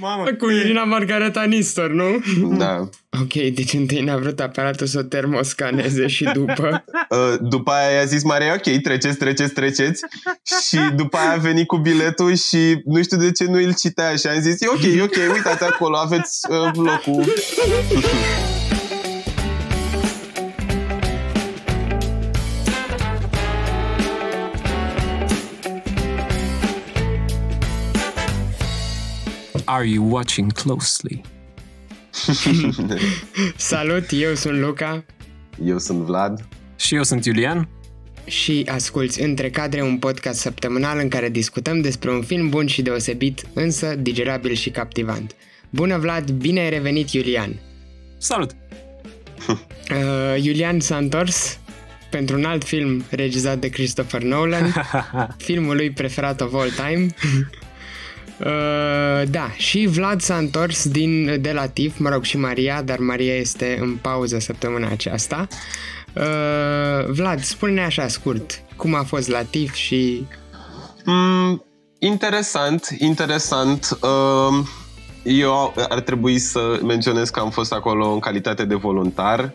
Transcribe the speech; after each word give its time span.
Mamă, 0.00 0.24
cu 0.38 0.50
Irina 0.50 0.84
Margareta 0.84 1.42
Nistor, 1.42 1.90
nu? 1.90 2.22
Da. 2.56 2.88
Ok, 3.20 3.32
deci 3.32 3.72
întâi 3.72 4.00
n-a 4.00 4.16
vrut 4.16 4.40
aparatul 4.40 4.86
să 4.86 4.98
o 4.98 5.02
termoscaneze 5.02 6.06
și 6.06 6.30
după... 6.32 6.68
Uh, 7.08 7.34
după 7.40 7.70
aia 7.70 7.96
i-a 7.96 8.04
zis 8.04 8.22
Maria, 8.22 8.52
ok, 8.52 8.80
treceți, 8.82 9.16
treceți, 9.16 9.52
treceți. 9.52 10.02
Și 10.68 10.78
după 10.96 11.16
aia 11.16 11.32
a 11.32 11.36
venit 11.36 11.66
cu 11.66 11.76
biletul 11.76 12.34
și 12.34 12.82
nu 12.84 13.02
știu 13.02 13.16
de 13.16 13.32
ce 13.32 13.44
nu 13.44 13.56
îl 13.56 13.74
citea 13.74 14.16
și 14.16 14.26
am 14.26 14.40
zis, 14.40 14.60
e 14.60 14.68
ok, 14.68 14.82
e 14.82 15.02
ok, 15.02 15.32
uitați 15.34 15.64
acolo, 15.64 15.96
aveți 15.96 16.40
uh, 16.50 16.70
locul. 16.74 17.24
Are 29.74 29.84
you 29.84 30.02
watching 30.02 30.52
closely? 30.52 31.20
Salut, 33.56 34.04
eu 34.10 34.34
sunt 34.34 34.58
Luca 34.58 35.04
Eu 35.64 35.78
sunt 35.78 35.98
Vlad. 35.98 36.48
Și 36.76 36.94
eu 36.94 37.02
sunt 37.02 37.24
Iulian. 37.24 37.68
și 38.26 38.66
asculți 38.68 39.22
Între 39.22 39.50
Cadre, 39.50 39.82
un 39.82 39.98
podcast 39.98 40.40
săptămânal 40.40 40.98
în 40.98 41.08
care 41.08 41.28
discutăm 41.28 41.80
despre 41.80 42.10
un 42.10 42.22
film 42.22 42.48
bun 42.48 42.66
și 42.66 42.82
deosebit, 42.82 43.46
însă 43.52 43.94
digerabil 43.94 44.54
și 44.54 44.70
captivant. 44.70 45.34
Bună 45.70 45.98
Vlad, 45.98 46.30
bine 46.30 46.60
ai 46.60 46.70
revenit 46.70 47.10
Iulian! 47.10 47.60
Salut! 48.18 48.50
Uh, 49.90 50.42
Iulian 50.44 50.80
s-a 50.80 50.96
întors 50.96 51.58
pentru 52.10 52.36
un 52.36 52.44
alt 52.44 52.64
film 52.64 53.04
regizat 53.10 53.58
de 53.58 53.68
Christopher 53.68 54.22
Nolan, 54.22 54.74
filmul 55.46 55.76
lui 55.76 55.90
preferat 55.90 56.40
of 56.40 56.54
all 56.54 56.70
time. 56.70 57.06
Uh, 58.40 59.22
da, 59.30 59.50
și 59.56 59.86
Vlad 59.86 60.20
s-a 60.20 60.36
întors 60.36 60.88
din, 60.88 61.40
de 61.40 61.52
la 61.52 61.66
TIF, 61.68 61.98
mă 61.98 62.08
rog 62.08 62.22
și 62.22 62.38
Maria, 62.38 62.82
dar 62.82 62.98
Maria 62.98 63.34
este 63.34 63.78
în 63.80 63.96
pauză 64.00 64.38
săptămâna 64.38 64.88
aceasta. 64.90 65.46
Uh, 66.12 67.06
Vlad, 67.08 67.40
spune-ne 67.42 67.84
așa 67.84 68.08
scurt, 68.08 68.60
cum 68.76 68.94
a 68.94 69.02
fost 69.02 69.28
la 69.28 69.42
TIF 69.42 69.72
și... 69.74 70.26
Mm, 71.04 71.64
interesant, 71.98 72.86
interesant. 72.98 73.98
Uh, 74.02 74.66
eu 75.22 75.74
ar 75.88 76.00
trebui 76.00 76.38
să 76.38 76.78
menționez 76.82 77.30
că 77.30 77.40
am 77.40 77.50
fost 77.50 77.72
acolo 77.72 78.10
în 78.12 78.18
calitate 78.18 78.64
de 78.64 78.74
voluntar. 78.74 79.52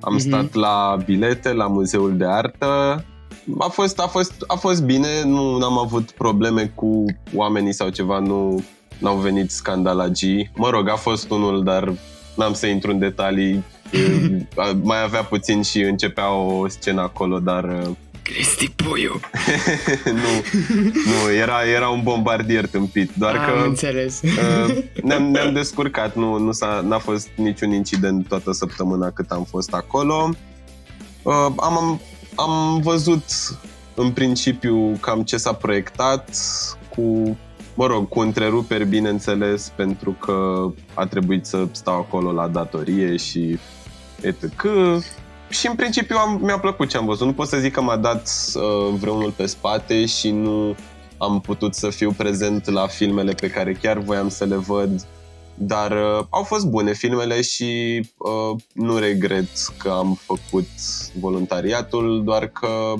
Am 0.00 0.12
Mhm. 0.14 0.22
stat 0.22 0.54
la 0.54 0.96
bilete, 1.04 1.52
la 1.52 1.66
muzeul 1.66 2.16
de 2.16 2.24
artă. 2.26 3.04
A 3.58 3.68
fost, 3.68 3.98
a 3.98 4.06
fost, 4.06 4.32
a 4.46 4.54
fost 4.56 4.82
bine, 4.82 5.22
nu 5.24 5.58
am 5.64 5.78
avut 5.78 6.10
probleme 6.10 6.72
cu 6.74 7.04
oamenii 7.34 7.72
sau 7.72 7.88
ceva, 7.88 8.18
nu 8.18 8.64
n-au 8.98 9.16
venit 9.16 9.50
scandalagii. 9.50 10.50
Mă 10.56 10.70
rog, 10.70 10.88
a 10.88 10.96
fost 10.96 11.30
unul, 11.30 11.64
dar 11.64 11.92
n-am 12.36 12.52
să 12.52 12.66
intru 12.66 12.90
în 12.90 12.98
detalii. 12.98 13.62
A- 14.56 14.78
Mai 14.82 15.02
avea 15.02 15.22
puțin 15.24 15.62
și 15.62 15.80
începea 15.80 16.32
o 16.32 16.68
scenă 16.68 17.00
acolo, 17.00 17.38
dar 17.38 17.64
uh, 17.64 17.90
Cristi 18.22 18.70
Puiu! 18.70 19.20
nu, 20.04 20.60
nu 21.04 21.32
era, 21.32 21.64
era 21.74 21.88
un 21.88 22.00
bombardier 22.02 22.66
tâmpit. 22.66 23.10
Doar 23.14 23.36
Am 23.36 23.44
că 23.60 23.66
înțeles. 23.66 24.20
uh, 24.22 24.76
ne-am, 25.02 25.22
ne-am 25.22 25.52
descurcat, 25.52 26.16
nu, 26.16 26.38
nu 26.38 26.52
s-a, 26.52 26.84
n-a 26.88 26.98
fost 26.98 27.28
niciun 27.36 27.70
incident 27.72 28.28
toată 28.28 28.52
săptămâna 28.52 29.10
cât 29.10 29.30
am 29.30 29.44
fost 29.44 29.72
acolo. 29.74 30.28
Uh, 31.22 31.32
am, 31.56 31.78
am, 31.78 32.00
am 32.34 32.80
văzut 32.80 33.24
în 33.94 34.10
principiu 34.10 34.98
cam 35.00 35.22
ce 35.22 35.36
s-a 35.36 35.52
proiectat 35.52 36.36
cu, 36.94 37.36
mă 37.74 37.86
rog, 37.86 38.08
cu 38.08 38.20
întreruperi, 38.20 38.86
bineînțeles, 38.86 39.72
pentru 39.76 40.10
că 40.10 40.66
a 40.94 41.06
trebuit 41.06 41.46
să 41.46 41.66
stau 41.70 41.94
acolo 41.94 42.32
la 42.32 42.48
datorie 42.48 43.16
și 43.16 43.58
etc. 44.20 44.42
Și 45.48 45.66
în 45.66 45.74
principiu 45.74 46.16
am, 46.16 46.40
mi-a 46.42 46.58
plăcut 46.58 46.88
ce 46.88 46.96
am 46.96 47.06
văzut. 47.06 47.26
Nu 47.26 47.32
pot 47.32 47.48
să 47.48 47.58
zic 47.58 47.72
că 47.72 47.80
m-a 47.80 47.96
dat 47.96 48.30
uh, 48.54 48.94
vreunul 48.98 49.30
pe 49.30 49.46
spate 49.46 50.06
și 50.06 50.30
nu 50.30 50.76
am 51.18 51.40
putut 51.40 51.74
să 51.74 51.90
fiu 51.90 52.12
prezent 52.12 52.70
la 52.70 52.86
filmele 52.86 53.32
pe 53.32 53.50
care 53.50 53.72
chiar 53.72 53.98
voiam 53.98 54.28
să 54.28 54.44
le 54.44 54.56
văd. 54.56 55.06
Dar 55.54 55.90
uh, 55.90 56.24
au 56.30 56.42
fost 56.42 56.66
bune 56.66 56.92
filmele 56.92 57.40
și 57.42 58.00
uh, 58.16 58.60
nu 58.72 58.98
regret 58.98 59.48
că 59.78 59.88
am 59.88 60.18
făcut 60.20 60.68
voluntariatul, 61.20 62.22
doar 62.24 62.46
că 62.46 62.94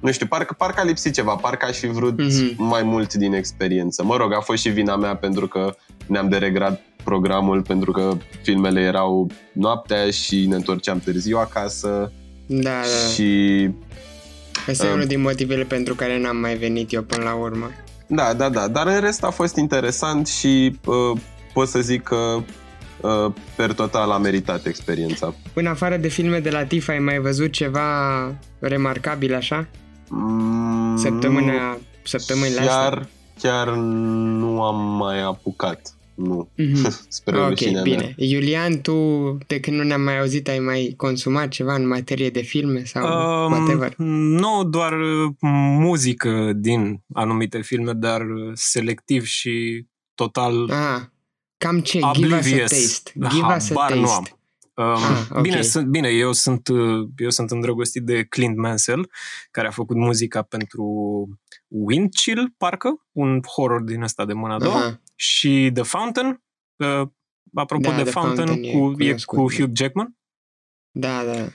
nu 0.00 0.12
știu, 0.12 0.26
parcă, 0.26 0.54
parcă 0.58 0.80
a 0.80 0.84
lipsit 0.84 1.14
ceva, 1.14 1.34
parcă 1.34 1.66
aș 1.66 1.78
fi 1.78 1.86
vrut 1.86 2.18
Mhm. 2.22 2.54
mai 2.64 2.82
mult 2.82 3.14
din 3.14 3.32
experiență. 3.34 4.04
Mă 4.04 4.16
rog, 4.16 4.32
a 4.34 4.40
fost 4.40 4.62
și 4.62 4.68
vina 4.68 4.96
mea 4.96 5.16
pentru 5.16 5.48
că 5.48 5.74
ne-am 6.06 6.28
deregrat 6.28 6.80
programul 7.04 7.62
pentru 7.62 7.92
că 7.92 8.16
filmele 8.42 8.80
erau 8.80 9.30
noaptea 9.52 10.10
și 10.10 10.46
ne 10.46 10.54
întorceam 10.54 10.98
târziu 10.98 11.38
acasă 11.38 12.12
Da, 12.46 12.70
da. 12.70 13.12
și 13.14 13.68
Asta 14.68 14.84
e 14.84 14.88
Um, 14.88 14.94
unul 14.94 15.06
din 15.06 15.20
motivele 15.20 15.64
pentru 15.64 15.94
care 15.94 16.20
n-am 16.20 16.36
mai 16.36 16.54
venit 16.56 16.92
eu 16.92 17.02
până 17.02 17.22
la 17.24 17.34
urmă. 17.34 17.70
da, 18.06 18.32
da, 18.34 18.48
da, 18.48 18.68
dar 18.68 18.86
în 18.86 19.00
rest 19.00 19.24
a 19.24 19.30
fost 19.30 19.56
interesant 19.56 20.26
și 20.26 20.76
uh, 20.86 21.18
pot 21.52 21.68
să 21.68 21.80
zic 21.80 22.02
că 22.02 22.42
uh, 23.00 23.32
per 23.56 23.72
total 23.72 24.10
a 24.10 24.18
meritat 24.18 24.66
experiența. 24.66 25.34
În 25.54 25.66
afară 25.66 25.96
de 25.96 26.08
filme 26.08 26.38
de 26.40 26.50
la 26.50 26.64
TIFF, 26.64 26.88
ai 26.88 26.98
mai 26.98 27.18
văzut 27.18 27.52
ceva 27.52 27.84
remarcabil 28.58 29.34
așa? 29.34 29.68
Mm, 30.08 30.96
Săptămâna, 30.96 31.78
săptămânile 32.02 32.58
astea? 32.60 32.74
chiar, 32.76 33.08
chiar 33.40 33.74
nu 33.74 34.62
am 34.62 34.96
mai 34.96 35.22
apucat. 35.22 35.94
Nu. 36.14 36.48
Mhm. 36.56 36.90
Spre 37.08 37.38
Ok, 37.38 37.48
rușinea 37.48 37.82
bine. 37.82 37.96
mea. 37.96 38.12
Iulian, 38.16 38.80
tu, 38.80 38.92
de 39.46 39.60
când 39.60 39.76
nu 39.76 39.82
ne-am 39.82 40.00
mai 40.02 40.18
auzit, 40.18 40.48
ai 40.48 40.58
mai 40.58 40.94
consumat 40.96 41.48
ceva 41.48 41.74
în 41.74 41.86
materie 41.86 42.30
de 42.30 42.40
filme 42.42 42.84
sau 42.84 43.02
Um, 43.46 43.52
whatever? 43.52 43.94
nu 43.96 44.64
doar 44.64 44.92
uh, 44.92 45.32
muzică 45.78 46.52
din 46.54 47.02
anumite 47.14 47.60
filme, 47.60 47.92
dar 47.92 48.20
uh, 48.20 48.50
selectiv 48.54 49.24
și 49.24 49.86
total 50.14 50.70
Ah, 50.70 51.00
cam 51.64 51.80
ce? 51.80 52.00
Give 52.12 52.26
us 52.26 52.32
a 52.32 52.36
oblivious. 52.38 52.70
taste. 52.70 53.12
Give 53.28 53.46
us 53.56 53.70
a 53.70 53.74
Habar 53.74 53.94
nu 53.94 54.00
taste. 54.06 54.16
am. 54.16 54.36
Um, 54.74 54.94
Ah, 54.94 55.26
ok. 55.30 55.40
bine, 55.40 55.62
sunt, 55.62 55.86
bine 55.86 56.08
eu, 56.08 56.32
sunt, 56.32 56.68
uh, 56.68 57.08
eu 57.16 57.30
sunt 57.30 57.50
îndrăgostit 57.50 58.02
de 58.02 58.24
Clint 58.24 58.56
Mansell, 58.56 59.10
care 59.50 59.66
a 59.66 59.70
făcut 59.70 59.96
muzica 59.96 60.42
pentru 60.42 60.84
Windchill, 61.68 62.54
parcă, 62.56 63.06
un 63.12 63.40
horror 63.56 63.80
din 63.82 64.02
ăsta 64.02 64.24
de 64.24 64.32
mâna 64.32 64.54
a 64.54 64.58
doua, 64.58 64.76
Aha. 64.76 65.00
și 65.14 65.70
The 65.74 65.82
Fountain, 65.82 66.42
uh, 66.76 67.08
apropo 67.54 67.88
Da, 67.90 67.96
de 67.96 68.02
The 68.02 68.10
Fountain, 68.10 68.46
Fountain 68.46 68.74
e 68.74 68.78
cu, 68.78 69.02
e 69.02 69.04
cunoscut, 69.06 69.38
cu 69.38 69.48
da. 69.48 69.54
Hugh 69.54 69.70
Jackman. 69.74 70.16
Da, 70.90 71.22
da. 71.24 71.48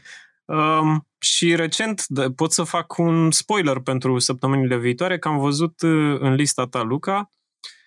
Um, 0.79 1.07
și 1.19 1.55
recent 1.55 2.05
d- 2.21 2.35
pot 2.35 2.51
să 2.53 2.63
fac 2.63 2.97
un 2.97 3.31
spoiler 3.31 3.79
pentru 3.79 4.19
săptămânile 4.19 4.77
viitoare, 4.77 5.19
că 5.19 5.27
am 5.27 5.37
văzut 5.39 5.81
uh, 5.81 6.17
în 6.19 6.33
lista 6.33 6.67
ta, 6.67 6.81
Luca, 6.81 7.29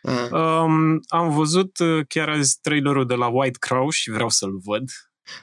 Ah. 0.03 0.31
um, 0.31 1.01
am 1.09 1.31
văzut 1.31 1.79
uh, 1.79 2.05
chiar 2.09 2.29
azi 2.29 2.59
trailerul 2.61 3.07
de 3.07 3.15
la 3.15 3.27
White 3.27 3.59
Crow 3.59 3.91
și 3.91 4.11
vreau 4.11 4.29
să-l 4.29 4.59
văd. 4.65 4.85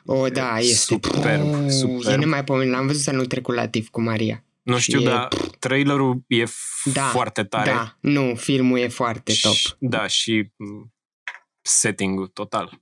O, 0.05 0.27
da, 0.27 0.57
este. 0.59 0.73
superb, 0.73 1.41
Oh, 1.53 1.59
E 1.65 1.69
superb. 1.69 2.19
nemaipomenit. 2.19 2.73
L-am 2.73 2.87
văzut 2.87 3.07
anul 3.07 3.25
trecut 3.25 3.55
la 3.55 3.67
TIFF 3.67 3.89
cu 3.89 4.01
Maria. 4.01 4.43
Nu 4.61 4.77
Și 4.77 4.83
știu, 4.83 5.01
e- 5.01 5.03
dar 5.03 5.27
trailerul 5.59 6.23
e 6.27 6.43
f- 6.43 6.91
Da, 6.93 7.01
foarte 7.03 7.43
tare. 7.43 7.71
Da, 7.71 7.97
nu, 7.99 8.35
filmul 8.35 8.77
e 8.79 8.87
foarte 8.87 9.33
top. 9.41 9.53
Și- 9.53 9.73
Da, 9.79 10.07
și 10.07 10.49
m, 10.55 10.93
setting-ul 11.61 12.27
total. 12.27 12.81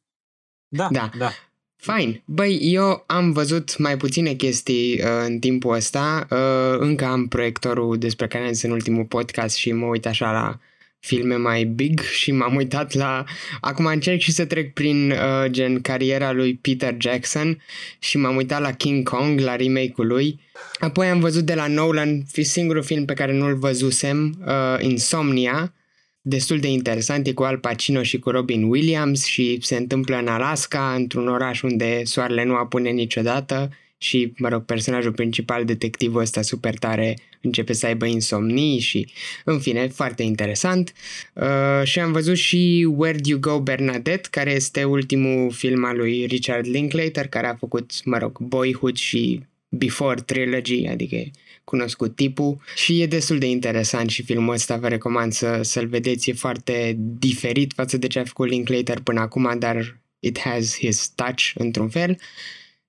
Da, 0.67 0.87
Da. 0.91 1.09
da. 1.17 1.31
Fine. 1.75 2.23
Băi, 2.25 2.57
eu 2.61 3.03
am 3.07 3.31
văzut 3.31 3.77
mai 3.77 3.97
puține 3.97 4.33
chestii 4.33 4.93
uh, 5.01 5.07
în 5.25 5.39
timpul 5.39 5.73
ăsta. 5.75 6.27
Uh, 6.29 6.77
încă 6.79 7.05
am 7.05 7.27
proiectorul 7.27 7.97
despre 7.97 8.27
care 8.27 8.45
am 8.45 8.51
zis 8.51 8.61
în 8.63 8.71
ultimul 8.71 9.05
podcast 9.05 9.55
și 9.55 9.71
mă 9.71 9.85
uit 9.85 10.05
așa 10.05 10.31
la 10.31 10.59
filme 11.05 11.35
mai 11.35 11.63
big 11.63 12.01
și 12.19 12.31
m-am 12.31 12.55
uitat 12.55 12.93
la... 12.93 13.23
Acum 13.61 13.85
încerc 13.85 14.19
și 14.19 14.31
să 14.31 14.45
trec 14.45 14.73
prin 14.73 15.11
uh, 15.11 15.45
gen 15.49 15.81
cariera 15.81 16.31
lui 16.31 16.55
Peter 16.55 16.95
Jackson 16.97 17.61
și 17.99 18.17
m-am 18.17 18.35
uitat 18.35 18.61
la 18.61 18.71
King 18.71 19.09
Kong, 19.09 19.39
la 19.39 19.55
remake-ul 19.55 20.07
lui. 20.07 20.39
Apoi 20.79 21.07
am 21.07 21.19
văzut 21.19 21.43
de 21.43 21.53
la 21.53 21.67
Nolan, 21.67 22.23
fi 22.31 22.43
singurul 22.43 22.83
film 22.83 23.05
pe 23.05 23.13
care 23.13 23.33
nu-l 23.33 23.55
văzusem, 23.55 24.37
uh, 24.45 24.77
Insomnia, 24.79 25.73
destul 26.21 26.59
de 26.59 26.67
interesant, 26.67 27.27
e 27.27 27.33
cu 27.33 27.43
Al 27.43 27.57
Pacino 27.57 28.03
și 28.03 28.19
cu 28.19 28.29
Robin 28.29 28.63
Williams 28.63 29.25
și 29.25 29.57
se 29.61 29.75
întâmplă 29.75 30.17
în 30.17 30.27
Alaska, 30.27 30.93
într-un 30.97 31.27
oraș 31.27 31.61
unde 31.61 32.01
soarele 32.03 32.43
nu 32.43 32.55
apune 32.55 32.89
niciodată 32.89 33.69
și, 33.97 34.33
mă 34.37 34.49
rog, 34.49 34.65
personajul 34.65 35.11
principal, 35.11 35.65
detectivul 35.65 36.21
ăsta 36.21 36.41
super 36.41 36.77
tare, 36.77 37.17
începe 37.41 37.73
să 37.73 37.85
aibă 37.85 38.05
insomnii 38.05 38.79
și, 38.79 39.11
în 39.43 39.59
fine, 39.59 39.87
foarte 39.87 40.23
interesant. 40.23 40.93
Uh, 41.33 41.83
și 41.83 41.99
am 41.99 42.11
văzut 42.11 42.37
și 42.37 42.87
Where 42.95 43.17
Do 43.17 43.29
You 43.29 43.39
Go 43.39 43.61
Bernadette, 43.61 44.27
care 44.31 44.51
este 44.51 44.83
ultimul 44.83 45.51
film 45.51 45.85
al 45.85 45.97
lui 45.97 46.25
Richard 46.25 46.67
Linklater, 46.67 47.27
care 47.27 47.47
a 47.47 47.55
făcut, 47.55 47.91
mă 48.05 48.17
rog, 48.17 48.37
Boyhood 48.39 48.95
și 48.95 49.41
Before 49.69 50.21
Trilogy, 50.21 50.87
adică 50.87 51.17
cunoscut 51.63 52.15
tipul 52.15 52.57
și 52.75 53.01
e 53.01 53.05
destul 53.05 53.37
de 53.37 53.45
interesant 53.45 54.09
și 54.09 54.23
filmul 54.23 54.53
ăsta 54.53 54.77
vă 54.77 54.87
recomand 54.87 55.31
să, 55.31 55.59
să-l 55.61 55.87
vedeți, 55.87 56.29
e 56.29 56.33
foarte 56.33 56.95
diferit 56.97 57.73
față 57.75 57.97
de 57.97 58.07
ce 58.07 58.19
a 58.19 58.23
făcut 58.23 58.47
Linklater 58.47 58.99
până 58.99 59.19
acum, 59.19 59.55
dar 59.59 59.97
it 60.19 60.39
has 60.39 60.77
his 60.77 61.11
touch 61.15 61.51
într-un 61.53 61.89
fel. 61.89 62.17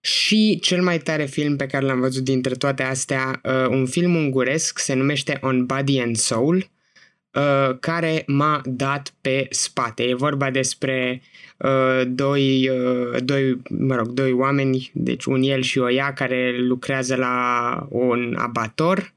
Și 0.06 0.58
cel 0.60 0.82
mai 0.82 0.98
tare 0.98 1.24
film 1.24 1.56
pe 1.56 1.66
care 1.66 1.84
l-am 1.84 2.00
văzut 2.00 2.24
dintre 2.24 2.54
toate 2.54 2.82
astea, 2.82 3.40
uh, 3.42 3.66
un 3.68 3.86
film 3.86 4.14
unguresc, 4.14 4.78
se 4.78 4.94
numește 4.94 5.38
On 5.40 5.66
Body 5.66 6.00
and 6.00 6.16
Soul, 6.16 6.56
uh, 6.56 7.76
care 7.80 8.22
m-a 8.26 8.60
dat 8.64 9.14
pe 9.20 9.46
spate. 9.50 10.02
E 10.02 10.14
vorba 10.14 10.50
despre 10.50 11.22
uh, 11.56 12.02
doi, 12.06 12.68
uh, 12.68 13.22
doi, 13.24 13.56
mă 13.68 13.94
rog, 13.94 14.08
doi 14.08 14.32
oameni, 14.32 14.90
deci 14.94 15.24
un 15.24 15.42
el 15.42 15.62
și 15.62 15.78
o 15.78 15.90
ea, 15.90 16.12
care 16.12 16.56
lucrează 16.58 17.16
la 17.16 17.86
un 17.90 18.34
abator 18.38 19.14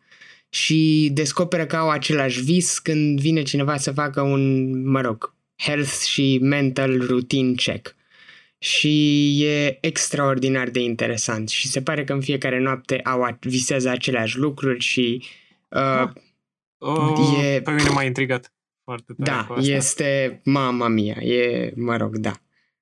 și 0.50 1.10
descoperă 1.14 1.66
că 1.66 1.76
au 1.76 1.90
același 1.90 2.42
vis 2.42 2.80
când 2.80 3.20
vine 3.20 3.42
cineva 3.42 3.78
să 3.78 3.92
facă 3.92 4.22
un, 4.22 4.74
mă 4.90 5.02
rog, 5.02 5.34
health 5.56 6.00
și 6.06 6.40
mental 6.42 7.06
routine 7.08 7.54
check 7.54 7.98
și 8.60 9.44
e 9.44 9.78
extraordinar 9.82 10.70
de 10.70 10.80
interesant 10.80 11.50
și 11.50 11.68
se 11.68 11.82
pare 11.82 12.04
că 12.04 12.14
în 12.14 12.22
fiecare 12.22 12.60
noapte 12.60 13.00
au 13.04 13.38
visează 13.40 13.90
aceleași 13.90 14.38
lucruri 14.38 14.80
și 14.80 15.24
uh, 15.70 16.10
oh, 16.78 17.44
e... 17.44 17.62
Pe 17.62 17.72
mine 17.72 17.90
m-a 17.90 18.04
intrigat 18.04 18.54
foarte 18.84 19.14
tare 19.24 19.46
Da, 19.48 19.62
este 19.62 20.42
mama 20.44 20.88
mia, 20.88 21.18
e, 21.22 21.72
mă 21.76 21.98
rog, 21.98 22.18
da. 22.18 22.34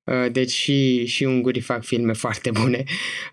Uh, 0.04 0.32
deci 0.32 0.52
și, 0.52 1.06
și 1.06 1.24
ungurii 1.24 1.62
fac 1.62 1.84
filme 1.84 2.14
foarte 2.24 2.52
bune. 2.52 2.84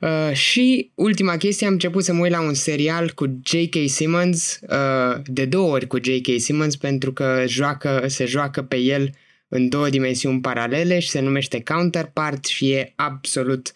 Uh, 0.00 0.32
și 0.32 0.90
ultima 0.94 1.36
chestie, 1.36 1.66
am 1.66 1.72
început 1.72 2.04
să 2.04 2.12
mă 2.12 2.20
uit 2.20 2.30
la 2.30 2.40
un 2.40 2.54
serial 2.54 3.10
cu 3.10 3.40
J.K. 3.44 3.88
Simmons, 3.88 4.60
uh, 4.68 5.20
de 5.24 5.44
două 5.44 5.72
ori 5.72 5.86
cu 5.86 5.96
J.K. 6.02 6.40
Simmons, 6.40 6.76
pentru 6.76 7.12
că 7.12 7.44
joacă, 7.46 8.04
se 8.06 8.24
joacă 8.24 8.62
pe 8.62 8.76
el 8.76 9.10
în 9.48 9.68
două 9.68 9.88
dimensiuni 9.88 10.40
paralele 10.40 10.98
și 10.98 11.08
se 11.08 11.20
numește 11.20 11.62
Counterpart 11.62 12.44
și 12.44 12.70
e 12.70 12.92
absolut 12.96 13.72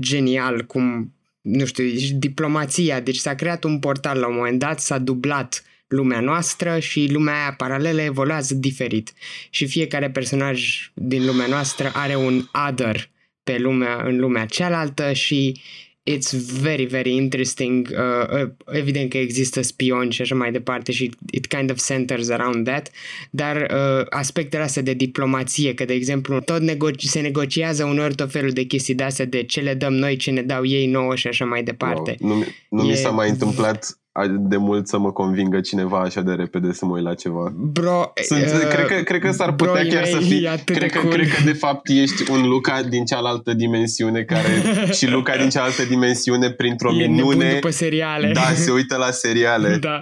genial 0.00 0.64
cum, 0.64 1.14
nu 1.40 1.64
știu, 1.64 1.84
diplomația, 2.14 3.00
deci 3.00 3.16
s-a 3.16 3.34
creat 3.34 3.64
un 3.64 3.78
portal 3.78 4.18
la 4.18 4.26
un 4.26 4.34
moment 4.34 4.58
dat, 4.58 4.80
s-a 4.80 4.98
dublat 4.98 5.64
lumea 5.86 6.20
noastră 6.20 6.78
și 6.78 7.08
lumea 7.10 7.34
aia 7.34 7.54
paralelă 7.56 8.00
evoluează 8.00 8.54
diferit. 8.54 9.12
Și 9.50 9.66
fiecare 9.66 10.10
personaj 10.10 10.90
din 10.94 11.26
lumea 11.26 11.46
noastră 11.46 11.90
are 11.94 12.16
un 12.16 12.48
other 12.68 13.10
pe 13.42 13.58
lumea, 13.58 14.02
în 14.04 14.18
lumea 14.18 14.46
cealaltă 14.46 15.12
și 15.12 15.60
it's 16.04 16.32
very, 16.32 16.84
very 16.84 17.10
interesting. 17.10 17.88
Uh, 17.90 18.42
uh, 18.42 18.50
evident 18.72 19.10
că 19.10 19.18
există 19.18 19.62
spioni 19.62 20.12
și 20.12 20.22
așa 20.22 20.34
mai 20.34 20.52
departe 20.52 20.92
și 20.92 21.10
it 21.30 21.46
kind 21.46 21.70
of 21.70 21.86
centers 21.86 22.28
around 22.28 22.64
that, 22.64 22.90
dar 23.30 23.56
uh, 23.56 24.06
aspectele 24.10 24.62
astea 24.62 24.82
de 24.82 24.94
diplomație, 24.94 25.74
că 25.74 25.84
de 25.84 25.92
exemplu 25.92 26.40
tot 26.40 26.62
nego- 26.62 26.96
se 26.96 27.20
negociază 27.20 27.84
uneori 27.84 28.14
tot 28.14 28.30
felul 28.30 28.50
de 28.50 28.62
chestii 28.62 28.94
de 28.94 29.02
astea 29.02 29.24
de 29.24 29.42
ce 29.42 29.60
le 29.60 29.74
dăm 29.74 29.92
noi, 29.92 30.16
ce 30.16 30.30
ne 30.30 30.42
dau 30.42 30.64
ei 30.64 30.86
nouă 30.86 31.16
și 31.16 31.26
așa 31.26 31.44
mai 31.44 31.62
departe. 31.62 32.16
Wow. 32.20 32.36
Nu, 32.36 32.44
nu 32.68 32.84
e... 32.84 32.90
mi 32.90 32.96
s-a 32.96 33.10
mai 33.10 33.28
întâmplat 33.28 34.01
de 34.30 34.56
mult 34.56 34.88
să 34.88 34.98
mă 34.98 35.12
convingă 35.12 35.60
cineva 35.60 35.98
așa 35.98 36.20
de 36.20 36.32
repede 36.32 36.72
să 36.72 36.84
mă 36.84 36.94
uit 36.94 37.04
la 37.04 37.14
ceva. 37.14 37.52
Bro, 37.56 38.12
Sunt, 38.22 38.42
uh, 38.42 38.68
cred, 38.68 38.86
că, 38.86 39.02
cred 39.02 39.20
că 39.20 39.30
s-ar 39.30 39.54
putea 39.54 39.86
chiar 39.86 40.04
să 40.04 40.18
fii... 40.18 40.48
Cred 40.64 40.90
că, 40.90 40.98
cool. 40.98 41.12
cred 41.12 41.28
că 41.28 41.42
de 41.44 41.52
fapt 41.52 41.88
ești 41.88 42.30
un 42.30 42.48
Luca 42.48 42.82
din 42.82 43.04
cealaltă 43.04 43.54
dimensiune 43.54 44.22
care 44.22 44.48
și 44.98 45.10
Luca 45.10 45.36
din 45.36 45.48
cealaltă 45.48 45.82
dimensiune 45.84 46.50
printr-o 46.50 46.94
e 46.94 47.06
minune... 47.06 47.52
după 47.52 47.70
seriale. 47.70 48.30
Da, 48.32 48.52
se 48.54 48.70
uită 48.80 48.96
la 48.96 49.10
seriale. 49.10 49.76
da. 49.76 50.00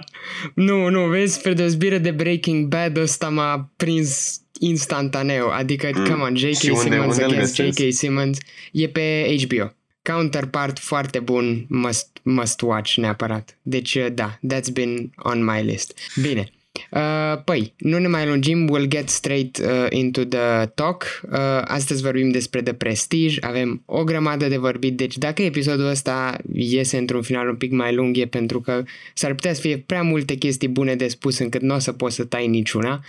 Nu, 0.55 0.89
nu, 0.89 0.99
vezi, 0.99 1.33
spre 1.33 1.53
deosebire 1.53 1.97
de 1.97 2.11
Breaking 2.11 2.67
Bad 2.67 2.97
ăsta 2.97 3.29
m-a 3.29 3.71
prins 3.75 4.41
instantaneu. 4.59 5.47
Adică, 5.49 5.89
mm. 5.95 6.05
come 6.05 6.23
on, 6.23 6.35
J.K. 6.35 6.53
Simmons 6.53 7.17
unde 7.17 7.23
against 7.23 7.55
J.K. 7.55 7.93
Simmons 7.93 8.37
e 8.71 8.87
pe 8.87 9.35
HBO. 9.45 9.75
Counterpart 10.01 10.79
foarte 10.79 11.19
bun, 11.19 11.65
must, 11.69 12.07
must 12.23 12.61
watch 12.61 12.95
neapărat. 12.97 13.57
Deci, 13.61 13.95
uh, 13.95 14.13
da, 14.13 14.39
that's 14.47 14.73
been 14.73 15.11
on 15.15 15.43
my 15.43 15.61
list. 15.61 15.93
Bine. 16.21 16.51
Uh, 16.91 17.41
păi, 17.43 17.73
nu 17.77 17.97
ne 17.97 18.07
mai 18.07 18.27
lungim, 18.27 18.69
we'll 18.73 18.87
get 18.87 19.09
straight 19.09 19.57
uh, 19.57 19.85
into 19.89 20.23
the 20.23 20.65
talk. 20.65 21.21
Uh, 21.31 21.37
astăzi 21.63 22.01
vorbim 22.01 22.29
despre 22.29 22.61
The 22.61 22.73
Prestige, 22.73 23.37
avem 23.41 23.83
o 23.85 24.03
grămadă 24.03 24.47
de 24.47 24.57
vorbit, 24.57 24.97
deci 24.97 25.17
dacă 25.17 25.41
episodul 25.41 25.85
ăsta 25.85 26.37
iese 26.53 26.97
într-un 26.97 27.21
final 27.21 27.49
un 27.49 27.55
pic 27.55 27.71
mai 27.71 27.93
lung 27.93 28.17
e 28.17 28.25
pentru 28.25 28.61
că 28.61 28.83
s-ar 29.13 29.33
putea 29.33 29.53
să 29.53 29.61
fie 29.61 29.77
prea 29.77 30.01
multe 30.01 30.35
chestii 30.35 30.67
bune 30.67 30.95
de 30.95 31.07
spus 31.07 31.37
încât 31.37 31.61
nu 31.61 31.75
o 31.75 31.79
să 31.79 31.91
poți 31.91 32.15
să 32.15 32.23
tai 32.23 32.47
niciuna. 32.47 33.03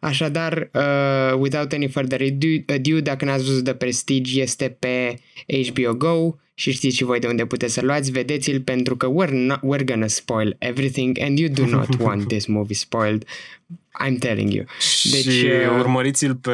Așadar, 0.00 0.70
uh, 0.74 1.38
without 1.38 1.72
any 1.72 1.88
further 1.88 2.20
ado, 2.20 2.74
ado, 2.74 3.00
dacă 3.00 3.24
n-ați 3.24 3.44
văzut 3.44 3.64
The 3.64 3.74
Prestige, 3.74 4.40
este 4.40 4.76
pe 4.78 5.18
HBO 5.46 5.94
Go, 5.94 6.34
și 6.58 6.72
știți 6.72 6.96
și 6.96 7.04
voi 7.04 7.18
de 7.18 7.26
unde 7.26 7.46
puteți 7.46 7.72
să 7.72 7.80
luați, 7.82 8.10
vedeți-l 8.10 8.60
pentru 8.60 8.96
că 8.96 9.08
we're, 9.08 9.30
not, 9.30 9.58
we're 9.58 9.84
gonna 9.84 10.06
spoil 10.06 10.56
everything 10.58 11.20
and 11.20 11.38
you 11.38 11.48
do 11.48 11.66
not 11.66 11.88
want 12.04 12.28
this 12.28 12.46
movie 12.46 12.74
spoiled. 12.74 13.24
I'm 14.04 14.18
telling 14.18 14.52
you. 14.52 14.64
Deci, 15.02 15.28
și 15.28 15.46
uh, 15.46 15.78
urmăriți-l 15.78 16.34
pe, 16.34 16.50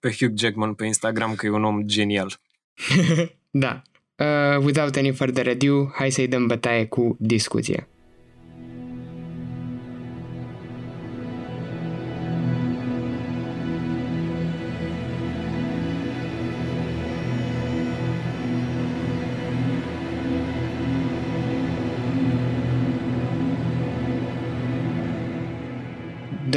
pe 0.00 0.10
Hugh 0.18 0.32
Jackman 0.36 0.74
pe 0.74 0.86
Instagram 0.86 1.34
că 1.34 1.46
e 1.46 1.50
un 1.50 1.64
om 1.64 1.82
genial. 1.82 2.40
da. 3.50 3.82
Uh, 4.16 4.64
without 4.64 4.96
any 4.96 5.12
further 5.12 5.48
ado, 5.48 5.90
hai 5.94 6.10
să-i 6.10 6.28
dăm 6.28 6.46
bătaie 6.46 6.84
cu 6.86 7.16
discuția. 7.18 7.88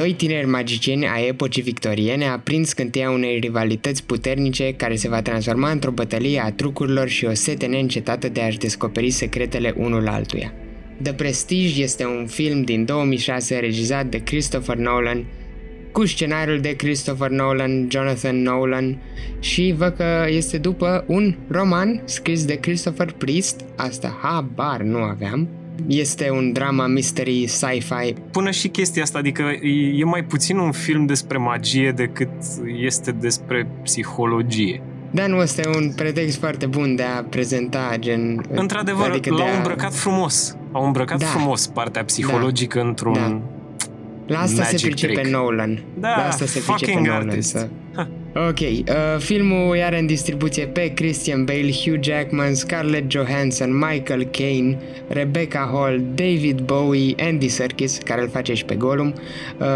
Doi 0.04 0.14
tineri 0.14 0.48
magicieni 0.48 1.08
ai 1.08 1.28
epocii 1.28 1.62
victoriene 1.62 2.26
aprind 2.26 2.66
scânteia 2.66 3.10
unei 3.10 3.40
rivalități 3.40 4.04
puternice 4.04 4.74
care 4.74 4.96
se 4.96 5.10
va 5.10 5.22
transforma 5.22 5.72
într-o 5.72 5.92
bătălie 5.92 6.40
a 6.40 6.52
trucurilor 6.52 7.08
și 7.08 7.26
o 7.26 7.34
sete 7.34 7.66
neîncetată 7.66 8.30
de 8.30 8.42
a-și 8.42 8.58
descoperi 8.58 9.10
secretele 9.10 9.74
unul 9.78 10.08
altuia. 10.08 10.54
The 11.02 11.14
Prestige 11.14 11.82
este 11.82 12.06
un 12.06 12.26
film 12.28 12.62
din 12.62 12.86
2006 12.86 13.60
regizat 13.60 14.06
de 14.06 14.24
Christopher 14.24 14.76
Nolan, 14.76 15.26
cu 15.92 16.06
scenariul 16.06 16.60
de 16.60 16.76
Christopher 16.76 17.30
Nolan, 17.30 17.88
Jonathan 17.90 18.42
Nolan 18.42 19.02
și 19.40 19.74
văd 19.78 19.94
că 19.96 20.26
este 20.30 20.58
după 20.58 21.04
un 21.08 21.36
roman 21.48 22.02
scris 22.06 22.46
de 22.46 22.56
Christopher 22.56 23.12
Priest, 23.12 23.62
asta 23.76 24.20
habar 24.22 24.82
nu 24.82 24.98
aveam, 24.98 25.50
este 25.88 26.30
un 26.30 26.52
drama, 26.52 26.88
mystery, 26.88 27.48
sci-fi. 27.48 28.14
Până 28.32 28.52
și 28.52 28.68
chestia 28.68 29.04
asta, 29.04 29.18
adică 29.18 29.44
e 29.96 30.04
mai 30.04 30.24
puțin 30.24 30.58
un 30.58 30.72
film 30.72 31.06
despre 31.06 31.38
magie 31.38 31.92
decât 31.92 32.30
este 32.82 33.12
despre 33.12 33.68
psihologie. 33.84 34.82
Da, 35.12 35.28
nu, 35.28 35.38
ăsta 35.38 35.62
e 35.62 35.78
un 35.78 35.94
pretext 35.96 36.40
foarte 36.40 36.66
bun 36.66 36.96
de 36.96 37.04
a 37.04 37.24
prezenta 37.24 37.96
gen... 38.00 38.46
Într-adevăr, 38.50 39.10
adică 39.10 39.34
l-au 39.34 39.48
a... 39.48 39.56
îmbrăcat 39.58 39.94
frumos. 39.94 40.58
Au 40.72 40.86
îmbrăcat 40.86 41.20
da. 41.20 41.26
frumos 41.26 41.68
partea 41.68 42.04
psihologică 42.04 42.80
da. 42.80 42.88
într-un 42.88 43.14
da. 43.14 43.42
La 44.28 44.40
asta 44.40 44.64
se 44.64 44.76
pricepe 44.82 45.14
trick. 45.14 45.30
Nolan. 45.30 45.84
Da, 46.00 46.08
La 46.08 46.28
asta 46.28 46.46
se 46.46 46.64
pricepe 46.68 47.00
Nolan. 47.00 47.42
Să... 47.42 47.68
Ok, 48.36 48.60
uh, 48.60 48.86
filmul 49.18 49.82
are 49.82 50.00
în 50.00 50.06
distribuție 50.06 50.66
pe 50.66 50.94
Christian 50.94 51.46
Bale, 51.46 51.72
Hugh 51.72 51.98
Jackman, 52.02 52.56
Scarlett 52.56 53.12
Johansson, 53.12 53.78
Michael 53.78 54.24
Caine, 54.24 54.80
Rebecca 55.08 55.70
Hall, 55.74 56.02
David 56.16 56.60
Bowie, 56.60 57.16
Andy 57.20 57.48
Serkis, 57.48 57.98
care 57.98 58.22
îl 58.22 58.30
face 58.30 58.54
și 58.54 58.66
pe 58.66 58.76
Gollum. 58.76 59.14
Uh, 59.60 59.68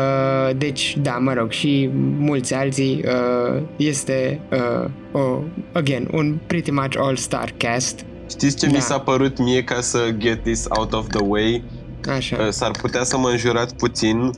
deci, 0.57 0.97
da, 1.01 1.11
mă 1.11 1.33
rog, 1.33 1.51
și 1.51 1.89
mulți 2.17 2.53
alții. 2.53 3.03
Uh, 3.05 3.61
este, 3.75 4.39
uh, 4.51 4.89
oh, 5.11 5.39
again, 5.71 6.07
un 6.11 6.37
pretty 6.47 6.71
much 6.71 6.97
all-star 6.99 7.53
cast. 7.57 8.05
Știți 8.29 8.57
ce 8.57 8.65
da. 8.65 8.71
mi 8.71 8.81
s-a 8.81 8.99
părut 8.99 9.39
mie 9.39 9.63
ca 9.63 9.81
să 9.81 9.99
get 10.17 10.43
this 10.43 10.65
out 10.69 10.93
of 10.93 11.07
the 11.07 11.23
way? 11.23 11.63
Așa. 12.09 12.37
Uh, 12.39 12.47
s-ar 12.49 12.71
putea 12.71 13.03
să 13.03 13.17
mă 13.17 13.29
înjurați 13.29 13.75
puțin. 13.75 14.31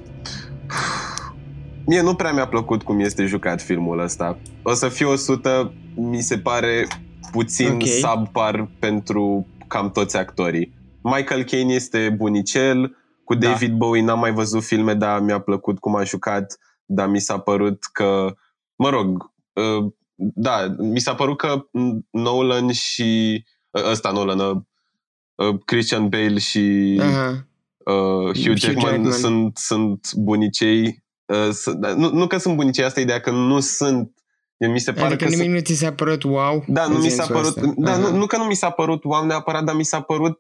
Mie 1.90 2.02
nu 2.02 2.16
prea 2.16 2.34
mi-a 2.34 2.48
plăcut 2.48 2.84
cum 2.84 3.00
este 3.00 3.26
jucat 3.26 3.62
filmul 3.62 4.00
ăsta. 4.00 4.40
O 4.64 4.74
să 4.74 4.90
fiu 4.90 5.10
100, 5.10 5.74
mi 5.96 6.22
se 6.22 6.38
pare 6.38 6.88
puțin 7.32 7.72
okay. 7.72 7.88
subpar 7.88 8.70
pentru 8.80 9.48
cam 9.68 9.92
toți 9.92 10.18
actorii. 10.18 10.74
Michael 11.02 11.44
Caine 11.44 11.74
este 11.74 12.14
bunicel, 12.18 12.98
cu 13.24 13.36
da. 13.36 13.48
David 13.48 13.70
da. 13.70 13.76
Bowie 13.76 14.04
n-am 14.04 14.20
mai 14.20 14.34
văzut 14.34 14.64
filme, 14.64 14.94
dar 14.94 15.20
mi-a 15.22 15.40
plăcut 15.40 15.80
cum 15.80 15.96
a 15.96 16.04
jucat, 16.04 16.58
dar 16.86 17.08
mi 17.08 17.20
s-a 17.20 17.40
părut 17.40 17.84
că, 17.84 18.36
mă 18.76 18.90
rog, 18.90 19.32
uh, 19.54 19.92
da, 20.16 20.76
mi 20.78 21.00
s-a 21.00 21.16
părut 21.16 21.38
că 21.38 21.66
Nolan 22.12 22.72
și 22.72 23.44
ăsta 23.74 24.12
Nolan, 24.12 24.40
uh, 24.40 25.56
Christian 25.66 26.10
Bale 26.10 26.38
și 26.38 27.00
uh-huh 27.02 27.48
uh, 27.90 28.34
Hugh 28.44 28.58
Jackman, 28.58 28.92
Jackman. 28.92 29.12
Sunt, 29.12 29.58
sunt 29.58 30.14
bunicei. 30.16 31.04
Uh, 31.34 31.50
sunt, 31.52 31.76
da, 31.80 31.94
nu, 31.94 32.10
nu 32.12 32.28
că 32.28 32.38
sunt 32.38 32.56
bunicei, 32.56 32.84
asta 32.84 33.00
e 33.00 33.04
ideea 33.04 33.20
că 33.20 33.32
nu 33.32 33.60
sunt. 33.60 34.14
Mi 34.58 34.80
se 34.80 34.92
pare 34.94 35.06
Adică 35.06 35.24
că 35.24 35.30
nimic 35.30 35.44
sunt, 35.46 35.56
nu 35.56 35.62
ți 35.64 35.74
s-a 35.74 35.92
părut 35.94 36.24
wow? 36.24 36.64
Da, 36.68 36.88
nu 36.88 36.96
în 36.96 37.02
mi 37.02 37.10
s-a 37.10 37.24
sensul 37.24 37.36
părut. 37.36 37.58
ăsta? 37.58 37.74
Da, 37.78 37.92
Aha. 37.92 38.00
nu, 38.00 38.18
nu 38.18 38.26
că 38.26 38.38
nu 38.38 38.44
mi 38.44 38.56
s-a 38.56 38.70
părut 38.70 39.04
wow 39.04 39.26
neapărat, 39.26 39.64
dar 39.64 39.76
mi 39.76 39.86
s-a 39.86 40.02
părut 40.02 40.38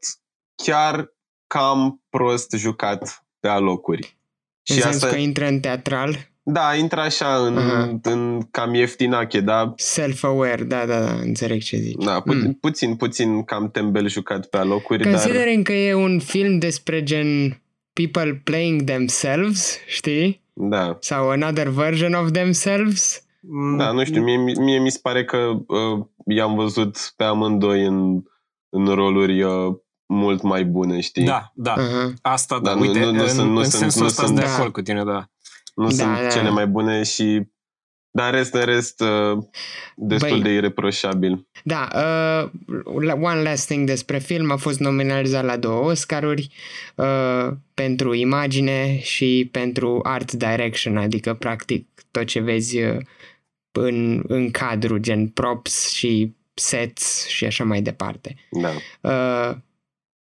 chiar 0.63 1.13
cam 1.47 2.03
prost 2.09 2.51
jucat 2.57 3.25
pe 3.39 3.47
alocuri. 3.47 4.17
În 4.69 4.75
Și 4.75 4.81
sensul 4.81 4.93
asta, 5.07 5.15
că 5.15 5.15
intră 5.21 5.47
în 5.47 5.59
teatral, 5.59 6.27
da, 6.43 6.75
intră 6.75 6.99
așa 6.99 7.35
în, 7.45 7.57
Aha. 7.57 7.99
în 8.01 8.41
cam 8.51 8.73
ieftinache, 8.73 9.39
dar 9.39 9.73
self-aware, 9.75 10.63
da, 10.63 10.85
da, 10.85 10.99
da, 10.99 11.11
înțeleg 11.13 11.61
ce 11.61 11.77
zici. 11.77 12.03
da, 12.05 12.19
pu- 12.21 12.33
Mm. 12.33 12.53
puțin, 12.53 12.95
puțin 12.95 13.43
cam 13.43 13.71
tembel 13.71 14.07
jucat 14.07 14.45
pe 14.45 14.57
alocuri, 14.57 15.03
dar 15.03 15.11
Considering 15.11 15.65
că 15.65 15.73
e 15.73 15.93
un 15.93 16.19
film 16.19 16.57
despre 16.57 17.03
gen 17.03 17.61
people 17.93 18.41
playing 18.43 18.81
themselves, 18.83 19.77
știi? 19.87 20.41
Da. 20.61 20.97
Sau 20.99 21.29
another 21.29 21.67
version 21.67 22.13
of 22.13 22.31
themselves. 22.31 23.23
Mm, 23.41 23.77
Da, 23.77 23.91
nu 23.91 24.03
știu, 24.03 24.21
mie, 24.23 24.37
mie 24.37 24.79
mi 24.79 24.91
se 24.91 24.99
pare 25.01 25.25
că 25.25 25.37
uh, 25.67 26.05
i-am 26.25 26.55
văzut 26.55 27.13
pe 27.15 27.23
amândoi 27.23 27.85
în, 27.85 28.23
în 28.69 28.85
roluri 28.87 29.41
uh, 29.41 29.75
mult 30.05 30.41
mai 30.41 30.65
bune, 30.65 30.99
știi? 30.99 31.25
Da, 31.25 31.51
da. 31.55 31.71
Aha. 31.73 32.13
Asta, 32.21 32.59
da, 32.59 32.69
Da, 32.69 32.75
nu- 32.75 32.81
uite, 32.81 32.99
nu- 32.99 33.11
nu 33.11 33.21
în, 33.21 33.27
sunt- 33.27 33.49
nu 33.49 33.57
în 33.57 33.63
sunt- 33.63 33.73
sensul 33.81 34.01
nu 34.01 34.07
ăsta 34.07 34.23
sunt- 34.23 34.27
sunt 34.35 34.39
de 34.39 34.45
Da. 34.51 34.53
acord 34.57 34.73
cu 34.73 34.81
tine, 34.81 35.03
da. 35.03 35.29
Nu 35.75 35.83
Da, 35.87 35.89
sunt 35.89 36.21
da. 36.21 36.27
cele 36.27 36.49
mai 36.49 36.67
bune 36.67 37.03
și 37.03 37.47
dar 38.19 38.33
în 38.33 38.37
rest, 38.37 38.53
în 38.53 38.65
rest, 38.65 39.01
uh, 39.01 39.37
destul 39.95 40.29
Băi. 40.29 40.41
de 40.41 40.49
ireproșabil. 40.49 41.47
Da, 41.63 41.87
uh, 41.95 42.49
one 43.21 43.41
last 43.41 43.65
thing 43.65 43.87
despre 43.87 44.17
film, 44.17 44.51
a 44.51 44.55
fost 44.55 44.79
nominalizat 44.79 45.45
la 45.45 45.57
două 45.57 45.89
Oscaruri 45.89 46.49
uh, 46.95 47.47
pentru 47.73 48.13
imagine 48.13 48.99
și 48.99 49.49
pentru 49.51 49.99
art 50.03 50.31
direction, 50.31 50.97
adică 50.97 51.33
practic 51.33 51.87
tot 52.11 52.25
ce 52.25 52.39
vezi 52.39 52.81
uh, 52.81 52.97
în, 53.71 54.23
în 54.27 54.51
cadru, 54.51 54.97
gen 54.97 55.27
props 55.27 55.89
și 55.89 56.35
sets 56.53 57.27
și 57.27 57.45
așa 57.45 57.63
mai 57.63 57.81
departe. 57.81 58.35
Da. 58.51 58.71
Uh, 59.01 59.55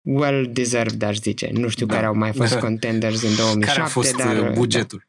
well 0.02 0.48
deserved, 0.52 1.02
aș 1.02 1.16
zice. 1.16 1.50
Nu 1.52 1.68
știu 1.68 1.86
Da. 1.86 1.94
care 1.94 2.06
au 2.06 2.14
mai 2.14 2.32
fost 2.32 2.58
contenders 2.66 3.22
în 3.22 3.36
2007, 3.36 3.66
Care 3.66 3.80
a 3.80 3.90
fost 3.90 4.16
dar... 4.16 4.36
uh, 4.36 4.48
uh, 4.48 4.52
bugetul? 4.52 5.07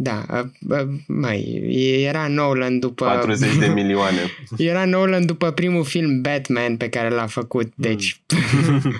Da, 0.00 0.24
da 0.26 0.40
uh, 0.76 0.80
uh, 0.80 0.88
mai, 1.06 1.62
era 2.00 2.28
Nolan 2.28 2.78
după... 2.78 3.04
40 3.04 3.56
de 3.56 3.66
milioane. 3.66 4.18
Era 4.70 4.84
Nolan 4.84 5.26
după 5.26 5.50
primul 5.50 5.84
film 5.84 6.20
Batman 6.20 6.76
pe 6.76 6.88
care 6.88 7.08
l-a 7.08 7.26
făcut, 7.26 7.72
deci... 7.74 8.22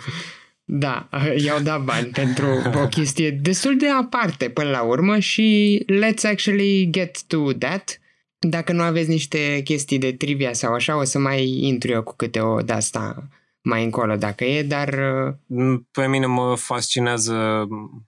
da, 0.65 1.09
i-au 1.37 1.61
dat 1.61 1.83
bani 1.85 2.07
pentru 2.07 2.47
o 2.75 2.87
chestie 2.87 3.31
destul 3.31 3.77
de 3.77 3.89
aparte 3.89 4.49
până 4.49 4.71
la 4.71 4.83
urmă 4.83 5.19
și 5.19 5.79
let's 5.93 6.31
actually 6.31 6.89
get 6.91 7.23
to 7.23 7.53
that. 7.53 8.01
Dacă 8.39 8.73
nu 8.73 8.83
aveți 8.83 9.09
niște 9.09 9.61
chestii 9.65 9.99
de 9.99 10.13
trivia 10.13 10.53
sau 10.53 10.73
așa, 10.73 10.99
o 10.99 11.05
să 11.05 11.19
mai 11.19 11.49
intru 11.49 11.91
eu 11.91 12.03
cu 12.03 12.15
câte 12.17 12.41
o 12.41 12.61
de 12.61 12.73
asta 12.73 13.29
mai 13.63 13.85
încolo 13.85 14.17
dacă 14.17 14.45
e, 14.45 14.63
dar 14.63 14.89
uh, 14.89 15.35
Mm, 15.47 15.89
Pe 15.93 16.07
mine 16.07 16.27
mă 16.27 16.55
fascinează, 16.57 17.67
mm, 17.69 18.08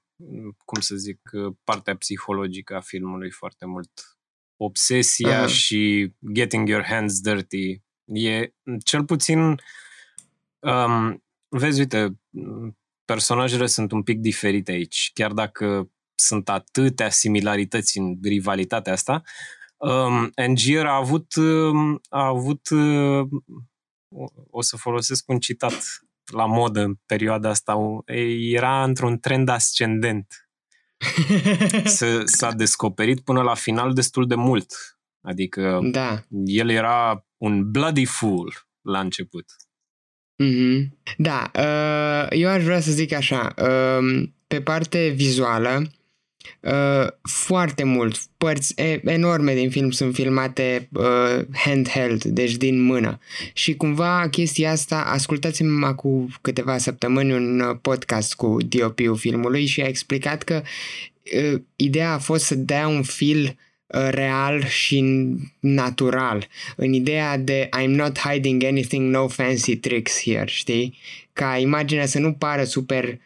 cum 0.65 0.81
să 0.81 0.95
zic, 0.97 1.21
uh, 1.33 1.55
partea 1.65 1.97
psihologică 1.97 2.77
a 2.77 2.81
filmului 2.81 3.31
foarte 3.31 3.67
mult. 3.67 3.91
Obsesia 4.57 5.37
Aha. 5.37 5.47
și 5.47 6.13
getting 6.33 6.69
your 6.69 6.85
hands 6.85 7.21
dirty. 7.21 7.83
E 8.05 8.53
cel 8.85 9.05
puțin, 9.05 9.55
um, 10.59 11.25
vezi, 11.49 11.81
uite, 11.81 12.21
mm, 12.31 12.79
personajele 13.05 13.67
sunt 13.67 13.93
un 13.93 14.03
pic 14.03 14.19
diferite 14.19 14.73
aici, 14.73 15.11
chiar 15.15 15.33
dacă 15.33 15.91
sunt 16.15 16.49
atâtea 16.49 17.11
similarități 17.11 17.99
în 17.99 18.19
rivalitatea 18.23 18.93
asta. 18.93 19.23
Um, 19.77 20.31
Angier 20.35 20.87
a 20.87 20.95
avut, 20.97 21.35
um, 21.35 22.01
a 22.09 22.27
avut 22.27 22.69
uh, 22.71 23.29
o- 24.09 24.33
o 24.51 24.61
să 24.63 24.77
folosesc 24.77 25.29
un 25.29 25.39
citat 25.39 25.75
la 26.31 26.47
modă 26.47 26.81
în 26.81 26.95
perioada 27.07 27.49
asta, 27.49 27.75
u- 27.75 28.03
era 28.53 28.85
într-un 28.85 29.19
trend 29.19 29.49
ascendent. 29.49 30.27
S- 31.85 32.05
s-a 32.25 32.53
descoperit 32.53 33.21
până 33.21 33.43
la 33.43 33.55
final 33.55 33.93
destul 33.93 34.27
de 34.27 34.35
mult. 34.35 34.73
Adică 35.23 35.79
da. 35.83 36.23
el 36.45 36.71
era 36.71 37.27
un 37.37 37.71
bloody 37.71 38.05
fool 38.05 38.53
la 38.81 39.01
început. 39.01 39.45
Mhm. 40.37 40.99
Da, 41.17 41.51
uh, 41.55 42.27
eu 42.39 42.49
aș 42.49 42.63
vrea 42.63 42.81
să 42.81 42.91
zic 42.93 43.13
așa, 43.13 43.55
uh, 43.63 44.29
pe 44.47 44.61
parte 44.63 45.09
vizuală, 45.09 45.83
uh, 46.61 47.07
foarte 47.23 47.85
mult, 47.85 48.21
părți 48.37 48.75
e- 48.77 49.01
enorme 49.05 49.55
din 49.55 49.71
film 49.71 49.91
sunt 49.91 50.15
filmate 50.15 50.89
uh, 50.93 51.45
handheld, 51.53 52.25
deci 52.25 52.57
din 52.57 52.81
mână. 52.81 53.19
Și 53.53 53.75
cumva 53.75 54.29
chestia 54.31 54.71
asta, 54.71 55.01
ascultați-mi 55.01 55.85
acum 55.85 56.29
câteva 56.41 56.79
săptămâni 56.79 57.33
un 57.33 57.61
uh, 57.61 57.77
podcast 57.83 58.35
cu 58.35 58.57
DOP-ul 58.69 59.17
filmului 59.17 59.67
și 59.67 59.81
a 59.81 59.87
explicat 59.87 60.43
că 60.43 60.63
uh, 61.53 61.61
ideea 61.77 62.13
a 62.13 62.19
fost 62.19 62.45
să 62.45 62.55
dea 62.55 62.89
un 62.89 63.03
feel 63.03 63.57
uh, 63.87 64.09
real 64.11 64.65
și 64.65 65.27
natural 65.61 66.49
în 66.77 66.93
ideea 66.93 67.39
de 67.39 67.69
I'm 67.83 67.89
not 67.89 68.19
hiding 68.19 68.65
anything, 68.65 69.15
no 69.15 69.29
fancy 69.29 69.77
tricks 69.77 70.23
here, 70.23 70.47
știi? 70.47 70.99
Ca 71.33 71.57
imaginea 71.57 72.07
să 72.07 72.19
nu 72.19 72.33
pară 72.33 72.65
super, 72.65 73.05
uh, 73.05 73.19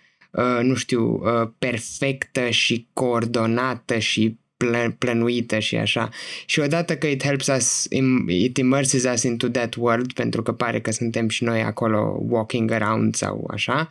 nu 0.62 0.74
știu, 0.74 1.20
uh, 1.24 1.48
perfectă 1.58 2.48
și 2.48 2.86
coordonată 2.92 3.98
și 3.98 4.36
plă- 4.56 4.94
plănuită 4.98 5.58
și 5.58 5.76
așa. 5.76 6.08
Și 6.46 6.60
odată 6.60 6.96
că 6.96 7.06
it 7.06 7.22
helps 7.24 7.46
us, 7.46 7.86
im- 7.90 8.24
it 8.28 8.56
immerses 8.56 9.04
us 9.04 9.22
into 9.22 9.48
that 9.48 9.74
world, 9.74 10.12
pentru 10.12 10.42
că 10.42 10.52
pare 10.52 10.80
că 10.80 10.90
suntem 10.90 11.28
și 11.28 11.44
noi 11.44 11.62
acolo 11.62 12.18
walking 12.28 12.70
around 12.70 13.14
sau 13.14 13.50
așa, 13.52 13.88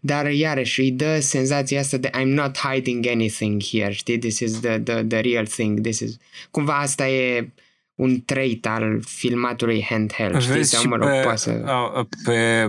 dar 0.00 0.30
iarăși 0.30 0.80
îi 0.80 0.90
dă 0.90 1.20
senzația 1.20 1.80
asta 1.80 1.96
de 1.96 2.10
I'm 2.18 2.24
not 2.26 2.58
hiding 2.58 3.06
anything 3.06 3.62
here, 3.62 3.92
știi? 3.92 4.18
This 4.18 4.38
is 4.38 4.60
the, 4.60 4.78
the, 4.78 5.02
the 5.04 5.20
real 5.20 5.46
thing, 5.46 5.80
this 5.80 5.98
is... 5.98 6.16
Cumva 6.50 6.78
asta 6.78 7.08
e 7.08 7.52
un 7.94 8.20
trait 8.24 8.66
al 8.66 9.00
filmatului 9.06 9.84
handheld, 9.88 10.40
știi? 10.40 10.54
Vezi 10.54 10.70
Sau, 10.70 10.80
și 10.80 10.86
mă 10.88 10.96
rog, 10.96 11.08
pe, 11.08 11.20
poate 11.22 11.38
să... 11.38 11.62
a- 11.64 11.92
a- 11.94 12.08
pe, 12.24 12.66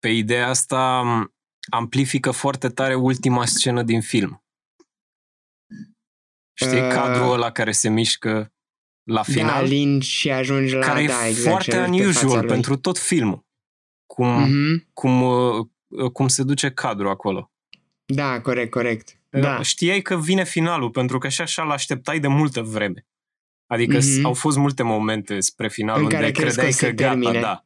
pe 0.00 0.08
ideea 0.08 0.48
asta 0.48 1.02
amplifică 1.70 2.30
foarte 2.30 2.68
tare 2.68 2.94
ultima 2.94 3.44
scenă 3.46 3.82
din 3.82 4.00
film. 4.00 4.44
Știi, 6.58 6.80
Uh, 6.80 6.88
cadrul 6.88 7.32
ăla 7.32 7.50
care 7.50 7.72
se 7.72 7.88
mișcă 7.88 8.52
la 9.02 9.14
Da, 9.14 9.22
final, 9.22 9.64
lin 9.64 10.00
și 10.00 10.30
ajungi 10.30 10.74
la... 10.74 10.86
care 10.86 11.06
da, 11.06 11.26
e 11.26 11.28
exact, 11.28 11.48
foarte 11.48 11.70
și 11.70 11.76
ajungi 11.76 11.98
pe 11.98 12.04
fața 12.06 12.18
unusual 12.20 12.38
lui. 12.44 12.48
pentru 12.52 12.76
tot 12.76 12.98
filmul. 12.98 13.44
Cum, 14.06 14.42
Mhm. 14.42 14.88
cum, 14.92 15.22
uh, 15.22 15.66
cum 16.12 16.28
se 16.28 16.42
duce 16.42 16.70
cadrul 16.70 17.08
acolo. 17.10 17.50
Da, 18.04 18.40
corect, 18.40 18.70
corect. 18.70 19.20
Da. 19.30 19.62
Știai 19.62 20.02
că 20.02 20.16
vine 20.18 20.44
finalul, 20.44 20.90
pentru 20.90 21.18
că 21.18 21.28
și 21.28 21.40
așa 21.40 21.62
l-așteptai 21.62 22.20
de 22.20 22.28
multă 22.28 22.62
vreme. 22.62 23.06
Adică 23.66 23.96
Mhm. 23.96 24.06
mm-hmm. 24.06 24.22
au 24.24 24.34
fost 24.34 24.56
multe 24.56 24.82
momente 24.82 25.40
spre 25.40 25.68
final 25.68 25.96
În 25.96 26.02
unde 26.02 26.14
care 26.14 26.30
crezi 26.30 26.54
că 26.56 26.62
credeai 26.62 26.68
o 26.68 26.72
să 26.72 26.86
că, 26.86 26.92
gata, 26.92 27.08
termine. 27.10 27.40
da. 27.40 27.64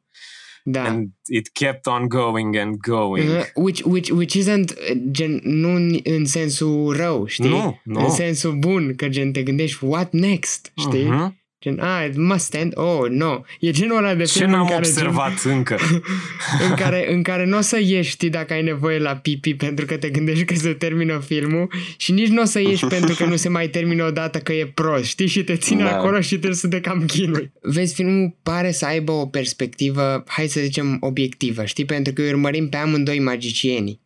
Da. 0.64 0.82
And 0.84 1.08
it 1.28 1.52
kept 1.52 1.86
on 1.86 2.06
going 2.08 2.56
and 2.56 2.76
going. 2.88 3.28
Uh, 3.28 3.44
which, 3.54 3.82
which, 3.84 4.10
which 4.10 4.36
isn't 4.36 4.70
uh, 4.70 4.96
gen, 5.10 5.40
nu 5.44 5.74
în, 5.74 5.98
în 6.04 6.24
sensul 6.24 6.96
rău, 6.96 7.26
știi? 7.26 7.48
Nu, 7.48 7.80
nu. 7.84 8.00
În 8.00 8.10
sensul 8.10 8.52
bun, 8.58 8.94
că 8.96 9.08
gen 9.08 9.32
te 9.32 9.42
gândești, 9.42 9.84
what 9.84 10.12
next, 10.12 10.72
știi? 10.76 11.04
Mhm. 11.04 11.38
Gen, 11.62 11.78
ah, 11.78 12.06
it 12.08 12.16
must 12.16 12.54
end, 12.54 12.72
oh, 12.76 13.08
no. 13.08 13.40
E 13.58 13.70
genul 13.70 13.96
ăla 13.96 14.14
de 14.14 14.24
Ce 14.24 14.38
film 14.38 14.52
în 14.52 14.56
n-am 14.56 14.66
care, 14.66 14.78
observat 14.78 15.42
încă? 15.44 15.78
în 16.68 16.74
care, 16.74 17.12
în 17.12 17.22
care 17.22 17.44
nu 17.44 17.56
o 17.56 17.60
să 17.60 17.78
ieși, 17.80 18.10
știi, 18.10 18.30
dacă 18.30 18.52
ai 18.52 18.62
nevoie 18.62 18.98
la 18.98 19.16
pipi 19.16 19.54
pentru 19.54 19.86
că 19.86 19.96
te 19.96 20.10
gândești 20.10 20.44
că 20.44 20.54
se 20.54 20.72
termină 20.72 21.18
filmul 21.26 21.72
și 21.96 22.12
nici 22.12 22.28
nu 22.28 22.42
o 22.42 22.44
să 22.44 22.60
ieși 22.60 22.86
pentru 22.96 23.14
că 23.14 23.24
nu 23.24 23.36
se 23.36 23.48
mai 23.48 23.68
termină 23.68 24.04
odată 24.04 24.38
că 24.38 24.52
e 24.52 24.66
prost, 24.66 25.04
știi? 25.04 25.26
Și 25.26 25.44
te 25.44 25.56
ține 25.56 25.82
Da. 25.82 25.96
acolo 25.96 26.20
și 26.20 26.28
trebuie 26.28 26.54
să 26.54 26.68
te 26.68 26.80
cam 26.80 27.04
chinui. 27.06 27.52
Vezi, 27.62 27.94
filmul 27.94 28.36
pare 28.42 28.70
să 28.70 28.86
aibă 28.86 29.12
o 29.12 29.26
perspectivă, 29.26 30.24
hai 30.26 30.46
să 30.46 30.60
zicem, 30.60 30.96
obiectivă, 31.00 31.64
știi? 31.64 31.84
Pentru 31.84 32.12
că 32.12 32.22
îi 32.22 32.28
urmărim 32.28 32.68
pe 32.68 32.76
amândoi 32.76 33.18
magicienii. 33.18 34.00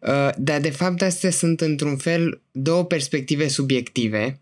Uh, 0.00 0.28
dar 0.36 0.60
de 0.60 0.70
fapt 0.70 1.02
astea 1.02 1.30
sunt 1.30 1.60
într-un 1.60 1.96
fel 1.96 2.40
două 2.52 2.84
perspective 2.84 3.48
subiective 3.48 4.40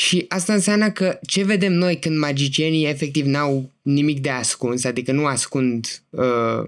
și 0.00 0.24
asta 0.28 0.52
înseamnă 0.52 0.90
că 0.90 1.18
ce 1.26 1.44
vedem 1.44 1.72
noi 1.72 1.98
când 1.98 2.18
magicienii 2.18 2.86
efectiv 2.86 3.26
n-au 3.26 3.70
nimic 3.82 4.20
de 4.20 4.30
ascuns, 4.30 4.84
adică 4.84 5.12
nu 5.12 5.26
ascund, 5.26 6.02
uh, 6.10 6.62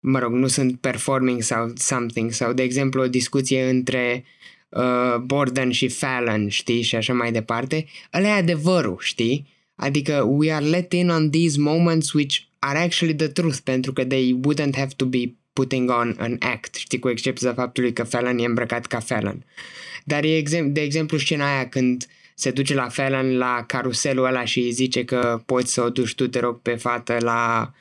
mă 0.00 0.18
rog, 0.18 0.32
nu 0.32 0.46
sunt 0.46 0.80
performing 0.80 1.42
sau 1.42 1.72
something, 1.74 2.32
sau 2.32 2.52
de 2.52 2.62
exemplu 2.62 3.02
o 3.02 3.08
discuție 3.08 3.68
între 3.68 4.24
uh, 4.68 5.16
Borden 5.16 5.70
și 5.70 5.88
Fallon, 5.88 6.48
știi, 6.48 6.82
și 6.82 6.96
așa 6.96 7.12
mai 7.12 7.32
departe, 7.32 7.86
ăla 8.14 8.28
e 8.28 8.30
adevărul, 8.30 8.96
știi? 9.00 9.46
Adică 9.74 10.22
we 10.28 10.52
are 10.52 10.64
let 10.64 10.92
in 10.92 11.08
on 11.08 11.30
these 11.30 11.60
moments 11.60 12.12
which 12.12 12.38
are 12.58 12.78
actually 12.78 13.14
the 13.14 13.28
truth, 13.28 13.58
pentru 13.64 13.92
că 13.92 14.04
they 14.04 14.38
wouldn't 14.46 14.76
have 14.76 14.92
to 14.96 15.04
be 15.04 15.34
putting 15.52 15.90
on 15.90 16.14
an 16.18 16.36
act, 16.40 16.74
știi, 16.74 16.98
cu 16.98 17.08
excepția 17.08 17.52
faptului 17.52 17.92
că 17.92 18.02
Fallon 18.02 18.38
e 18.38 18.44
îmbrăcat 18.44 18.86
ca 18.86 19.00
Fallon. 19.00 19.44
Dar 20.04 20.24
e, 20.24 20.42
de 20.66 20.80
exemplu, 20.80 21.18
scena 21.18 21.54
aia 21.54 21.68
când 21.68 22.06
se 22.38 22.50
duce 22.50 22.74
la 22.74 22.88
Fallon 22.88 23.36
la 23.36 23.64
caruselul 23.66 24.24
ăla 24.24 24.44
și 24.44 24.58
îi 24.58 24.70
zice 24.70 25.04
că 25.04 25.42
poți 25.46 25.72
să 25.72 25.82
o 25.82 25.88
duci 25.88 26.14
tu, 26.14 26.28
te 26.28 26.40
rog, 26.40 26.60
pe 26.60 26.74
fată 26.74 27.16
la 27.20 27.72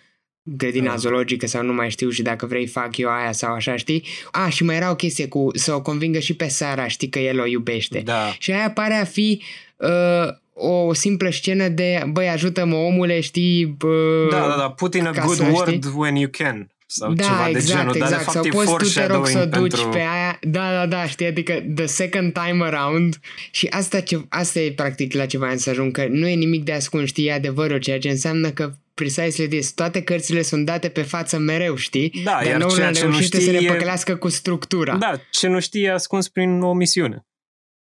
grădina 0.41 0.89
da. 0.89 0.95
zoologică 0.95 1.47
sau 1.47 1.63
nu 1.63 1.74
mai 1.74 1.89
știu 1.89 2.09
și 2.09 2.21
dacă 2.21 2.45
vrei 2.45 2.67
fac 2.67 2.97
eu 2.97 3.09
aia 3.09 3.31
sau 3.31 3.53
așa, 3.53 3.75
știi? 3.75 4.03
A, 4.31 4.50
și 4.50 4.63
mai 4.63 4.75
era 4.75 4.91
o 4.91 4.95
chestie 4.95 5.27
cu 5.27 5.50
să 5.53 5.74
o 5.74 5.81
convingă 5.81 6.19
și 6.19 6.35
pe 6.35 6.47
Sara, 6.47 6.88
știi 6.88 7.09
că 7.09 7.19
el 7.19 7.39
o 7.39 7.45
iubește. 7.45 8.00
Da. 8.00 8.35
Și 8.39 8.51
aia 8.51 8.71
pare 8.71 8.93
a 8.93 9.03
fi 9.03 9.41
uh, 9.75 10.33
o 10.53 10.93
simplă 10.93 11.29
scenă 11.29 11.67
de, 11.67 12.03
băi, 12.07 12.29
ajută-mă 12.29 12.75
omule, 12.75 13.19
știi? 13.19 13.65
Bă, 13.65 14.27
da, 14.31 14.39
da, 14.39 14.55
da, 14.57 14.69
put 14.69 14.93
in 14.93 15.05
a 15.05 15.12
good 15.12 15.35
să, 15.35 15.43
word 15.51 15.83
știi? 15.83 15.91
when 15.95 16.15
you 16.15 16.29
can. 16.31 16.69
Sau 16.97 17.13
da, 17.13 17.23
ceva 17.23 17.49
exact, 17.49 17.65
de 17.65 17.71
genul, 17.71 17.95
exact. 17.95 18.09
dar 18.09 18.19
de 18.19 18.23
fapt 18.23 18.35
sau 18.37 18.45
e 18.45 18.49
poți 18.49 18.93
tu 18.93 18.99
te 18.99 19.05
rog 19.05 19.27
să 19.27 19.39
o 19.39 19.45
duci 19.45 19.71
pentru... 19.71 19.89
pe 19.89 19.97
aia. 19.97 20.39
Da, 20.41 20.71
da, 20.71 20.85
da, 20.85 21.07
știi, 21.07 21.25
adică 21.25 21.63
the 21.75 21.85
second 21.85 22.33
time 22.33 22.63
around. 22.63 23.19
Și 23.51 23.67
asta, 23.67 23.99
ce, 23.99 24.25
asta 24.29 24.59
e 24.59 24.71
practic 24.71 25.13
la 25.13 25.25
ce 25.25 25.37
voiam 25.37 25.57
să 25.57 25.69
ajung, 25.69 25.91
că 25.91 26.05
nu 26.09 26.27
e 26.27 26.33
nimic 26.33 26.63
de 26.63 26.71
ascuns, 26.71 27.07
știi, 27.07 27.25
e 27.25 27.31
adevărul, 27.33 27.79
ceea 27.79 27.99
ce 27.99 28.09
înseamnă 28.09 28.49
că 28.49 28.73
precisely 28.93 29.47
this, 29.47 29.71
toate 29.71 30.03
cărțile 30.03 30.41
sunt 30.41 30.65
date 30.65 30.89
pe 30.89 31.01
față 31.01 31.37
mereu, 31.37 31.75
știi? 31.75 32.09
Da, 32.23 32.31
Dar 32.31 32.45
iar 32.45 32.59
noul 32.59 32.75
ceea 32.75 32.87
a 32.87 32.91
ce 32.91 33.03
nu 33.05 33.09
reușit 33.09 33.25
știi 33.33 33.41
să 33.41 33.51
ne 33.51 33.57
e- 33.61 33.67
păcălească 33.67 34.15
cu 34.15 34.29
structura. 34.29 34.97
Da, 34.97 35.21
ce 35.31 35.47
nu 35.47 35.59
știi 35.59 35.83
e 35.83 35.91
ascuns 35.91 36.29
prin 36.29 36.61
o 36.61 36.73
misiune. 36.73 37.25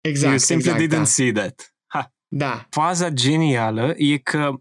exact, 0.02 0.30
you 0.30 0.38
simply 0.38 0.70
exact, 0.70 0.86
didn't 0.86 0.98
da. 0.98 1.04
see 1.04 1.32
that. 1.32 1.74
Ha. 1.88 2.14
da. 2.28 2.68
Faza 2.70 3.10
genială 3.10 3.94
e 3.98 4.18
că 4.18 4.54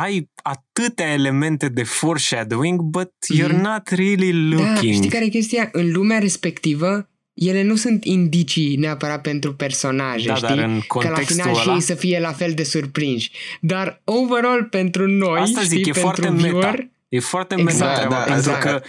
ai 0.00 0.30
atâtea 0.42 1.12
elemente 1.12 1.68
de 1.68 1.82
foreshadowing, 1.82 2.80
but 2.80 3.10
you're 3.34 3.52
Mhm. 3.52 3.60
not 3.62 3.88
really 3.88 4.32
looking. 4.50 4.74
Da, 4.92 4.92
știi 4.92 5.08
care 5.10 5.24
e 5.24 5.28
chestia? 5.28 5.68
În 5.72 5.92
lumea 5.92 6.18
respectivă, 6.18 7.08
ele 7.34 7.62
nu 7.62 7.76
sunt 7.76 8.04
indicii 8.04 8.76
neapărat 8.76 9.20
pentru 9.20 9.54
personaje, 9.54 10.26
Da, 10.28 10.34
știi? 10.34 10.48
dar 10.48 10.58
în 10.58 10.64
Ca 10.64 10.74
la 10.74 10.84
contextul 10.86 11.34
final 11.42 11.54
și 11.54 11.68
ăla- 11.68 11.74
ei 11.74 11.80
să 11.80 11.94
fie 11.94 12.20
la 12.20 12.32
fel 12.32 12.52
de 12.54 12.62
surprinși. 12.62 13.30
Dar 13.60 14.00
overall 14.04 14.64
pentru 14.64 15.06
noi, 15.06 15.40
Asta 15.40 15.60
zic, 15.62 15.78
știi, 15.78 15.80
e 15.90 15.92
pentru 15.92 16.00
foarte 16.00 16.30
viewer, 16.30 16.64
meta. 16.64 16.88
E 17.08 17.20
foarte 17.20 17.54
Exact, 17.58 17.78
meta 17.80 17.94
treaba, 17.94 18.14
da, 18.14 18.22
pentru 18.32 18.50
exact. 18.50 18.62
că 18.62 18.82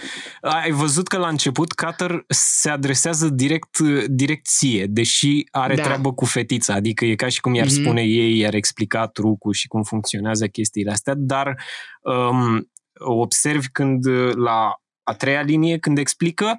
ai 0.46 0.70
văzut 0.70 1.08
că 1.08 1.16
la 1.18 1.28
început 1.28 1.72
Cutter 1.72 2.24
se 2.28 2.70
adresează 2.70 3.28
direct, 3.28 3.78
direct 4.06 4.46
ție, 4.46 4.86
deși 4.86 5.44
are 5.50 5.74
Da. 5.74 5.82
treabă 5.82 6.12
cu 6.14 6.24
fetița, 6.24 6.74
adică 6.74 7.04
e 7.04 7.14
ca 7.14 7.28
și 7.28 7.40
cum 7.40 7.54
i-ar 7.54 7.66
Mhm. 7.66 7.74
spune 7.82 8.02
ei, 8.02 8.38
i-ar 8.38 8.54
explica 8.54 9.06
trucul 9.06 9.52
și 9.52 9.68
cum 9.68 9.82
funcționează 9.82 10.46
chestiile 10.46 10.90
astea, 10.90 11.14
dar 11.16 11.62
um, 12.00 12.70
observi 12.98 13.68
când 13.68 14.06
la 14.36 14.74
a 15.02 15.14
treia 15.14 15.40
linie, 15.42 15.78
când 15.78 15.98
explică 15.98 16.58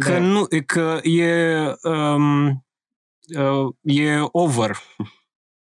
că, 0.00 0.10
Da. 0.10 0.18
nu, 0.18 0.46
că 0.66 1.00
e, 1.02 1.56
um, 1.82 2.46
uh, 3.38 3.68
e 3.82 4.18
over. 4.32 4.76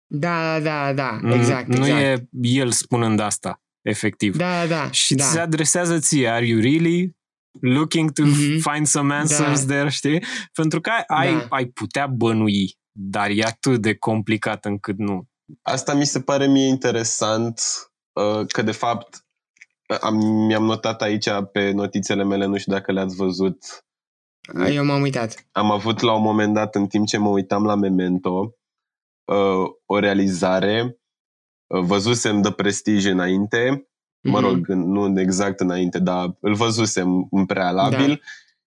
Da, 0.07 0.61
da, 0.61 0.93
da, 0.93 1.19
Nu- 1.23 1.35
exact, 1.35 1.67
Nu 1.67 1.87
exact. 1.87 2.01
e 2.01 2.27
el 2.31 2.71
spunând 2.71 3.21
asta, 3.21 3.61
efectiv. 3.87 4.37
Da, 4.37 4.67
da, 4.67 4.91
și 4.91 5.15
da. 5.15 5.25
ți 5.25 5.31
se 5.31 5.39
adresează 5.41 5.99
ție, 5.99 6.29
are 6.29 6.47
you 6.47 6.61
really 6.61 7.17
looking 7.61 8.13
to 8.13 8.23
Mhm. 8.23 8.59
find 8.73 8.87
some 8.87 9.15
answers 9.15 9.65
Da. 9.65 9.75
there, 9.75 9.89
știi? 9.89 10.23
Pentru 10.53 10.81
că 10.81 10.91
ai, 11.07 11.33
Da. 11.33 11.47
ai 11.49 11.67
putea 11.67 12.07
bănui, 12.07 12.75
dar 12.93 13.31
e 13.31 13.43
atât 13.45 13.81
de 13.81 13.95
complicat 13.95 14.65
încât 14.65 14.99
nu. 14.99 15.25
Asta 15.63 15.95
mi 15.95 16.05
se 16.07 16.21
pare 16.21 16.47
mie 16.47 16.67
interesant, 16.67 17.61
uh, 18.13 18.47
că 18.47 18.63
de 18.63 18.73
fapt 18.73 19.25
am, 20.01 20.17
mi-am 20.47 20.65
notat 20.65 21.03
aici 21.03 21.29
pe 21.53 21.71
notițele 21.71 22.25
mele, 22.25 22.45
nu 22.45 22.57
știu 22.57 22.73
dacă 22.73 22.93
le-ați 22.93 23.17
văzut, 23.17 23.59
Eu 24.73 24.85
m-am 24.85 25.01
uitat. 25.01 25.47
am 25.53 25.71
avut 25.71 26.01
la 26.01 26.13
un 26.13 26.23
moment 26.23 26.55
dat, 26.55 26.75
în 26.75 26.87
timp 26.87 27.07
ce 27.07 27.17
mă 27.19 27.29
uitam 27.29 27.65
la 27.65 27.75
Memento, 27.75 28.55
uh, 29.25 29.67
o 29.87 29.99
realizare, 29.99 30.83
uh, 30.83 30.93
văzusem 31.67 32.43
The 32.43 32.53
Prestige 32.53 33.11
înainte, 33.11 33.89
mă 34.21 34.41
Mhm. 34.41 34.49
rog, 34.49 34.69
în- 34.69 34.91
nu 34.93 35.21
exact 35.21 35.61
înainte, 35.61 35.99
dar 35.99 36.37
îl 36.41 36.55
văzusem 36.55 37.29
în 37.31 37.47
prealabil 37.47 38.09
Da. 38.09 38.21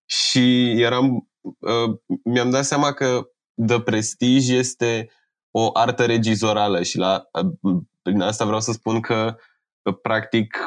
și 0.06 0.72
eram, 0.82 1.30
uh, 1.42 1.98
mi-am 2.24 2.50
dat 2.50 2.66
seama 2.66 2.92
că 2.94 3.30
The 3.68 3.80
Prestige 3.82 4.56
este 4.56 5.10
o 5.52 5.70
artă 5.74 6.06
regizorală 6.06 6.84
și 6.84 6.98
la, 6.98 7.30
uh, 7.62 7.78
prin 8.02 8.22
asta 8.22 8.46
vreau 8.46 8.60
să 8.62 8.72
spun 8.72 9.00
că 9.00 9.36
uh, 9.82 9.96
practic 10.02 10.58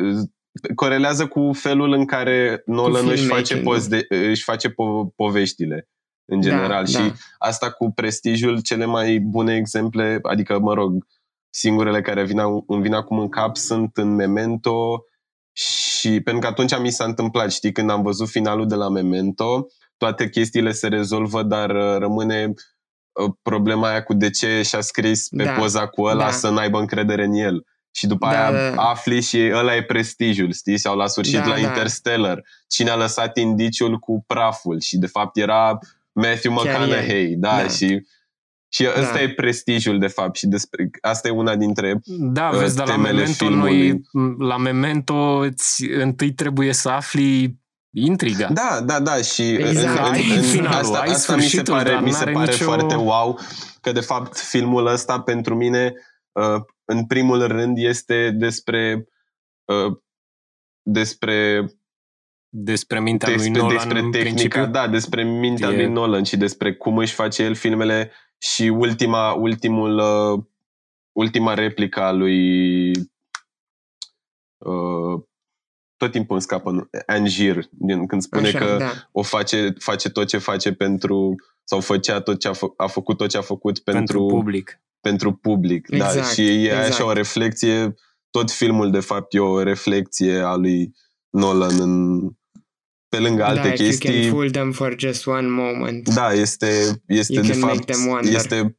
uh, 0.00 0.18
corelează 0.74 1.26
cu 1.26 1.50
felul 1.52 1.92
în 1.92 2.04
care 2.06 2.62
Nolan 2.66 3.08
își 3.08 3.26
face, 3.26 3.44
filmmaking-ul. 3.54 3.72
poz 3.72 3.86
de, 3.88 4.06
își 4.08 4.42
face 4.42 4.68
po- 4.70 5.14
poveștile 5.16 5.88
în 6.24 6.40
Da, 6.40 6.48
general 6.48 6.86
și 6.86 6.92
da. 6.92 7.12
asta 7.38 7.70
cu 7.70 7.90
prestigiul, 7.92 8.60
cele 8.62 8.84
mai 8.84 9.18
bune 9.18 9.56
exemple, 9.56 10.18
adică, 10.22 10.58
mă 10.58 10.74
rog, 10.74 11.06
singurele 11.50 12.00
care 12.00 12.24
vin, 12.24 12.40
îmi 12.66 12.82
vin 12.82 12.94
acum 12.94 13.18
în 13.18 13.28
cap 13.28 13.56
sunt 13.56 13.96
în 13.96 14.14
Memento 14.14 15.04
și 15.52 16.20
pentru 16.20 16.42
că 16.42 16.46
atunci 16.46 16.78
mi 16.78 16.90
s-a 16.90 17.04
întâmplat, 17.04 17.52
știi, 17.52 17.72
când 17.72 17.90
am 17.90 18.02
văzut 18.02 18.28
finalul 18.28 18.66
de 18.68 18.74
la 18.74 18.88
Memento, 18.88 19.66
toate 19.96 20.28
chestiile 20.28 20.72
se 20.72 20.88
rezolvă, 20.88 21.42
dar 21.42 21.70
uh, 21.70 21.96
rămâne 21.98 22.44
uh, 22.46 23.32
problema 23.42 23.88
aia 23.88 24.02
cu 24.02 24.14
de 24.14 24.30
ce 24.30 24.62
și-a 24.62 24.80
scris 24.80 25.28
pe 25.36 25.44
Da, 25.44 25.52
poza 25.52 25.86
cu 25.86 26.02
ăla 26.02 26.24
da. 26.24 26.30
să 26.30 26.50
n-aibă 26.50 26.78
încredere 26.78 27.24
în 27.24 27.32
el. 27.32 27.64
Și 27.92 28.06
după 28.06 28.26
Da, 28.26 28.32
aia 28.32 28.52
da, 28.52 28.74
da. 28.74 28.82
afli 28.82 29.20
și 29.20 29.50
ăla 29.54 29.74
e 29.74 29.82
prestigiul, 29.82 30.52
știi? 30.52 30.78
Sau 30.78 30.96
la 30.96 31.06
sfârșit 31.06 31.38
Da, 31.38 31.46
la 31.46 31.54
da. 31.54 31.60
Interstellar. 31.60 32.42
Cine 32.68 32.90
a 32.90 32.96
lăsat 32.96 33.36
indiciul 33.36 33.98
cu 33.98 34.24
praful 34.26 34.80
și 34.80 34.98
de 34.98 35.06
fapt 35.06 35.36
era 35.36 35.78
Matthew 36.12 36.54
Chiar 36.54 36.66
McConaughey, 36.66 37.34
da, 37.36 37.56
Da. 37.56 37.68
și 37.68 38.06
și 38.72 38.86
ăsta 38.98 39.12
Da. 39.12 39.20
e 39.22 39.30
prestigiul, 39.30 39.98
de 39.98 40.06
fapt, 40.06 40.36
și 40.36 40.46
despre, 40.46 40.90
asta 41.00 41.28
e 41.28 41.30
una 41.30 41.56
dintre... 41.56 42.00
Da, 42.06 42.48
Uh, 42.52 42.58
vezi, 42.58 42.76
dar 42.76 42.86
la 42.86 42.92
temele 42.92 43.12
Memento, 43.12 43.44
filmului. 43.44 43.88
noi, 44.12 44.38
la 44.48 44.56
Memento 44.56 45.14
îți, 45.38 45.84
întâi 45.84 46.32
trebuie 46.32 46.72
să 46.72 46.88
afli 46.88 47.58
intriga. 47.92 48.48
Da, 48.52 48.80
da, 48.84 49.00
da, 49.00 49.16
și 49.16 49.42
Exact. 49.52 49.98
Ai 50.12 50.22
finalul, 50.42 50.74
asta, 50.78 50.98
ai 50.98 51.08
asta 51.10 51.34
mi 51.34 51.40
se 51.42 51.48
sfârșitul, 51.48 51.74
pare, 51.74 51.90
dar 51.90 52.02
mi 52.02 52.10
se 52.12 52.18
n-are 52.18 52.32
pare 52.32 52.50
nicio- 52.52 52.64
foarte 52.64 52.94
wow, 52.94 53.38
că 53.80 53.92
de 53.92 54.00
fapt 54.00 54.36
filmul 54.38 54.86
ăsta 54.86 55.20
pentru 55.20 55.54
mine, 55.56 55.94
uh, 56.32 56.62
în 56.84 57.06
primul 57.06 57.46
rând, 57.46 57.76
este 57.78 58.30
despre 58.30 59.08
uh, 59.64 59.96
despre 60.82 61.64
Despre 62.52 63.00
mintea 63.00 63.28
lui 63.28 63.36
despre, 63.36 63.60
Nolan 63.60 63.74
despre 63.76 63.98
în 63.98 64.10
tehnica, 64.10 64.34
principiu. 64.34 64.66
da, 64.66 64.88
despre 64.88 65.22
mintea 65.24 65.68
E- 65.68 65.74
lui 65.76 65.86
Nolan 65.92 66.22
și 66.22 66.36
despre 66.36 66.74
cum 66.74 66.96
își 66.98 67.14
face 67.14 67.42
el 67.42 67.54
filmele 67.54 68.10
și 68.42 68.62
ultima, 68.62 69.32
ultimul, 69.32 69.98
uh, 69.98 70.42
ultima 71.12 71.54
replică 71.54 72.00
a 72.02 72.10
lui 72.12 72.90
uh, 74.58 75.22
tot 75.96 76.10
timpul 76.10 76.32
îmi 76.32 76.42
scapă 76.42 76.70
nu- 76.70 76.88
Angier, 77.06 77.64
din, 77.70 78.06
când 78.06 78.22
spune 78.22 78.46
Așa, 78.48 78.58
că 78.58 78.76
da. 78.78 78.90
o 79.12 79.22
face, 79.22 79.74
face 79.78 80.08
tot 80.10 80.26
ce 80.26 80.38
face 80.38 80.72
pentru 80.72 81.34
sau 81.64 81.80
făcea 81.80 82.20
tot 82.20 82.38
ce 82.38 82.48
a, 82.48 82.52
fă, 82.52 82.66
a 82.76 82.86
făcut 82.86 83.16
tot 83.16 83.28
ce 83.28 83.36
a 83.36 83.40
făcut 83.42 83.78
pentru, 83.78 84.04
pentru 84.04 84.26
public. 84.36 84.80
pentru 85.00 85.32
public. 85.32 85.88
da, 85.88 85.96
Exact, 86.06 86.32
și 86.32 86.46
e 86.46 86.62
exact. 86.64 86.86
așa 86.88 87.04
o 87.04 87.12
reflecție, 87.12 87.94
tot 88.30 88.50
filmul 88.50 88.90
de 88.90 89.00
fapt 89.00 89.34
e 89.34 89.38
o 89.38 89.62
reflecție 89.62 90.38
a 90.38 90.54
lui 90.54 90.94
Nolan 91.30 91.80
în, 91.80 92.20
pe 93.10 93.18
lângă 93.18 93.44
alte 93.44 93.60
da, 93.62 93.72
if 93.72 93.78
you 93.78 93.88
chestii. 93.88 94.20
can 94.20 94.30
fool 94.30 94.50
them 94.50 94.72
for 94.72 94.94
just 94.98 95.26
one 95.26 95.48
moment. 95.48 96.08
Da, 96.14 96.32
este, 96.32 97.02
este 97.06 97.32
You 97.32 97.42
de 97.42 97.48
can 97.50 97.58
make 97.60 97.72
fapt, 97.74 97.86
them 97.90 98.06
wonder. 98.06 98.34
este, 98.34 98.78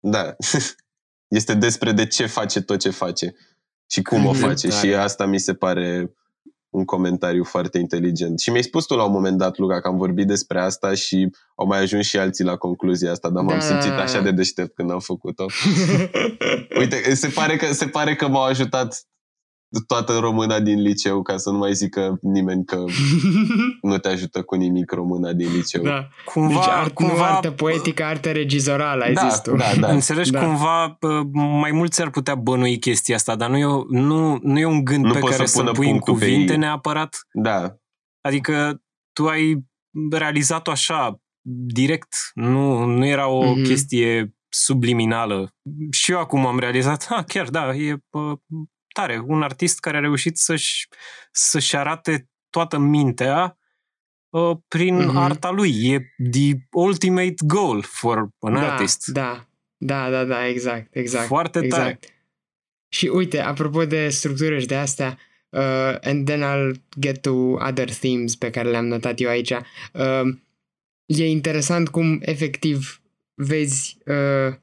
da, 0.00 0.36
este 1.38 1.54
despre 1.54 1.92
de 1.92 2.06
ce 2.06 2.26
face 2.26 2.60
tot 2.60 2.78
ce 2.78 2.90
face 2.90 3.34
și 3.90 4.02
cum 4.02 4.26
o 4.26 4.30
Mhm. 4.32 4.40
face 4.40 4.68
și 4.68 4.74
Tare. 4.80 4.94
asta 4.94 5.26
mi 5.26 5.38
se 5.40 5.54
pare 5.54 6.10
un 6.68 6.84
comentariu 6.84 7.44
foarte 7.44 7.78
inteligent. 7.78 8.38
Și 8.40 8.50
mi-ai 8.50 8.62
spus 8.62 8.86
tu 8.86 8.94
la 8.94 9.04
un 9.04 9.12
moment 9.12 9.38
dat, 9.38 9.56
Luca, 9.58 9.80
că 9.80 9.88
am 9.88 9.96
vorbit 9.96 10.26
despre 10.26 10.60
asta 10.60 10.94
și 10.94 11.30
au 11.56 11.66
mai 11.66 11.78
ajuns 11.78 12.06
și 12.06 12.18
alții 12.18 12.44
la 12.44 12.56
concluzia 12.56 13.10
asta, 13.10 13.30
dar 13.30 13.42
m-am 13.42 13.58
Da. 13.58 13.64
simțit 13.64 13.90
așa 13.92 14.20
de 14.20 14.30
deștept 14.30 14.74
când 14.74 14.90
am 14.90 15.00
făcut-o. 15.00 15.46
Uite, 16.80 17.14
se 17.14 17.28
pare 17.28 17.56
că, 17.56 17.72
se 17.72 17.86
pare 17.88 18.14
că 18.16 18.28
m-au 18.28 18.42
ajutat 18.44 19.04
toată 19.86 20.18
româna 20.18 20.60
din 20.60 20.80
liceu, 20.80 21.22
ca 21.22 21.36
să 21.36 21.50
nu 21.50 21.58
mai 21.58 21.72
zică 21.74 22.18
nimeni 22.22 22.64
că 22.64 22.84
nu 23.82 23.98
te 23.98 24.08
ajută 24.08 24.42
cu 24.42 24.54
nimic 24.54 24.90
româna 24.92 25.32
din 25.32 25.52
liceu. 25.52 25.82
da. 25.82 26.08
Cumva, 26.24 26.54
Deci 26.54 26.68
art, 26.68 26.92
cumva 26.94 27.14
nu 27.14 27.22
artă 27.34 27.50
poetică, 27.50 28.04
artă 28.04 28.30
regizorală, 28.32 29.04
ai 29.04 29.12
da, 29.12 29.28
zis 29.28 29.40
tu. 29.40 29.56
da, 29.56 29.74
da. 29.80 29.88
Înțelegi, 29.92 30.30
Da. 30.30 30.44
cumva 30.44 30.96
uh, 31.00 31.26
mai 31.60 31.70
mulți 31.70 32.02
ar 32.02 32.10
putea 32.10 32.34
bănui 32.34 32.78
chestia 32.78 33.14
asta, 33.14 33.36
dar 33.36 33.50
nu 33.50 33.56
e, 33.56 33.64
o- 33.64 33.84
nu, 33.88 34.38
nu 34.42 34.58
e 34.58 34.64
un 34.64 34.84
gând 34.84 35.04
Nu 35.04 35.12
pe 35.12 35.18
poți 35.18 35.32
care 35.32 35.46
să 35.46 35.52
să-l 35.52 35.62
pună 35.64 35.74
pui 35.76 35.86
în 35.86 35.90
punctul 35.92 36.14
pe 36.18 36.24
cuvinte 36.24 36.52
ei. 36.52 36.58
neapărat. 36.58 37.16
Da, 37.32 37.76
Adică 38.20 38.82
tu 39.12 39.26
ai 39.28 39.64
realizat-o 40.10 40.70
așa, 40.70 41.20
direct, 41.72 42.16
nu, 42.34 42.84
nu 42.84 43.06
era 43.06 43.28
o 43.28 43.52
Mhm. 43.54 43.62
chestie 43.62 44.34
subliminală. 44.48 45.54
Și 45.90 46.10
eu 46.12 46.18
acum 46.18 46.46
am 46.46 46.58
realizat, 46.58 47.04
ha, 47.08 47.22
chiar 47.22 47.48
da, 47.48 47.74
e 47.74 47.92
uh, 48.10 48.38
tare, 48.96 49.22
un 49.26 49.42
artist 49.42 49.80
care 49.80 49.96
a 49.96 50.00
reușit 50.00 50.36
să-și, 50.36 50.88
să-și 51.30 51.76
arate 51.76 52.28
toată 52.50 52.78
mintea 52.78 53.58
uh, 54.28 54.56
prin 54.68 54.96
Mhm. 54.96 55.16
arta 55.16 55.50
lui. 55.50 55.92
E 55.92 56.14
the 56.30 56.52
ultimate 56.72 57.34
goal 57.46 57.82
for 57.82 58.28
an 58.40 58.52
da, 58.54 58.72
artist. 58.72 59.06
Da, 59.06 59.46
da, 59.76 60.10
da, 60.10 60.24
da, 60.24 60.46
exact, 60.46 60.96
exact. 60.96 61.26
Foarte 61.26 61.58
exact. 61.64 62.00
tare. 62.00 62.14
Și 62.88 63.06
uite, 63.06 63.40
apropo 63.40 63.84
de 63.84 64.08
structură 64.08 64.58
și 64.58 64.66
de 64.66 64.76
astea, 64.76 65.18
uh, 65.48 65.96
and 66.02 66.26
then 66.26 66.42
I'll 66.42 66.80
get 67.00 67.20
to 67.20 67.32
other 67.68 67.90
themes 67.94 68.36
pe 68.36 68.50
care 68.50 68.70
le-am 68.70 68.86
notat 68.86 69.20
eu 69.20 69.28
aici. 69.28 69.50
Uh, 69.92 70.36
e 71.06 71.26
interesant 71.28 71.88
cum 71.88 72.18
efectiv 72.22 73.00
vezi 73.34 73.98
uh, 74.06 74.54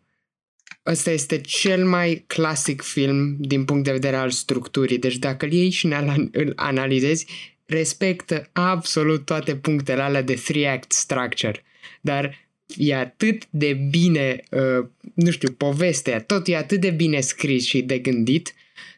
ăsta 0.86 1.12
este 1.12 1.41
cel 1.41 1.86
mai 1.86 2.24
clasic 2.28 2.82
film 2.82 3.36
din 3.39 3.65
punct 3.65 3.84
de 3.84 3.91
vedere 3.91 4.15
al 4.15 4.30
structurii. 4.30 4.98
Deci 4.98 5.17
dacă 5.17 5.46
îl 5.46 5.52
iei 5.52 5.69
și 5.69 5.86
îl, 5.86 6.30
îl 6.32 6.54
analizezi, 6.56 7.26
respectă 7.65 8.50
absolut 8.52 9.26
toate 9.26 9.56
punctele 9.56 10.02
alea 10.02 10.22
de 10.22 10.34
three-act 10.34 10.91
structure. 10.91 11.63
Dar 12.02 12.48
e 12.78 12.96
atât 12.96 13.43
de 13.50 13.74
bine, 13.89 14.43
uh, 14.52 14.86
nu 15.13 15.32
știu, 15.32 15.52
povestea, 15.52 16.22
tot 16.22 16.48
e 16.48 16.56
atât 16.56 16.80
de 16.80 16.89
bine 16.89 17.19
scris 17.19 17.65
și 17.65 17.82
de 17.82 17.98
gândit 17.98 18.54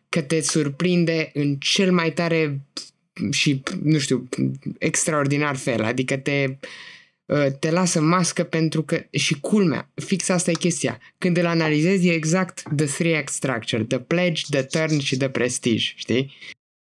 că 0.10 0.21
te 0.21 0.41
surprinde 0.41 1.32
în 1.34 1.56
cel 1.56 1.91
mai 1.91 2.13
tare 2.13 2.62
și, 3.32 3.63
nu 3.84 3.98
știu, 3.98 4.30
extraordinar 4.78 5.56
fel. 5.56 5.84
Adică 5.84 6.17
te, 6.17 6.45
uh, 6.48 6.56
te 7.60 7.72
lasă 7.72 8.02
mască 8.02 8.44
pentru 8.44 8.84
că, 8.84 9.06
și 9.12 9.40
culmea, 9.40 9.92
fix 9.94 10.30
asta 10.30 10.52
e 10.52 10.54
chestia. 10.54 11.00
Când 11.18 11.38
îl 11.38 11.46
analizezi 11.46 12.08
e 12.08 12.14
exact 12.14 12.64
the 12.76 12.86
three 12.86 13.18
act 13.18 13.34
structure, 13.34 13.84
the 13.84 14.00
pledge, 14.00 14.42
the 14.50 14.64
turn 14.64 15.00
și 15.00 15.18
the 15.18 15.30
prestige, 15.30 15.94
știi? 15.96 16.34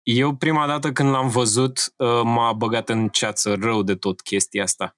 Eu 0.04 0.36
prima 0.36 0.68
dată 0.68 0.92
când 0.92 1.10
l-am 1.10 1.30
văzut 1.30 1.94
uh, 1.98 2.22
m-a 2.24 2.54
băgat 2.54 2.90
în 2.90 3.10
ceață 3.10 3.58
rău 3.62 3.84
de 3.84 3.96
tot 3.96 4.22
chestia 4.22 4.64
asta. 4.64 4.98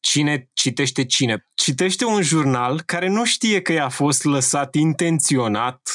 Cine 0.00 0.50
citește 0.52 1.04
cine? 1.04 1.46
Citește 1.54 2.04
un 2.04 2.22
jurnal 2.22 2.80
care 2.80 3.08
nu 3.08 3.24
știe 3.24 3.62
că 3.62 3.72
i-a 3.72 3.88
fost 3.88 4.24
lăsat 4.24 4.74
intenționat 4.74 5.90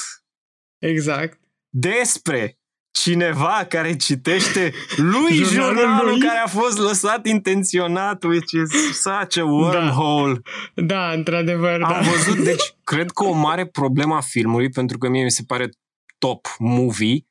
Exact. 0.77 1.39
despre 1.69 2.56
cineva 3.01 3.65
care 3.69 3.95
citește 3.95 4.73
lui 4.95 5.33
Jurnalul 5.33 5.75
jurnalul 5.77 6.09
lui? 6.09 6.19
care 6.19 6.37
a 6.37 6.47
fost 6.47 6.77
lăsat 6.77 7.25
intenționat, 7.27 8.23
which 8.23 8.51
is 8.51 8.99
such 9.01 9.37
a 9.37 9.43
wormhole. 9.45 10.41
Da, 10.75 11.11
într-adevăr, 11.11 11.79
da. 11.79 11.87
Am 11.87 12.03
văzut, 12.03 12.43
deci, 12.43 12.73
cred 12.83 13.11
că 13.11 13.23
o 13.23 13.33
mare 13.33 13.65
problemă 13.67 14.15
a 14.15 14.21
filmului, 14.21 14.69
pentru 14.69 14.97
că 14.97 15.09
mie 15.09 15.23
mi 15.23 15.31
se 15.31 15.43
pare 15.47 15.69
top 16.17 16.47
movie, 16.59 17.25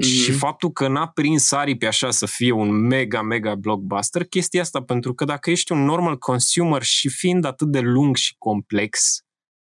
și 0.00 0.30
Mhm. 0.30 0.38
faptul 0.38 0.70
că 0.70 0.88
n-a 0.88 1.06
prins 1.08 1.52
aripi 1.52 1.86
așa 1.86 2.10
să 2.10 2.26
fie 2.26 2.52
un 2.52 2.70
mega, 2.86 3.22
mega 3.22 3.54
blockbuster, 3.54 4.24
chestia 4.24 4.60
asta, 4.60 4.82
pentru 4.82 5.14
că 5.14 5.24
dacă 5.24 5.50
ești 5.50 5.72
un 5.72 5.84
normal 5.84 6.18
consumer 6.18 6.82
și 6.82 7.08
fiind 7.08 7.44
atât 7.44 7.68
de 7.68 7.80
lung 7.80 8.16
și 8.16 8.34
complex, 8.38 9.20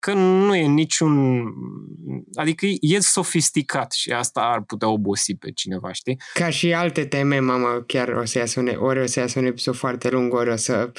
că 0.05 0.13
nu 0.13 0.55
e 0.55 0.67
niciun... 0.67 1.43
Adică 2.33 2.65
e 2.79 2.99
sofisticat 2.99 3.91
și 3.91 4.11
asta 4.11 4.41
ar 4.41 4.61
putea 4.61 4.89
obosi 4.89 5.35
pe 5.35 5.51
cineva, 5.51 5.91
știi? 5.91 6.19
Ca 6.33 6.49
și 6.49 6.73
alte 6.73 7.05
teme, 7.05 7.39
mamă, 7.39 7.83
chiar 7.87 8.07
o 8.09 8.25
să 8.25 8.37
iasă 8.37 8.59
un, 8.59 8.67
ori 8.79 8.99
o 8.99 9.05
să 9.05 9.19
iasă 9.19 9.39
un 9.39 9.45
episod 9.45 9.75
foarte 9.75 10.09
lung, 10.09 10.33
ori 10.33 10.49
o 10.49 10.55
să 10.55 10.91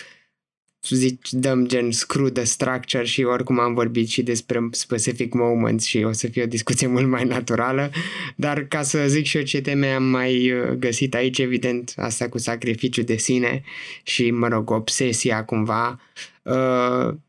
zic, 0.89 1.29
dăm 1.31 1.67
gen 1.67 1.91
screw 1.91 2.29
the 2.29 2.45
structure 2.45 3.05
și 3.05 3.23
oricum 3.23 3.59
am 3.59 3.75
vorbit 3.75 4.09
și 4.09 4.23
despre 4.23 4.69
specific 4.71 5.35
moments 5.35 5.85
și 5.85 5.99
o 5.99 6.13
să 6.13 6.27
fie 6.27 6.43
o 6.43 6.47
discuție 6.47 6.87
mult 6.97 7.07
mai 7.09 7.25
naturală, 7.25 7.91
dar 8.37 8.65
ca 8.65 8.83
să 8.83 9.05
zic 9.07 9.25
și 9.25 9.37
eu 9.37 9.43
ce 9.43 9.61
teme 9.61 9.87
am 9.87 10.05
mai 10.05 10.53
uh, 10.53 10.69
găsit 10.69 11.15
aici, 11.15 11.39
evident, 11.39 11.93
asta 11.97 12.29
cu 12.29 12.39
sacrificiu 12.39 13.03
de 13.03 13.17
sine 13.17 13.63
și, 14.03 14.31
mă 14.31 14.49
rog, 14.49 14.71
obsesia 14.71 15.45
cumva 15.45 15.89
uh, 15.89 16.36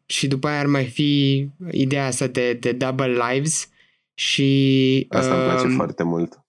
și 0.06 0.28
după 0.28 0.48
aia 0.48 0.60
ar 0.60 0.66
mai 0.66 0.86
fi 0.86 1.48
ideea 1.72 2.06
asta 2.06 2.28
de, 2.28 2.54
de 2.54 2.72
double 2.72 3.18
lives 3.32 3.70
și 4.14 5.06
Asta 5.10 5.34
îmi 5.36 5.44
place 5.44 5.66
um, 5.68 5.76
foarte 5.76 6.04
mult. 6.04 6.40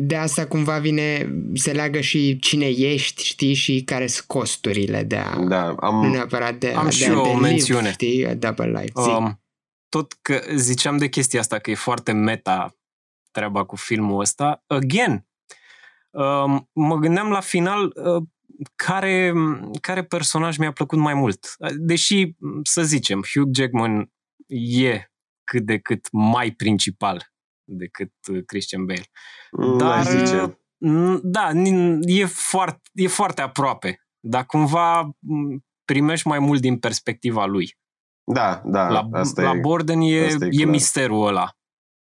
de 0.00 0.16
asta 0.16 0.46
cumva 0.46 0.78
vine, 0.78 1.34
se 1.54 1.72
leagă 1.72 2.00
și 2.00 2.38
cine 2.38 2.66
ești, 2.66 3.24
știi, 3.24 3.54
și 3.54 3.82
care 3.84 4.06
sunt 4.06 4.26
costurile 4.26 5.02
de 5.02 5.16
a, 5.16 5.36
Da, 5.38 5.66
nu 5.66 5.76
am, 5.80 6.10
neapărat 6.10 6.54
de, 6.54 6.68
Am 6.68 6.84
de 6.84 6.90
și 6.90 7.04
a 7.04 7.06
eu 7.06 7.18
o 7.20 7.22
de 7.22 7.28
live, 7.28 7.40
mențiune. 7.40 7.90
știi, 7.92 8.26
a 8.26 8.34
double 8.34 8.66
life, 8.80 8.92
zi. 9.02 9.08
Um, 9.08 9.40
tot 9.88 10.12
că 10.22 10.40
ziceam 10.54 10.96
de 10.96 11.08
chestia 11.08 11.40
asta, 11.40 11.58
că 11.58 11.70
e 11.70 11.74
foarte 11.74 12.12
meta 12.12 12.76
treaba 13.30 13.64
cu 13.64 13.76
filmul 13.76 14.20
ăsta. 14.20 14.62
Again, 14.66 15.26
um, 16.10 16.68
mă 16.72 16.96
gândeam 16.96 17.28
la 17.30 17.40
final 17.40 17.92
uh, 17.96 18.22
care, 18.74 19.32
care 19.80 20.04
personaj 20.04 20.56
mi-a 20.56 20.72
plăcut 20.72 20.98
mai 20.98 21.14
mult. 21.14 21.46
Deși, 21.76 22.34
să 22.62 22.82
zicem, 22.82 23.22
Hugh 23.32 23.48
Jackman 23.56 24.12
e 24.80 25.10
cât 25.44 25.62
de 25.66 25.78
cât 25.78 26.08
mai 26.12 26.50
principal 26.50 27.32
decât 27.64 28.12
uh, 28.32 28.44
Christian 28.46 28.84
Bale. 28.84 29.04
mm, 29.50 29.78
Dar, 29.78 29.98
aș 29.98 30.04
zice. 30.06 30.58
Mm, 30.78 31.20
Da, 31.22 31.50
nin- 31.52 31.98
e 32.06 32.24
foarte, 32.24 32.80
e 32.92 33.06
foarte 33.06 33.40
aproape, 33.42 34.06
dar 34.20 34.46
cumva 34.46 35.00
m, 35.18 35.64
primești 35.84 36.28
mai 36.28 36.38
mult 36.38 36.60
din 36.60 36.78
perspectiva 36.78 37.44
lui. 37.46 37.76
Da, 38.32 38.62
da, 38.64 38.88
La, 38.88 39.08
asta 39.12 39.42
la 39.42 39.52
e. 39.54 39.60
Borden 39.60 40.00
e, 40.00 40.24
asta 40.24 40.44
e 40.44 40.48
e 40.52 40.56
clar. 40.56 40.70
misterul 40.70 41.26
ăla. 41.26 41.56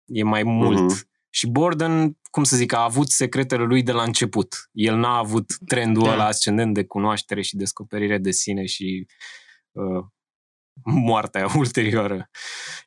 E 0.05 0.23
mai 0.23 0.43
mult. 0.43 0.79
Mhm. 0.91 1.13
Și 1.35 1.47
Borden, 1.47 2.17
cum 2.31 2.43
să 2.43 2.55
zic, 2.55 2.73
a 2.73 2.83
avut 2.83 3.09
secretele 3.09 3.63
lui 3.63 3.83
de 3.83 3.91
la 3.91 4.03
început. 4.03 4.69
El 4.71 4.95
n-a 4.97 5.17
avut 5.17 5.57
trendul 5.65 6.03
Da. 6.03 6.11
ăla 6.13 6.25
ascendent 6.25 6.73
de 6.73 6.83
cunoaștere 6.85 7.41
și 7.41 7.55
descoperire 7.55 8.17
de 8.17 8.31
sine 8.31 8.65
și 8.65 9.05
uh, 9.71 10.05
moartea 10.83 11.47
ulterioară 11.57 12.29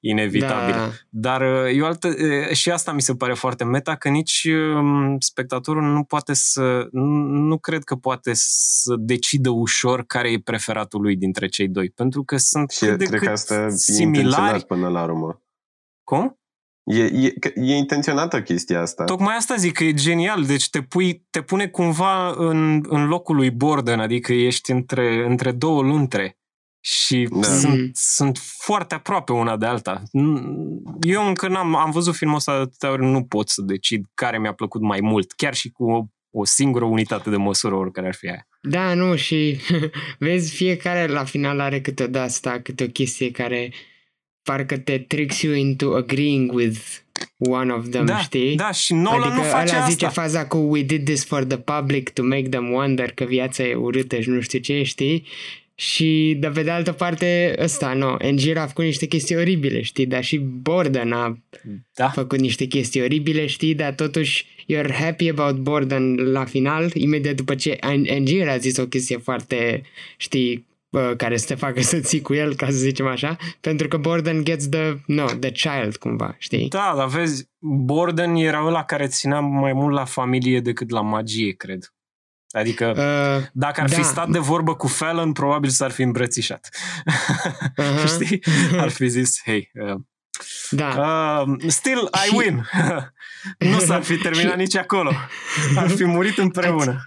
inevitabilă. 0.01 0.77
Da, 0.77 0.91
Dar 1.09 1.41
uh, 1.41 1.77
e 1.77 1.83
o 1.83 1.87
altă, 1.87 2.09
uh, 2.09 2.53
și 2.53 2.71
asta 2.71 2.93
mi 2.93 3.03
se 3.03 3.15
pare 3.15 3.35
foarte 3.35 3.65
meta, 3.65 3.97
că 3.97 4.09
nici 4.09 4.45
um, 4.75 5.17
spectatorul 5.19 5.83
nu 5.83 6.05
poate 6.05 6.33
să, 6.35 6.89
nu, 6.93 7.05
nu 7.23 7.59
cred 7.59 7.85
că 7.85 7.95
poate 7.97 8.31
să 8.35 8.95
decidă 8.99 9.51
ușor 9.51 10.05
care 10.07 10.31
e 10.31 10.41
preferatul 10.41 11.01
lui 11.01 11.17
dintre 11.17 11.47
cei 11.47 11.69
doi, 11.69 11.91
pentru 11.91 12.25
că 12.25 12.37
sunt 12.37 12.71
Și 12.71 12.85
cât 12.85 12.99
de 12.99 13.05
cred 13.05 13.19
că 13.19 13.25
cât 13.25 13.35
asta 13.35 13.55
e 13.55 13.71
similari. 13.71 14.25
intenționat 14.27 14.63
până 14.63 14.89
la 14.89 15.03
urmă. 15.03 15.43
Cum? 16.05 16.39
E, 16.91 17.03
e, 17.03 17.31
că- 17.31 17.53
e 17.55 17.77
intenționată 17.77 18.43
chestia 18.43 18.81
asta. 18.81 19.05
Tocmai 19.05 19.35
asta 19.37 19.55
zic, 19.55 19.73
că 19.73 19.85
e 19.85 19.93
genial, 19.93 20.45
deci 20.45 20.71
te, 20.71 20.83
pui, 20.83 21.27
te 21.31 21.43
pune 21.43 21.69
cumva 21.69 22.35
în, 22.37 22.85
în 22.89 23.07
locul 23.07 23.37
lui 23.37 23.51
Borden, 23.51 24.01
adică 24.01 24.33
ești 24.33 24.71
între, 24.71 25.25
între 25.29 25.53
două 25.53 25.83
luntre 25.83 26.39
și 26.81 27.29
Da. 27.31 27.43
sunt, 27.43 27.79
Mhm. 27.81 27.91
sunt 27.95 28.39
foarte 28.39 28.95
aproape 28.95 29.33
una 29.33 29.57
de 29.57 29.67
alta. 29.67 30.03
Eu 31.01 31.27
încă 31.27 31.49
n-am 31.49 31.77
am 31.77 31.91
văzut 31.91 32.15
filmul 32.15 32.37
ăsta 32.37 32.55
de 32.55 32.61
atâtea 32.61 32.91
ori, 32.91 33.05
nu 33.05 33.25
pot 33.25 33.49
să 33.49 33.63
decid 33.63 34.05
care 34.15 34.39
mi-a 34.39 34.53
plăcut 34.53 34.81
mai 34.83 34.99
mult, 35.03 35.33
chiar 35.33 35.55
și 35.55 35.69
cu 35.71 35.91
o, 35.91 36.05
o 36.31 36.45
singură 36.45 36.85
unitate 36.85 37.31
de 37.31 37.37
măsură, 37.37 37.75
oricare 37.75 38.07
ar 38.07 38.15
fi 38.15 38.27
aia. 38.29 38.47
da, 38.63 38.95
nu, 38.95 39.17
și 39.17 39.61
vezi, 40.19 40.55
fiecare 40.55 41.07
la 41.07 41.25
final 41.25 41.61
are 41.61 41.81
câte 41.81 42.07
de 42.07 42.19
asta, 42.19 42.61
câte 42.63 42.85
o 42.85 42.87
chestie 42.87 43.31
care 43.31 43.73
parcă 44.49 44.77
te 44.77 44.99
tricks 44.99 45.43
you 45.43 45.55
into 45.55 45.95
agreeing 45.95 46.53
with 46.53 46.79
one 47.39 47.73
of 47.73 47.89
them, 47.89 48.05
da, 48.05 48.19
știi? 48.19 48.57
da, 48.57 48.71
și 48.73 48.95
Nolan 48.95 49.21
adică 49.21 49.35
nu 49.35 49.43
face 49.43 49.73
ăla 49.73 49.79
asta. 49.79 49.91
zice 49.91 50.07
faza 50.07 50.47
cu 50.47 50.57
we 50.57 50.83
did 50.83 51.05
this 51.05 51.25
for 51.25 51.45
the 51.45 51.59
public 51.59 52.11
to 52.11 52.23
make 52.23 52.49
them 52.49 52.71
wonder 52.71 53.11
că 53.11 53.25
viața 53.25 53.63
e 53.63 53.75
urâtă 53.75 54.21
și 54.21 54.29
nu 54.29 54.41
știu 54.41 54.59
ce, 54.59 54.83
știi? 54.83 55.27
Și 55.75 56.37
de 56.39 56.49
pe 56.49 56.63
de 56.63 56.71
altă 56.71 56.93
parte, 56.93 57.55
ăsta, 57.59 57.93
nu, 57.93 58.17
Angel 58.21 58.59
a 58.59 58.67
făcut 58.67 58.85
niște 58.85 59.07
chestii 59.07 59.37
oribile, 59.37 59.83
știi? 59.83 60.07
Dar 60.07 60.25
și 60.25 60.39
Borden 60.39 61.13
a 61.13 61.39
da. 61.95 62.09
făcut 62.09 62.39
niște 62.39 62.65
chestii 62.65 63.03
oribile, 63.03 63.47
știi? 63.47 63.75
Dar 63.75 63.95
totuși 63.95 64.47
you're 64.73 64.93
happy 64.93 65.29
about 65.29 65.57
Borden 65.57 66.15
la 66.15 66.45
final, 66.45 66.91
imediat 66.95 67.35
după 67.35 67.55
ce 67.55 67.77
An- 67.81 68.07
Angel 68.11 68.49
a 68.49 68.57
zis 68.57 68.77
o 68.77 68.87
chestie 68.87 69.17
foarte, 69.17 69.83
știi, 70.17 70.57
bă, 70.57 70.68
care 71.17 71.37
să 71.37 71.47
te 71.47 71.55
facă 71.55 71.81
să 71.81 71.99
ții 72.01 72.21
cu 72.21 72.35
el, 72.35 72.55
ca 72.55 72.67
să 72.67 72.73
zicem 72.73 73.07
așa, 73.07 73.37
pentru 73.61 73.89
că 73.89 73.97
Borden 73.97 74.45
gets 74.45 74.69
the, 74.69 74.95
no, 75.07 75.25
the 75.25 75.51
child, 75.51 75.97
cumva, 75.97 76.35
știi? 76.39 76.69
Da, 76.69 76.93
dar 76.97 77.07
vezi, 77.09 77.49
Borden 77.59 78.35
era 78.35 78.65
ăla 78.65 78.85
care 78.85 79.07
ținea 79.07 79.41
mai 79.41 79.73
mult 79.73 79.95
la 79.95 80.05
familie 80.05 80.61
decât 80.61 80.91
la 80.91 81.01
magie, 81.01 81.53
cred. 81.53 81.93
Adică, 82.51 82.87
Uh, 82.97 83.47
dacă 83.53 83.81
ar 83.81 83.89
fi 83.91 83.97
da. 83.97 84.03
stat 84.03 84.29
de 84.29 84.39
vorbă 84.39 84.75
cu 84.75 84.87
Fallon, 84.87 85.33
probabil 85.33 85.71
s-ar 85.71 85.91
fi 85.91 86.03
îmbrățișat. 86.03 86.69
Aha. 87.77 88.07
Știi? 88.07 88.43
Ar 88.83 88.89
fi 88.89 89.09
zis, 89.09 89.41
hei, 89.45 89.71
uh, 89.75 89.95
da. 90.71 90.89
uh, 91.47 91.57
still 91.67 92.09
I 92.25 92.29
Și- 92.29 92.35
win. 92.37 92.65
nu 93.73 93.79
s-ar 93.79 94.03
fi 94.03 94.17
terminat 94.17 94.53
Și- 94.53 94.59
nici 94.59 94.77
acolo. 94.77 95.13
Ar 95.77 95.89
fi 95.89 96.05
murit 96.05 96.39
împreună. 96.39 96.91
Ați 96.91 97.07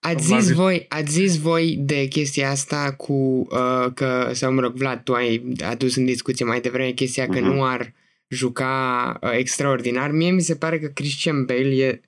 Probabil. 0.00 0.40
zis, 0.40 0.50
voi, 0.52 0.86
ați 0.88 1.12
zis 1.12 1.38
voi 1.38 1.76
de 1.80 2.06
chestia 2.06 2.50
asta 2.50 2.92
cu 2.92 3.12
uh, 3.50 3.86
că, 3.94 4.30
sau 4.32 4.52
mă 4.52 4.60
rog, 4.60 4.72
Vlad, 4.74 5.00
tu 5.02 5.12
ai 5.12 5.54
adus 5.64 5.96
în 5.96 6.04
discuție 6.04 6.44
mai 6.44 6.60
devreme 6.60 6.90
chestia 6.90 7.26
că 7.28 7.40
Mhm. 7.40 7.48
nu 7.48 7.64
ar 7.64 7.92
juca 8.28 9.18
uh, 9.20 9.30
extraordinar. 9.32 10.10
Mie 10.10 10.30
mi 10.30 10.40
se 10.40 10.56
pare 10.56 10.78
că 10.78 10.86
Christian 10.86 11.44
Bale 11.44 11.74
e 11.74 12.00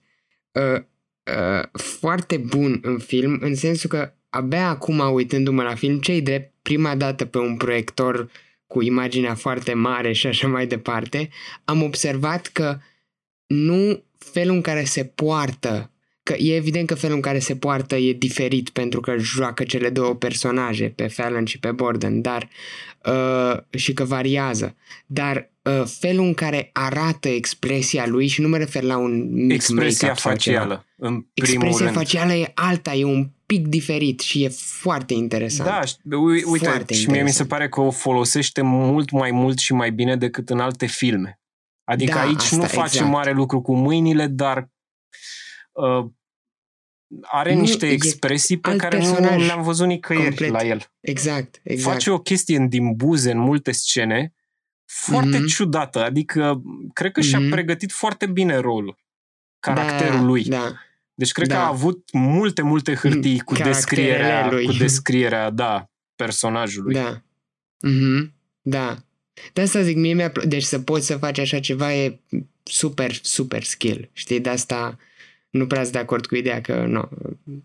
uh, 0.53 0.81
uh, 1.37 1.63
foarte 1.73 2.37
bun 2.37 2.79
în 2.83 2.99
film, 2.99 3.39
în 3.41 3.55
sensul 3.55 3.89
că 3.91 4.13
abia 4.31 4.69
acum, 4.69 4.99
uitându-mă 5.13 5.63
la 5.63 5.75
film, 5.75 5.99
cei 5.99 6.23
drept, 6.23 6.53
prima 6.63 6.95
dată 6.95 7.25
pe 7.25 7.39
un 7.39 7.57
proiector 7.57 8.29
cu 8.67 8.83
imaginea 8.83 9.35
foarte 9.35 9.73
mare 9.73 10.13
și 10.13 10.27
așa 10.27 10.49
mai 10.49 10.67
departe, 10.67 11.29
am 11.65 11.83
observat 11.83 12.47
că 12.47 12.79
nu 13.47 14.05
felul 14.19 14.55
în 14.55 14.61
care 14.61 14.85
se 14.85 15.05
poartă 15.05 15.91
că 16.27 16.35
e 16.39 16.55
evident 16.57 16.87
că 16.87 16.95
felul 16.95 17.17
în 17.17 17.23
care 17.23 17.39
se 17.39 17.57
poartă 17.57 17.97
e 17.97 18.13
diferit 18.13 18.69
pentru 18.69 19.01
că 19.01 19.15
joacă 19.19 19.65
cele 19.65 19.91
două 19.91 20.15
personaje, 20.15 20.89
pe 20.97 21.07
Fallon 21.07 21.45
și 21.45 21.59
pe 21.59 21.71
Borden, 21.73 22.21
dar 22.21 22.49
uh, 23.07 23.57
și 23.71 23.93
că 23.93 24.05
variază. 24.05 24.77
Dar 25.07 25.51
uh, 25.63 25.83
felul 25.99 26.25
în 26.25 26.35
care 26.35 26.71
arată 26.73 27.29
expresia 27.29 28.07
lui 28.07 28.27
și 28.27 28.41
nu 28.41 28.49
mă 28.49 28.57
refer 28.57 28.83
la 28.83 28.97
un 28.97 29.33
mic 29.33 29.53
Expresia 29.53 30.15
facială, 30.15 30.85
în 30.97 31.21
primul 31.35 31.67
Expresia 31.67 31.85
rând. 31.85 31.97
facială 31.97 32.33
e 32.33 32.51
alta, 32.55 32.93
e 32.95 33.05
un 33.05 33.31
pic 33.47 33.67
diferit 33.67 34.21
și 34.21 34.43
e 34.45 34.49
foarte 34.59 35.15
interesant. 35.15 35.69
Da, 35.69 35.85
și- 35.85 35.95
ui- 36.05 36.43
uite, 36.45 36.67
Foarte 36.67 36.95
și 36.95 37.11
mie 37.11 37.23
mi 37.23 37.31
se 37.31 37.43
interesant. 37.43 37.49
pare 37.49 37.69
că 37.69 37.81
o 37.81 37.91
folosește 37.91 38.63
mult 38.63 39.11
mai 39.11 39.31
mult 39.31 39.59
și 39.59 39.73
mai 39.73 39.91
bine 39.91 40.17
decât 40.17 40.51
în 40.51 40.59
alte 40.61 40.87
filme. 40.87 41.41
Adică 41.85 42.13
Da, 42.15 42.21
aici 42.21 42.37
asta, 42.37 42.57
nu 42.57 42.63
face 42.63 42.97
exact. 42.97 43.11
mare 43.11 43.33
lucru 43.33 43.61
cu 43.61 43.75
mâinile, 43.77 44.27
dar 44.27 44.71
uh, 45.73 46.07
are 47.23 47.55
Nu, 47.55 47.61
niște 47.61 47.87
e 47.87 47.91
expresii 47.93 48.57
pe 48.59 48.69
alt 48.71 48.81
care 48.81 48.99
nu 48.99 49.13
personaj. 49.13 49.47
le-am 49.47 49.63
văzut 49.63 49.87
nicăieri 49.87 50.25
Complet. 50.27 50.51
la 50.51 50.63
el. 50.67 50.81
Exact, 51.01 51.61
exact. 51.63 51.93
Face 51.93 52.11
o 52.11 52.19
chestie 52.19 52.67
din 52.69 52.95
buze 52.95 53.31
în 53.31 53.39
multe 53.39 53.73
scene 53.73 54.35
foarte 54.85 55.39
Mhm. 55.39 55.47
ciudată. 55.47 56.05
Adică 56.05 56.63
cred 56.93 57.13
că 57.13 57.21
și-a 57.21 57.39
Mhm. 57.39 57.51
pregătit 57.51 57.93
foarte 57.93 58.27
bine 58.27 58.57
rolul, 58.57 58.99
caracterul 59.61 60.17
da, 60.17 60.23
lui. 60.23 60.45
Da, 60.45 60.73
Deci 61.19 61.33
cred 61.33 61.49
că 61.49 61.55
Da. 61.55 61.65
a 61.65 61.69
avut 61.69 62.09
multe, 62.13 62.63
multe 62.63 62.95
hârtii 62.95 63.39
cu 63.39 63.53
Caracterele 63.55 63.75
descrierea, 63.75 64.51
lui. 64.51 64.65
cu 64.67 64.73
descrierea, 64.73 65.51
da, 65.51 65.91
personajului. 66.17 66.95
da. 66.95 67.23
Mhm, 67.81 68.33
da. 68.61 68.97
De 69.53 69.61
asta 69.61 69.83
zic, 69.83 69.97
mie 69.97 70.13
mi-a 70.15 70.31
plă- 70.31 70.45
Deci 70.45 70.63
să 70.63 70.79
poți 70.81 71.07
să 71.07 71.17
faci 71.17 71.39
așa 71.39 71.61
ceva 71.61 71.95
e 71.95 72.19
super, 72.63 73.13
super 73.23 73.63
skill. 73.63 74.09
Știi, 74.13 74.41
de 74.41 74.49
asta 74.49 74.99
nu 75.57 75.67
prea 75.67 75.81
sunt 75.81 75.93
de 75.93 75.99
acord 75.99 76.27
cu 76.27 76.35
ideea 76.35 76.61
că 76.61 76.85
nu, 76.87 77.09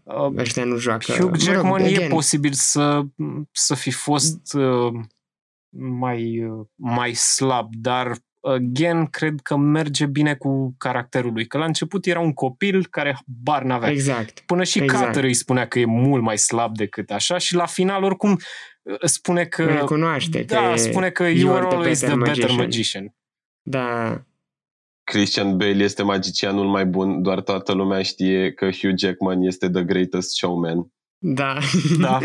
Uh, 0.04 0.32
ăștia 0.38 0.64
nu 0.64 0.76
joacă. 0.76 1.12
Hugh 1.12 1.38
Jackman 1.40 1.82
e 1.82 1.88
again, 1.88 2.10
posibil 2.10 2.52
să, 2.54 3.02
să 3.52 3.76
fi 3.76 3.92
fost 3.92 4.54
uh, 4.54 4.94
mai, 5.78 6.44
uh, 6.44 6.66
mai 6.76 7.14
slab, 7.14 7.76
dar 7.76 8.18
again, 8.42 9.06
cred 9.06 9.40
că 9.44 9.56
merge 9.56 10.06
bine 10.06 10.36
cu 10.36 10.76
caracterul 10.78 11.34
lui. 11.34 11.48
Că 11.48 11.58
la 11.58 11.66
început 11.66 12.06
era 12.06 12.20
un 12.20 12.34
copil 12.34 12.86
care 12.86 13.18
bar 13.26 13.64
n-avea. 13.64 13.90
Exact. 13.90 14.40
Până 14.40 14.64
și 14.64 14.82
exact. 14.82 15.04
Carter 15.04 15.24
îi 15.24 15.34
spunea 15.34 15.68
că 15.68 15.80
e 15.80 15.86
mult 15.86 16.22
mai 16.22 16.38
slab 16.38 16.76
decât 16.76 17.12
așa 17.12 17.38
și 17.38 17.56
la 17.56 17.66
final 17.66 18.04
oricum 18.04 18.32
uh, 18.82 18.96
spune 19.02 19.46
că... 19.46 19.66
Recunoaște 19.66 20.46
că 20.46 20.54
da, 20.54 20.74
e, 20.74 20.76
spune 20.76 21.10
că 21.10 21.24
you 21.24 21.36
you 21.36 21.52
are 21.52 21.60
are 21.60 21.68
the 21.68 21.76
always 21.76 22.00
better 22.00 22.18
the 22.18 22.26
better 22.26 22.50
magician. 22.50 22.66
magician. 22.66 23.16
Da, 23.62 24.22
Christian 25.12 25.58
Bale 25.58 25.84
este 25.84 26.04
magicianul 26.04 26.66
mai 26.66 26.86
bun, 26.86 27.22
doar 27.22 27.42
toată 27.42 27.72
lumea 27.72 28.02
știe 28.02 28.54
că 28.54 28.66
Hugh 28.66 28.94
Jackman 28.98 29.42
este 29.42 29.70
the 29.70 29.84
greatest 29.84 30.36
showman. 30.38 30.92
da. 31.18 31.58
Da. 32.00 32.20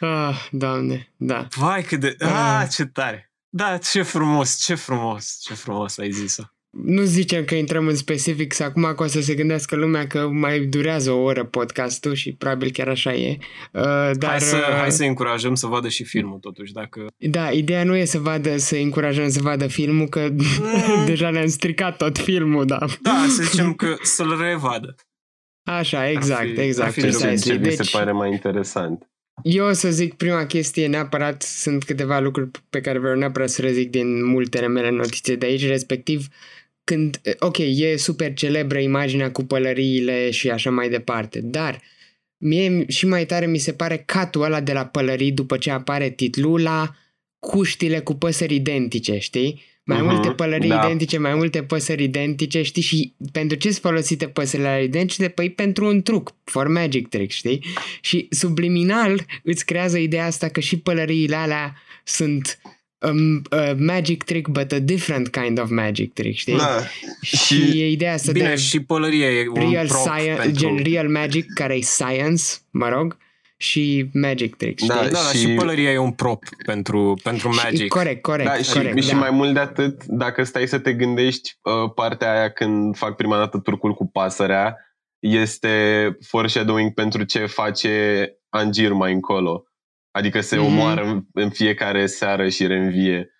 ah, 0.30 0.48
doamne, 0.50 1.12
da. 1.16 1.46
Vai 1.56 1.82
cât 1.82 2.00
de... 2.00 2.16
Ah. 2.18 2.28
Ah, 2.28 2.68
ce 2.68 2.84
tare! 2.84 3.30
Da, 3.48 3.78
ce 3.78 4.02
frumos, 4.02 4.64
ce 4.64 4.74
frumos, 4.74 5.38
ce 5.40 5.54
frumos 5.54 5.98
ai 5.98 6.10
zis-o. 6.10 6.42
Nu 6.84 7.02
zicem 7.02 7.44
că 7.44 7.54
intrăm 7.54 7.86
în 7.86 7.94
specifics 7.96 8.60
acum 8.60 8.92
că 8.96 9.02
o 9.02 9.06
să 9.06 9.20
se 9.20 9.34
gândească 9.34 9.76
lumea 9.76 10.06
că 10.06 10.28
mai 10.28 10.60
durează 10.60 11.10
o 11.10 11.22
oră 11.22 11.44
podcastul 11.44 12.14
și 12.14 12.32
probabil 12.32 12.70
chiar 12.70 12.88
așa 12.88 13.14
e. 13.14 13.36
Uh, 13.72 14.10
dar, 14.12 14.30
Hai 14.30 14.40
să, 14.40 14.56
uh, 14.56 14.76
hai 14.76 14.90
să 14.92 15.04
încurajăm 15.04 15.54
să 15.54 15.66
vadă 15.66 15.88
și 15.88 16.04
filmul 16.04 16.38
totuși, 16.38 16.72
dacă... 16.72 17.06
Da, 17.16 17.50
ideea 17.50 17.84
nu 17.84 17.96
e 17.96 18.04
să 18.04 18.18
vadă, 18.18 18.56
să 18.56 18.76
încurajăm 18.76 19.28
să 19.28 19.40
vadă 19.42 19.66
filmul, 19.66 20.08
că 20.08 20.28
deja 21.06 21.30
ne-am 21.30 21.46
stricat 21.46 21.96
tot 21.96 22.18
filmul, 22.18 22.64
da. 22.64 22.78
Da, 23.02 23.24
să 23.28 23.42
zicem 23.42 23.72
că 23.74 23.96
să-l 24.02 24.36
revadă. 24.40 24.94
Așa, 25.62 26.08
exact, 26.10 26.48
fi- 26.52 26.58
ar 26.58 26.64
exact. 26.64 26.92
fi 26.92 27.00
Ce, 27.00 27.10
ce, 27.10 27.16
precisely. 27.18 27.52
ce 27.52 27.58
mi 27.58 27.70
se 27.70 27.76
Deci, 27.76 27.90
pare 27.90 28.12
mai 28.12 28.30
interesant. 28.30 29.10
eu 29.42 29.66
o 29.66 29.72
să 29.72 29.90
zic 29.90 30.14
prima 30.14 30.46
chestie, 30.46 30.86
neapărat 30.86 31.42
sunt 31.42 31.84
câteva 31.84 32.18
lucruri 32.20 32.50
pe 32.70 32.80
care 32.80 32.98
vreau 32.98 33.14
neapărat 33.16 33.48
să 33.48 33.62
le 33.62 33.72
zic 33.72 33.90
din 33.90 34.24
multele 34.24 34.66
mele 34.66 34.90
notițe 34.90 35.34
de 35.34 35.46
aici, 35.46 35.66
respectiv 35.66 36.26
când, 36.86 37.20
ok, 37.38 37.58
e 37.58 37.96
super 37.96 38.32
celebră 38.34 38.78
imaginea 38.78 39.30
cu 39.30 39.44
pălăriile 39.44 40.30
și 40.30 40.50
așa 40.50 40.70
mai 40.70 40.88
departe, 40.88 41.40
dar 41.40 41.80
mie 42.36 42.84
și 42.88 43.06
mai 43.06 43.26
tare 43.26 43.46
mi 43.46 43.58
se 43.58 43.72
pare 43.72 44.02
catul 44.06 44.42
ăla 44.42 44.60
de 44.60 44.72
la 44.72 44.86
pălării 44.86 45.32
după 45.32 45.56
ce 45.56 45.70
apare 45.70 46.10
titlul 46.10 46.62
la 46.62 46.94
cuștile 47.38 47.98
cu 48.00 48.14
păsări 48.14 48.54
identice, 48.54 49.18
știi? 49.18 49.62
Mai 49.84 50.00
Mhm, 50.00 50.06
multe 50.06 50.30
pălării 50.30 50.68
da. 50.68 50.74
identice, 50.84 51.18
mai 51.18 51.34
multe 51.34 51.62
păsări 51.62 52.02
identice, 52.02 52.62
știi? 52.62 52.82
Și 52.82 53.14
pentru 53.32 53.56
ce 53.56 53.70
sunt 53.70 53.80
folosite 53.82 54.26
păsările 54.28 54.68
alea 54.68 54.82
identice? 54.82 55.28
Păi 55.28 55.50
pentru 55.50 55.86
un 55.86 56.02
truc, 56.02 56.34
for 56.44 56.68
magic 56.68 57.08
trick, 57.08 57.30
știi? 57.32 57.64
Și 58.00 58.26
subliminal 58.30 59.24
îți 59.42 59.64
creează 59.64 59.98
ideea 59.98 60.26
asta 60.26 60.48
că 60.48 60.60
și 60.60 60.78
pălăriile 60.78 61.36
alea 61.36 61.74
sunt 62.04 62.58
um, 63.00 63.42
a 63.50 63.74
magic 63.78 64.22
trick, 64.22 64.48
but 64.48 64.72
a 64.72 64.78
different 64.78 65.28
kind 65.28 65.60
of 65.60 65.70
magic 65.70 66.12
trick, 66.12 66.36
știi? 66.38 66.56
Da. 66.56 66.80
Și, 67.20 67.36
Și- 67.36 67.80
e 67.80 67.90
ideea 67.90 68.12
asta 68.12 68.32
Bine, 68.32 68.48
de 68.48 68.56
și 68.56 68.80
pălăria 68.80 69.30
e 69.30 69.48
un 69.48 69.70
real 69.70 69.86
prop 69.86 70.00
science, 70.00 70.40
pentru... 70.42 70.52
gen 70.60 70.92
real 70.92 71.08
magic, 71.08 71.52
care 71.54 71.74
e 71.74 71.80
science, 71.80 72.44
mă 72.70 72.88
rog, 72.88 73.16
și 73.58 74.10
magic 74.12 74.56
trick, 74.56 74.76
știi? 74.78 74.88
Da, 74.88 74.94
Da, 74.94 75.08
da, 75.08 75.18
și... 75.18 75.36
și- 75.38 75.46
și 75.46 75.54
pălăria 75.54 75.90
e 75.92 75.98
un 75.98 76.12
prop 76.12 76.42
pentru, 76.66 77.18
pentru 77.22 77.50
Și- 77.50 77.60
Magic. 77.64 77.88
corect, 77.88 78.22
corect, 78.22 78.48
Da, 78.48 78.56
și, 78.56 78.72
corect, 78.72 79.02
și 79.02 79.10
da. 79.10 79.16
mai 79.16 79.30
mult 79.30 79.54
de 79.54 79.60
atât, 79.60 80.04
dacă 80.04 80.42
stai 80.44 80.66
să 80.68 80.78
te 80.78 80.92
gândești, 80.92 81.58
uh, 81.62 81.92
partea 81.94 82.32
aia 82.32 82.50
când 82.50 82.96
fac 82.96 83.16
prima 83.16 83.36
dată 83.36 83.58
turcul 83.58 83.94
cu 83.94 84.06
pasărea, 84.06 84.76
este 85.18 86.16
foreshadowing 86.26 86.94
pentru 86.94 87.22
ce 87.22 87.46
face 87.46 88.30
Angir 88.48 88.92
mai 88.92 89.12
încolo. 89.12 89.64
Adică 90.16 90.40
se 90.40 90.56
Mhm. 90.56 90.64
omoară 90.64 91.04
în, 91.04 91.24
în 91.32 91.50
fiecare 91.50 92.06
seară 92.06 92.48
și 92.48 92.66
reînvie. 92.66 93.30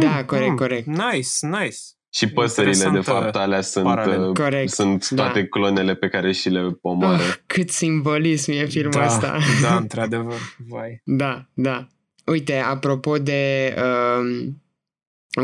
Da, 0.00 0.24
corect, 0.24 0.56
corect. 0.56 0.86
Nice, 0.86 1.28
nice. 1.40 1.76
Și 2.12 2.28
păsările, 2.28 2.72
de 2.72 2.78
Interesantă 2.84 3.20
fapt, 3.20 3.36
alea 3.36 3.60
sunt, 3.60 3.84
paralel. 3.84 4.28
uh, 4.28 4.36
Corect, 4.36 4.70
sunt 4.70 5.08
da. 5.08 5.22
toate 5.22 5.46
clonele 5.46 5.94
pe 5.94 6.08
care 6.08 6.32
și 6.32 6.48
le 6.48 6.78
omoară. 6.80 7.22
Oh, 7.22 7.34
cât 7.46 7.70
simbolism 7.70 8.50
e 8.50 8.64
filmul 8.66 8.90
da, 8.92 9.06
ăsta. 9.06 9.38
da, 9.62 9.76
într-adevăr. 9.82 10.38
Vai. 10.68 11.00
Da, 11.04 11.46
da. 11.54 11.86
Uite, 12.26 12.54
apropo 12.58 13.18
de... 13.18 13.74
Um, 14.18 14.62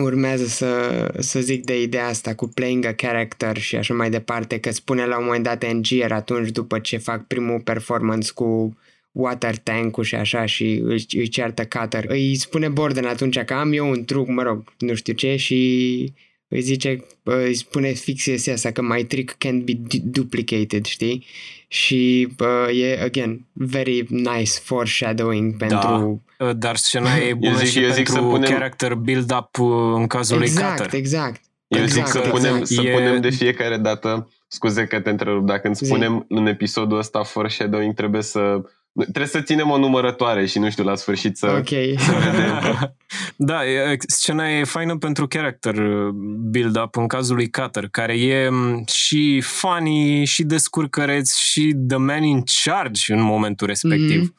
urmează 0.02 0.44
să, 0.44 1.12
să 1.18 1.40
zic 1.40 1.64
de 1.64 1.82
ideea 1.82 2.06
asta 2.06 2.34
cu 2.34 2.46
playing 2.48 2.84
a 2.84 2.92
character 2.92 3.56
și 3.58 3.76
așa 3.76 3.94
mai 3.94 4.10
departe, 4.10 4.58
că 4.60 4.70
spune 4.70 5.06
la 5.06 5.18
un 5.18 5.24
moment 5.24 5.44
dat 5.44 5.62
Angier 5.62 6.12
atunci 6.12 6.50
după 6.50 6.78
ce 6.78 6.96
fac 6.96 7.26
primul 7.26 7.60
performance 7.60 8.30
cu 8.34 8.76
water 9.12 9.56
tank-ul 9.56 10.04
și 10.04 10.14
așa 10.14 10.44
și 10.46 10.80
își, 10.84 11.18
își 11.18 11.28
ceartă 11.28 11.64
Cutter. 11.66 12.04
Îi 12.08 12.34
spune 12.34 12.68
Borden 12.68 13.04
atunci 13.06 13.38
că 13.38 13.54
am 13.54 13.72
eu 13.72 13.88
un 13.90 14.04
truc, 14.04 14.28
mă 14.28 14.42
rog, 14.42 14.72
nu 14.78 14.94
știu 14.94 15.12
ce 15.12 15.36
și 15.36 16.12
îi 16.48 16.60
zice, 16.60 17.04
îi 17.22 17.54
spune 17.54 17.88
fix 17.92 18.22
chestia 18.22 18.52
asta 18.52 18.70
că 18.70 18.82
my 18.82 19.04
trick 19.04 19.34
can 19.38 19.64
be 19.64 19.72
du- 19.72 20.02
duplicated, 20.04 20.84
știi? 20.84 21.26
Și 21.68 22.28
uh, 22.38 22.80
e, 22.80 23.02
again, 23.02 23.46
very 23.52 24.06
nice 24.08 24.50
foreshadowing 24.62 25.56
pentru... 25.56 26.22
Uh, 26.38 26.50
Dar 26.56 26.76
scena 26.76 27.16
e 27.16 27.34
bună 27.38 27.58
zic- 27.62 27.70
și 27.70 27.82
eu 27.82 27.90
zic 27.90 28.04
pentru 28.04 28.22
să 28.22 28.28
punem- 28.28 28.50
character 28.50 28.94
build-up 28.94 29.58
uh, 29.58 29.68
în 29.94 30.06
cazul 30.06 30.36
lui 30.38 30.46
exact, 30.46 30.80
Cutter. 30.80 30.98
exact. 30.98 31.40
Eu 31.66 31.82
Exact, 31.82 32.06
zic 32.06 32.12
să, 32.12 32.18
exact. 32.18 32.36
punem, 32.38 32.64
să 32.64 32.82
E- 32.82 32.92
punem 32.92 33.20
de 33.20 33.30
fiecare 33.30 33.76
dată, 33.76 34.30
scuze 34.48 34.86
că 34.86 35.00
te 35.00 35.10
întrerup, 35.10 35.46
dacă 35.46 35.66
îmi 35.66 35.76
Zi. 35.76 35.84
spunem 35.84 36.24
în 36.28 36.46
episodul 36.46 36.98
ăsta 36.98 37.22
foreshadowing, 37.22 37.94
trebuie 37.94 38.22
să 38.22 38.62
trebuie 39.00 39.26
să 39.26 39.40
ținem 39.40 39.70
o 39.70 39.78
numărătoare 39.78 40.46
și 40.46 40.58
nu 40.58 40.70
știu, 40.70 40.84
la 40.84 40.94
sfârșit 40.94 41.36
să... 41.36 41.46
Ok. 41.58 41.68
da, 43.36 43.66
e- 43.66 43.96
scena 44.06 44.48
e 44.48 44.64
faină 44.64 44.96
pentru 44.98 45.26
character 45.26 45.74
uh, 45.74 46.08
build-up 46.50 46.96
în 46.96 47.06
cazul 47.06 47.34
lui 47.36 47.50
Cutter, 47.50 47.88
care 47.88 48.20
e 48.20 48.48
m, 48.48 48.84
și 48.86 49.40
funny, 49.40 50.24
și 50.24 50.42
descurcăreț, 50.42 51.34
și 51.36 51.74
the 51.88 51.96
man 51.96 52.22
in 52.22 52.42
charge 52.64 53.12
în 53.12 53.20
momentul 53.20 53.66
respectiv. 53.66 54.20
Mhm. 54.20 54.36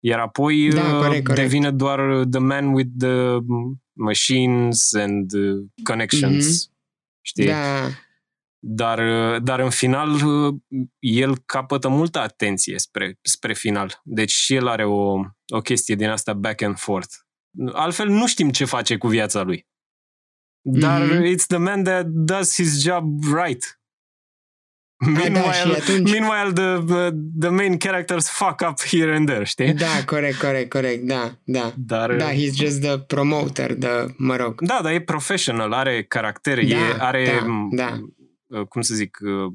Iar 0.00 0.18
apoi 0.18 0.68
Da, 0.68 0.80
uh, 0.80 0.90
corect, 0.90 1.24
corect. 1.26 1.34
devine 1.34 1.70
doar 1.70 2.24
the 2.30 2.40
man 2.40 2.66
with 2.72 2.90
the 2.98 3.36
machines 3.92 4.92
and 4.94 5.32
uh, 5.32 5.64
connections. 5.82 6.70
Știi? 7.20 7.46
Da, 7.46 7.88
Dar, 8.66 8.98
uh, 8.98 9.42
dar 9.42 9.58
în 9.60 9.70
final 9.70 10.10
uh, 10.12 10.54
el 10.98 11.38
capătă 11.46 11.88
multă 11.88 12.18
atenție 12.18 12.78
spre, 12.78 13.18
spre 13.22 13.54
final. 13.54 14.00
Deci 14.04 14.30
și 14.30 14.54
el 14.54 14.66
are 14.68 14.84
o, 14.84 15.12
o 15.48 15.60
chestie 15.62 15.94
din 15.94 16.08
asta 16.08 16.32
back 16.32 16.62
and 16.62 16.76
forth. 16.78 17.14
Altfel 17.72 18.08
nu 18.08 18.26
știm 18.26 18.50
ce 18.50 18.64
face 18.64 18.96
cu 18.96 19.08
viața 19.08 19.42
lui. 19.42 19.66
Dar 20.66 21.02
Mhm. 21.02 21.22
it's 21.34 21.46
the 21.46 21.56
man 21.56 21.82
that 21.82 22.06
does 22.06 22.54
his 22.54 22.82
job 22.84 23.04
right. 23.34 23.78
Meanwhile, 25.06 25.52
și 25.52 25.70
atunci- 25.70 26.10
meanwhile 26.10 26.52
the, 26.52 26.94
the, 26.94 27.10
the 27.40 27.48
main 27.48 27.76
characters 27.78 28.28
fuck 28.30 28.60
up 28.70 28.80
here 28.90 29.14
and 29.16 29.26
there, 29.28 29.44
știi? 29.44 29.72
Da, 29.74 30.04
corect, 30.06 30.38
corect, 30.38 30.70
corect, 30.70 31.02
da, 31.02 31.38
da. 31.44 31.72
Dar, 31.76 32.16
Da, 32.16 32.30
he's 32.32 32.54
just 32.56 32.80
the 32.80 32.98
promoter, 32.98 33.74
the, 33.74 34.06
mă 34.16 34.36
rog. 34.36 34.60
da, 34.62 34.78
dar 34.82 34.92
e 34.92 35.00
professional, 35.00 35.72
are 35.72 36.02
caracter, 36.02 36.54
Da, 36.66 36.76
e, 36.76 36.96
are, 36.98 37.24
da, 37.40 37.46
m, 37.46 37.68
da. 37.76 37.98
Uh, 38.58 38.66
cum 38.66 38.82
să 38.82 38.94
zic, 38.94 39.18
uh, 39.22 39.52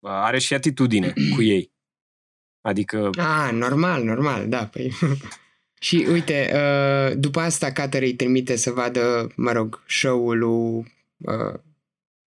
are 0.00 0.38
și 0.38 0.54
atitudine 0.54 1.12
cu 1.34 1.42
ei. 1.54 1.72
Adică, 2.60 3.10
Ah, 3.16 3.50
normal, 3.52 4.04
normal, 4.04 4.48
da, 4.48 4.66
păi... 4.66 4.92
și 5.86 6.06
uite, 6.10 6.50
uh, 6.54 7.16
după 7.16 7.40
asta 7.40 7.72
Cater 7.72 8.02
îi 8.02 8.14
trimite 8.14 8.56
să 8.56 8.70
vadă, 8.70 9.32
mă 9.36 9.52
rog, 9.52 9.82
show-ul 9.88 10.38
lui 10.38 10.94
uh, 11.18 11.60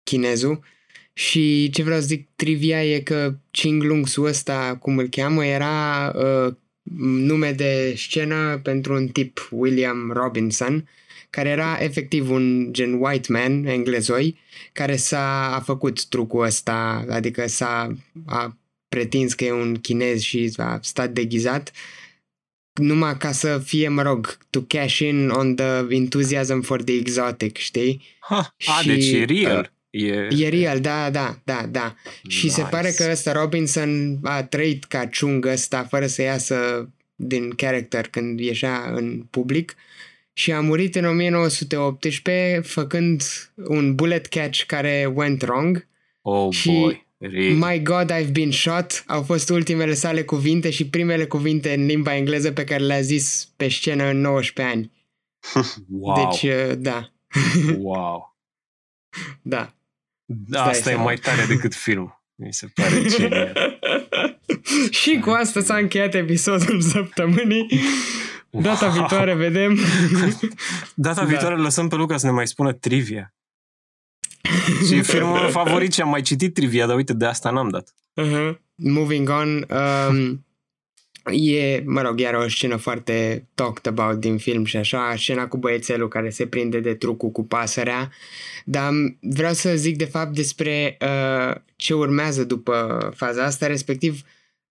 chinezul. 0.02 0.64
Și 1.12 1.70
ce 1.70 1.82
vreau 1.82 2.00
să 2.00 2.06
zic, 2.06 2.28
trivia 2.36 2.84
e 2.84 3.00
că 3.00 3.34
Ching 3.50 3.82
Lung-su 3.82 4.22
ăsta, 4.22 4.76
cum 4.80 4.98
îl 4.98 5.08
cheamă, 5.08 5.44
era 5.44 6.12
uh, 6.16 6.54
nume 7.00 7.52
de 7.52 7.94
scenă 7.96 8.60
pentru 8.62 8.94
un 8.94 9.08
tip, 9.08 9.48
William 9.50 10.10
Robinson, 10.12 10.88
care 11.34 11.48
era 11.48 11.76
efectiv 11.80 12.30
un 12.30 12.72
gen 12.72 12.92
white 12.92 13.32
man, 13.32 13.64
englezoi, 13.66 14.38
care 14.72 14.96
s-a 14.96 15.54
a 15.54 15.60
făcut 15.60 16.04
trucul 16.04 16.44
ăsta, 16.44 17.04
adică 17.10 17.46
s-a 17.48 17.94
a 18.26 18.56
pretins 18.88 19.34
că 19.34 19.44
e 19.44 19.52
un 19.52 19.74
chinez 19.74 20.20
și 20.20 20.52
a 20.56 20.78
stat 20.82 21.10
deghizat 21.10 21.72
numai 22.80 23.16
ca 23.16 23.32
să 23.32 23.58
fie, 23.64 23.88
mă 23.88 24.02
rog, 24.02 24.38
to 24.50 24.60
cash 24.62 24.98
in 24.98 25.28
on 25.28 25.54
the 25.54 25.86
enthusiasm 25.88 26.60
for 26.60 26.82
the 26.82 26.94
exotic, 26.94 27.56
știi? 27.56 28.02
ha, 28.20 28.54
a, 28.66 28.80
Și, 28.80 28.86
deci 28.86 29.10
e 29.12 29.24
real. 29.24 29.72
E, 29.90 30.28
E 30.30 30.48
real, 30.48 30.80
da, 30.80 31.10
da, 31.10 31.38
da, 31.44 31.66
da. 31.70 31.94
Și 32.28 32.48
se 32.50 32.60
Nice. 32.60 32.70
pare 32.70 32.90
că 32.96 33.08
ăsta 33.10 33.32
Robinson 33.32 34.18
a 34.22 34.42
trăit 34.44 34.84
ca 34.84 35.06
Chung 35.06 35.46
ăsta 35.46 35.84
fără 35.84 36.06
să 36.06 36.22
iasă 36.22 36.88
din 37.14 37.50
character 37.50 38.08
când 38.08 38.40
ieșea 38.40 38.90
în 38.94 39.22
public 39.30 39.74
și 40.36 40.52
a 40.52 40.60
murit 40.60 40.94
în 40.94 41.04
1918 41.04 42.60
făcând 42.60 43.22
un 43.54 43.94
bullet 43.94 44.26
catch 44.26 44.62
care 44.66 45.12
went 45.14 45.42
wrong. 45.42 45.86
Oh 46.22 46.54
și 46.54 46.70
boy, 46.70 47.06
really? 47.18 47.52
My 47.52 47.82
God, 47.82 48.12
I've 48.12 48.32
been 48.32 48.50
shot 48.50 49.04
au 49.06 49.22
fost 49.22 49.50
ultimele 49.50 49.94
sale 49.94 50.22
cuvinte 50.22 50.70
și 50.70 50.88
primele 50.88 51.24
cuvinte 51.26 51.74
în 51.74 51.86
limba 51.86 52.16
engleză 52.16 52.52
pe 52.52 52.64
care 52.64 52.82
le-a 52.82 53.00
zis 53.00 53.52
pe 53.56 53.68
scenă 53.68 54.04
în 54.04 54.20
19 54.20 54.74
ani. 54.74 54.92
wow, 55.88 56.30
Deci, 56.30 56.52
uh, 56.52 56.72
da, 56.78 57.12
wow. 57.78 58.36
da. 59.42 59.74
Da, 60.26 60.58
Stai 60.58 60.70
asta 60.70 60.88
e 60.88 60.92
seama. 60.92 61.02
mai 61.02 61.16
tare 61.16 61.44
decât 61.44 61.74
film. 61.74 62.22
Mi 62.34 62.52
se 62.52 62.66
pare 62.74 63.04
genial. 63.06 63.80
și 65.00 65.18
cu 65.18 65.30
asta 65.30 65.60
s-a 65.60 65.76
încheiat 65.76 66.14
episodul 66.14 66.80
săptămânii. 66.80 67.66
Data 68.62 68.86
Wow. 68.86 68.94
viitoare 68.94 69.34
vedem. 69.46 69.78
Data 70.94 71.20
Da. 71.20 71.26
viitoare 71.26 71.56
lăsăm 71.56 71.88
pe 71.88 71.94
Luca 71.96 72.16
să 72.16 72.26
ne 72.26 72.32
mai 72.32 72.46
spună 72.46 72.72
trivia. 72.72 73.34
și 74.88 75.02
filmul 75.02 75.38
meu 75.38 75.48
favorit 75.48 75.92
și 75.92 76.00
am 76.00 76.08
mai 76.08 76.22
citit 76.22 76.54
trivia, 76.54 76.86
dar 76.86 76.96
uite, 76.96 77.12
de 77.12 77.26
asta 77.26 77.50
n-am 77.50 77.68
dat. 77.68 77.94
uh-huh. 78.20 78.54
Moving 78.74 79.28
on. 79.28 79.66
Um, 80.08 80.44
e, 81.34 81.82
mă 81.86 82.00
rog, 82.02 82.20
iar 82.20 82.34
o 82.34 82.48
scenă 82.48 82.76
foarte 82.76 83.46
talked 83.54 83.86
about 83.98 84.20
din 84.20 84.38
film 84.38 84.64
și 84.64 84.76
așa, 84.76 85.14
scena 85.16 85.46
cu 85.46 85.56
băiețelul 85.56 86.08
care 86.08 86.30
se 86.30 86.46
prinde 86.46 86.80
de 86.80 86.94
trucul 86.94 87.30
cu 87.30 87.44
pasărea, 87.44 88.10
dar 88.64 88.90
vreau 89.20 89.52
să 89.52 89.76
zic 89.76 89.96
de 89.96 90.04
fapt 90.04 90.34
despre 90.34 90.96
uh, 91.00 91.54
ce 91.76 91.94
urmează 91.94 92.44
după 92.44 93.10
faza 93.16 93.44
asta, 93.44 93.66
respectiv 93.66 94.20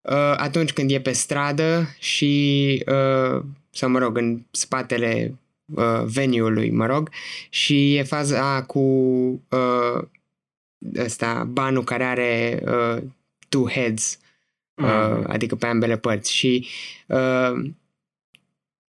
uh, 0.03 0.33
atunci 0.37 0.73
când 0.73 0.91
e 0.91 0.99
pe 0.99 1.11
stradă 1.11 1.95
și, 1.99 2.83
uh, 2.87 3.43
sau 3.69 3.89
mă 3.89 3.99
rog, 3.99 4.17
în 4.17 4.41
spatele 4.51 5.35
uh, 5.65 6.03
venue-ului, 6.05 6.69
mă 6.71 6.85
rog, 6.85 7.09
și 7.49 7.95
e 7.95 8.03
faza 8.03 8.63
cu 8.63 8.79
uh, 9.49 10.03
ăsta, 10.97 11.43
banul 11.43 11.83
care 11.83 12.03
are 12.03 12.63
uh, 12.65 13.03
two 13.49 13.69
heads, 13.69 14.17
uh, 14.17 14.21
Mm. 14.75 15.23
adică 15.27 15.55
pe 15.55 15.65
ambele 15.65 15.97
părți 15.97 16.33
și 16.33 16.67
uh, 17.07 17.69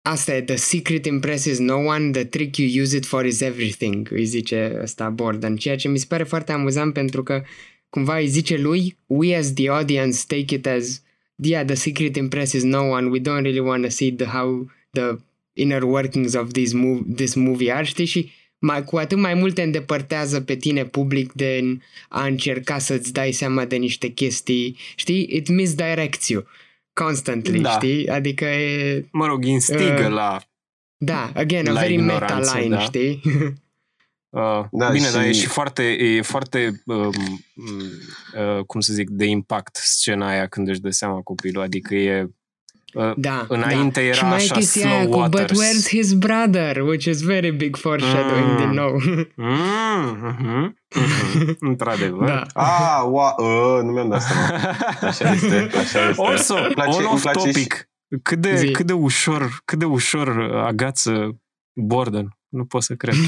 asta 0.02 0.36
e, 0.36 0.42
the 0.42 0.56
secret 0.56 1.06
impresses 1.06 1.60
no 1.60 1.76
one, 1.76 2.12
the 2.12 2.24
trick 2.24 2.58
you 2.58 2.84
use 2.84 2.98
it 2.98 3.06
for 3.06 3.26
is 3.26 3.42
everything, 3.42 4.12
îi 4.12 4.26
zice 4.26 4.80
ăsta 4.82 5.10
Borden, 5.10 5.56
ceea 5.56 5.76
ce 5.76 5.88
mi 5.88 5.98
se 5.98 6.06
pare 6.08 6.24
foarte 6.24 6.52
amuzant 6.52 6.94
pentru 6.94 7.24
că 7.24 7.44
cumva 7.94 8.18
îi 8.18 8.28
zice 8.28 8.58
lui, 8.58 8.98
we 9.06 9.36
as 9.36 9.54
the 9.54 9.70
audience 9.70 10.24
take 10.28 10.56
it 10.56 10.66
as 10.68 11.02
yeah, 11.36 11.66
the 11.66 11.76
secret 11.76 12.16
impresses 12.16 12.64
no 12.64 12.82
one, 12.82 13.08
we 13.10 13.20
don't 13.20 13.44
really 13.44 13.60
want 13.60 13.84
to 13.84 13.90
see 13.90 14.12
the, 14.12 14.26
how 14.26 14.70
the 14.92 15.16
inner 15.54 15.84
workings 15.84 16.34
of 16.34 16.52
this, 16.52 16.74
mov- 16.74 17.16
this 17.16 17.34
movie 17.34 17.72
are, 17.72 17.86
știi, 17.86 18.06
și 18.06 18.32
mai, 18.60 18.84
cu 18.84 18.98
atât 18.98 19.18
mai 19.18 19.34
mult 19.34 19.54
te 19.54 19.62
îndepărtează 19.62 20.42
pe 20.42 20.56
tine 20.56 20.86
public 20.86 21.32
de 21.34 21.78
a 22.10 22.26
încerca 22.26 22.78
să-ți 22.78 23.14
dai 23.14 23.32
seama 23.32 23.66
de 23.66 23.76
niște 23.76 24.08
chestii, 24.08 24.78
știi? 24.96 25.28
It 25.32 25.48
misdirects 25.50 26.28
you 26.30 26.46
constantly, 26.94 27.60
Da. 27.60 27.70
știi? 27.70 28.08
Adică 28.10 28.46
e, 28.46 29.06
Mă 29.12 29.26
rog, 29.26 29.46
instigă 29.46 30.04
Uh, 30.08 30.14
la... 30.14 30.42
da, 30.98 31.32
again, 31.36 31.68
a 31.68 31.72
La 31.72 31.80
very 31.80 31.96
meta 31.98 32.14
ignoranță, 32.14 32.58
line, 32.58 32.76
da. 32.76 32.80
știi? 32.82 33.22
Uh, 34.34 34.64
Da, 34.72 34.90
bine, 34.90 35.06
și- 35.06 35.12
dar 35.14 35.24
e 35.24 35.32
și 35.32 35.46
foarte, 35.46 35.84
e 35.84 36.22
foarte 36.22 36.82
um, 36.86 37.08
uh, 37.08 38.64
cum 38.68 38.80
să 38.80 38.94
zic, 38.94 39.10
de 39.10 39.26
impact 39.26 39.76
scena 39.76 40.28
aia 40.28 40.48
când 40.48 40.68
își 40.68 40.80
dă 40.80 40.90
seama 40.90 41.22
copilul. 41.22 41.64
Adică 41.64 41.96
e... 41.96 42.30
Uh, 42.94 43.12
Da, 43.16 43.46
Înainte 43.48 44.00
da. 44.00 44.06
era 44.06 44.16
și 44.16 44.24
mai 44.24 44.36
așa 44.36 44.54
e 44.56 44.58
chestia 44.60 44.82
slow 44.82 44.94
aia 44.96 45.06
cu, 45.06 45.18
But 45.30 45.34
waters." 45.34 45.60
where's 45.60 45.88
his 45.88 46.14
brother? 46.14 46.78
Which 46.82 47.06
is 47.06 47.22
very 47.22 47.52
big 47.52 47.76
foreshadowing 47.76 48.46
Mm. 48.50 48.58
din 48.58 48.70
nou. 48.70 48.92
mm, 49.36 49.56
mhm, 50.22 50.78
mhm, 50.96 51.58
într-adevăr. 51.60 52.28
da. 52.28 52.44
Ah, 52.54 53.04
ua, 53.10 53.36
uh, 53.38 53.84
nu 53.84 53.92
mi-am 53.92 54.10
dat 54.10 54.22
seama. 54.22 54.60
Așa 55.02 55.32
este, 55.34 55.70
așa 55.78 56.10
este. 56.10 56.22
Also, 56.22 56.56
Îmi 56.56 56.74
place- 56.74 56.90
on 56.90 56.98
îmi 57.04 57.12
off 57.14 57.22
place 57.22 57.40
și- 57.40 57.46
topic, 57.54 57.90
cât 58.24 58.40
de, 58.40 58.56
Zi. 58.56 58.72
cât 58.72 58.86
de 58.86 58.94
ușor, 58.94 59.62
cât 59.66 59.80
de 59.80 59.86
ușor 59.86 60.30
agață 60.66 61.42
Borden. 61.74 62.38
Nu 62.54 62.66
pot 62.66 62.84
să 62.84 62.94
cred. 62.96 63.16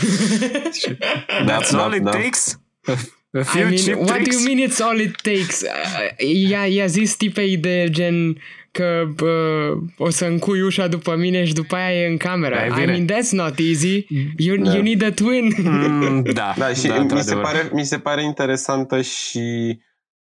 Da, 1.46 1.58
That's 1.60 1.72
da, 1.72 1.84
all 1.84 1.94
it 1.94 2.02
da. 2.04 2.10
takes? 2.12 2.60
A, 2.86 2.92
a 3.32 3.40
I 3.40 3.44
few 3.44 3.64
mean, 3.64 3.76
cheap 3.78 3.96
what 3.98 4.14
tricks? 4.14 4.36
do 4.36 4.42
you 4.42 4.56
mean 4.56 4.70
it's 4.70 4.80
all 4.82 5.00
it 5.00 5.22
takes? 5.22 5.62
Uh, 5.62 6.28
I-a, 6.50 6.66
i-a 6.66 6.86
zis 6.86 7.16
tipei 7.16 7.58
de 7.58 7.88
gen 7.90 8.38
că 8.72 9.04
uh, 9.24 9.82
o 9.98 10.10
să 10.10 10.26
încui 10.26 10.62
ușa 10.62 10.88
după 10.88 11.16
mine 11.16 11.46
și 11.46 11.54
după 11.54 11.76
aia 11.76 12.02
e 12.04 12.08
în 12.08 12.18
cameră. 12.18 12.56
Da, 12.56 12.64
e 12.66 12.68
I 12.68 12.72
bine. 12.86 12.86
mean, 12.86 13.06
that's 13.08 13.30
not 13.32 13.54
easy. 13.60 14.06
You, 14.38 14.58
Da. 14.58 14.74
you 14.74 14.82
need 14.84 15.04
a 15.04 15.12
twin. 15.12 15.52
Mm, 15.64 16.24
da, 16.34 16.54
Da, 16.58 16.68
și 16.74 16.88
da, 16.88 16.94
mi, 16.94 16.96
se 16.96 16.98
într-adevăr. 17.00 17.44
pare, 17.44 17.70
mi 17.74 17.86
se 17.86 17.98
pare 17.98 18.24
interesantă 18.24 19.02
și 19.02 19.78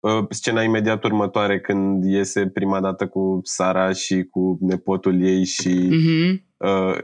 uh, 0.00 0.24
scena 0.30 0.62
imediat 0.62 1.04
următoare 1.04 1.60
când 1.60 2.04
iese 2.04 2.46
prima 2.46 2.80
dată 2.80 3.06
cu 3.06 3.40
Sara 3.42 3.92
și 3.92 4.22
cu 4.30 4.58
nepotul 4.60 5.24
ei 5.26 5.44
și 5.44 5.68
Mhm. 5.90 6.42
Uh, 6.64 6.98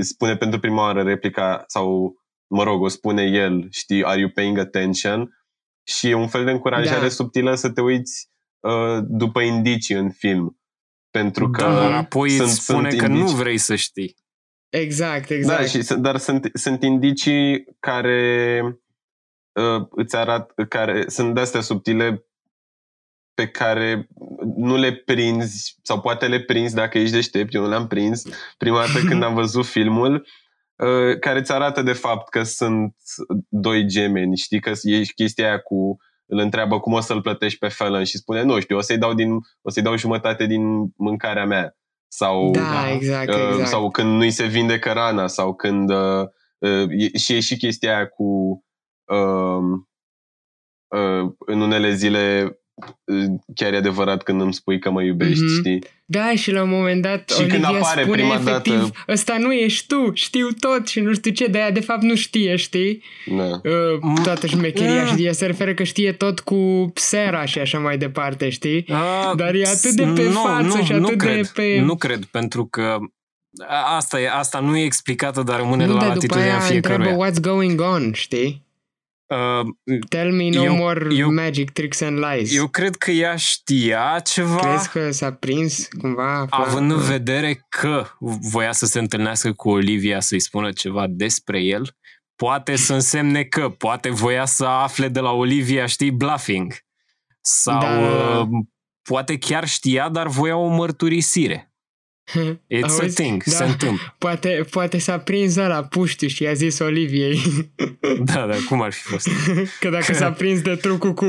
spune 0.00 0.36
pentru 0.36 0.60
prima 0.60 0.82
oară 0.82 1.02
replica 1.02 1.64
sau, 1.66 2.14
mă 2.46 2.62
rog, 2.62 2.82
o 2.82 2.88
spune 2.88 3.22
el, 3.22 3.66
știi, 3.70 4.04
are 4.04 4.20
you 4.20 4.28
paying 4.30 4.58
attention? 4.58 5.36
Și 5.86 6.08
e 6.08 6.14
un 6.14 6.28
fel 6.28 6.44
de 6.44 6.50
încurajare 6.50 7.00
Da. 7.00 7.08
subtilă 7.08 7.54
să 7.54 7.70
te 7.70 7.80
uiți 7.80 8.30
uh, 8.60 8.98
după 9.08 9.40
indicii 9.40 9.94
în 9.94 10.10
film. 10.10 10.56
Pentru 11.10 11.50
că 11.50 11.62
Da, 11.62 11.74
dar 11.74 11.92
apoi 11.92 12.30
sunt- 12.30 12.48
îți 12.48 12.62
spune 12.64 12.88
sunt 12.88 13.00
că 13.02 13.08
nu 13.08 13.14
indicii. 13.16 13.36
vrei 13.38 13.58
să 13.58 13.74
știi. 13.74 14.16
Exact, 14.68 15.30
exact. 15.30 15.60
Da, 15.60 15.66
și, 15.66 15.82
sunt- 15.82 16.02
dar 16.02 16.16
sunt, 16.16 16.50
sunt 16.54 16.82
indicii 16.82 17.64
care 17.80 18.60
uh, 19.52 19.86
îți 19.90 20.16
arată, 20.16 20.64
care 20.64 21.08
sunt 21.08 21.34
de-astea 21.34 21.60
subtile 21.60 22.24
pe 23.34 23.48
care 23.48 24.08
nu 24.56 24.76
le 24.76 24.92
prinzi 24.92 25.78
sau 25.82 26.00
poate 26.00 26.26
le 26.26 26.40
prinzi 26.40 26.74
dacă 26.74 26.98
ești 26.98 27.14
deștept, 27.14 27.54
eu 27.54 27.62
nu 27.62 27.68
le-am 27.68 27.86
prins 27.86 28.22
prima 28.58 28.78
dată 28.78 28.98
când 29.08 29.22
am 29.22 29.34
văzut 29.34 29.66
filmul 29.66 30.26
uh, 30.76 31.18
care 31.18 31.38
îți 31.38 31.52
arată 31.52 31.82
de 31.82 31.92
fapt 31.92 32.28
că 32.28 32.42
sunt 32.42 32.94
doi 33.48 33.86
gemeni, 33.86 34.36
știi 34.36 34.60
că 34.60 34.72
e 34.82 35.02
chestia 35.02 35.46
aia 35.46 35.58
cu 35.58 35.96
îl 36.32 36.38
întreabă 36.38 36.80
cum 36.80 36.92
o 36.92 37.00
să-l 37.00 37.20
plătești 37.20 37.58
pe 37.58 37.68
Fallon 37.68 38.04
și 38.04 38.16
spune, 38.16 38.42
nu 38.42 38.60
știu, 38.60 38.76
o 38.76 38.80
să-i 38.80 38.98
dau, 38.98 39.14
din, 39.14 39.30
o 39.62 39.70
să-i 39.70 39.82
dau 39.82 39.96
jumătate 39.96 40.46
din 40.46 40.92
mâncarea 40.96 41.46
mea. 41.46 41.76
Sau, 42.08 42.50
da, 42.50 42.90
exact, 42.90 43.28
Uh, 43.28 43.48
exact. 43.50 43.68
sau 43.68 43.90
când 43.90 44.16
nu-i 44.16 44.30
se 44.30 44.46
vindecă 44.46 44.92
rana 44.92 45.26
sau 45.26 45.54
când 45.54 45.90
uh, 45.90 46.24
uh, 46.58 46.86
e, 46.88 47.18
și 47.18 47.32
e 47.32 47.40
și 47.40 47.56
chestia 47.56 47.96
aia 47.96 48.08
cu 48.08 48.24
uh, 49.04 49.62
uh, 50.88 51.32
în 51.38 51.60
unele 51.60 51.92
zile 51.92 52.56
chiar 53.54 53.72
e 53.72 53.76
adevărat 53.76 54.22
când 54.22 54.40
îmi 54.40 54.54
spui 54.54 54.78
că 54.78 54.90
mă 54.90 55.02
iubești, 55.02 55.44
Mhm. 55.44 55.54
știi? 55.58 55.82
Da, 56.04 56.34
și 56.34 56.50
la 56.50 56.62
un 56.62 56.68
moment 56.68 57.02
dat 57.02 57.30
Și 57.30 57.36
când 57.46 57.50
Olivia 57.64 57.68
apare 57.68 58.02
spune 58.02 58.16
prima 58.16 58.34
efectiv, 58.34 58.74
dată- 58.78 58.92
ăsta 59.08 59.36
nu 59.38 59.52
ești 59.52 59.86
tu, 59.86 60.10
știu 60.14 60.48
tot 60.60 60.88
și 60.88 61.00
nu 61.00 61.14
știu 61.14 61.30
ce, 61.30 61.46
de 61.46 61.58
aia 61.58 61.70
de 61.70 61.80
fapt 61.80 62.02
nu 62.02 62.14
știe, 62.16 62.56
știi? 62.56 63.02
Da. 63.26 63.42
Uh, 63.44 64.20
toată 64.22 64.46
șmecheria 64.46 65.02
Mm. 65.10 65.16
și 65.16 65.24
ea 65.24 65.32
se 65.32 65.46
referă 65.46 65.74
că 65.74 65.82
știe 65.82 66.12
tot 66.12 66.40
cu 66.40 66.92
Sera 66.94 67.44
și 67.44 67.58
așa 67.58 67.78
mai 67.78 67.98
departe, 67.98 68.48
știi? 68.48 68.84
Uh, 68.88 69.32
Dar 69.36 69.54
e 69.54 69.66
atât 69.66 69.90
de 69.90 70.04
pe 70.14 70.22
față 70.22 70.80
și 70.82 70.92
atât 70.92 71.06
de 71.08 71.16
cred, 71.16 71.46
pe- 71.48 71.80
Nu 71.84 71.96
cred, 71.96 72.24
pentru 72.24 72.66
că 72.66 72.98
a- 73.68 73.96
asta, 73.96 74.20
e, 74.20 74.30
asta 74.30 74.60
nu 74.60 74.76
e 74.76 74.84
explicată, 74.84 75.42
dar 75.42 75.58
rămâne 75.58 75.86
nu, 75.86 75.92
la 75.92 75.98
dar 75.98 76.08
după 76.08 76.14
latitudinea 76.14 76.58
aia 76.60 76.74
întreabă 76.74 77.02
fiecăruia. 77.02 77.30
what's 77.30 77.40
going 77.40 77.80
on, 77.80 78.12
știi? 78.12 78.62
Uh, 79.32 79.66
Tell 80.08 80.32
me 80.32 80.48
no 80.50 80.62
Eu- 80.62 80.74
more 80.74 81.14
eu- 81.14 81.32
magic 81.32 81.70
tricks 81.70 82.00
and 82.00 82.18
lies. 82.18 82.54
eu 82.56 82.66
cred 82.68 82.96
că 82.96 83.10
ea 83.10 83.36
știa 83.36 84.20
ceva, 84.24 84.56
Crezi 84.56 84.88
că 84.88 85.10
s-a 85.10 85.32
prins 85.32 85.88
cumva? 86.00 86.38
afla- 86.40 86.56
având 86.66 86.90
în 86.90 87.00
vedere 87.00 87.66
că 87.68 88.06
voia 88.50 88.72
să 88.72 88.86
se 88.86 88.98
întâlnească 88.98 89.52
cu 89.52 89.70
Olivia 89.70 90.20
să-i 90.20 90.40
spună 90.40 90.70
ceva 90.72 91.06
despre 91.08 91.60
el, 91.60 91.96
poate 92.36 92.76
să 92.76 92.94
însemne 92.94 93.42
că, 93.44 93.68
poate 93.68 94.10
voia 94.10 94.44
să 94.44 94.64
afle 94.64 95.08
de 95.08 95.20
la 95.20 95.30
Olivia, 95.30 95.86
știi, 95.86 96.10
bluffing. 96.10 96.74
Sau 97.40 97.80
Da, 97.80 98.00
da, 98.00 98.06
da. 98.16 98.38
uh, 98.38 98.46
poate 99.02 99.38
chiar 99.38 99.68
știa, 99.68 100.08
dar 100.08 100.26
voia 100.26 100.56
o 100.56 100.66
mărturisire. 100.68 101.71
It's 102.68 102.82
Auzi? 102.82 103.04
a 103.04 103.06
thing, 103.22 103.42
Da. 103.44 103.50
se 103.50 103.64
întâmplă. 103.64 104.14
Poate, 104.18 104.64
poate 104.70 104.98
s-a 104.98 105.18
prins 105.18 105.56
la 105.56 105.84
puștiu 105.84 106.28
și 106.28 106.42
i-a 106.42 106.52
zis 106.52 106.78
Oliviei 106.78 107.40
Da, 108.24 108.46
da, 108.46 108.54
cum 108.68 108.82
ar 108.82 108.92
fi 108.92 109.02
fost? 109.02 109.28
că 109.80 109.88
dacă 109.88 110.12
s-a 110.12 110.32
prins 110.32 110.60
de 110.60 110.74
trucul 110.74 111.14
cu... 111.14 111.26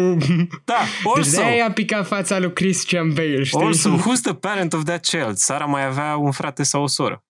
Da, 0.65 0.73
Deci 1.03 1.15
also, 1.15 1.37
de-aia 1.41 1.55
i-a 1.55 1.71
picat 1.71 2.07
fața 2.07 2.39
lui 2.39 2.53
Christian 2.53 3.13
Bale, 3.13 3.43
știi? 3.43 3.59
also, 3.61 3.97
who's 3.97 4.21
the 4.23 4.33
parent 4.33 4.73
of 4.73 4.83
that 4.83 5.05
child? 5.05 5.35
Sara 5.35 5.65
mai 5.65 5.85
avea 5.85 6.15
un 6.15 6.31
frate 6.31 6.63
sau 6.63 6.83
o 6.83 6.87
soră. 6.87 7.23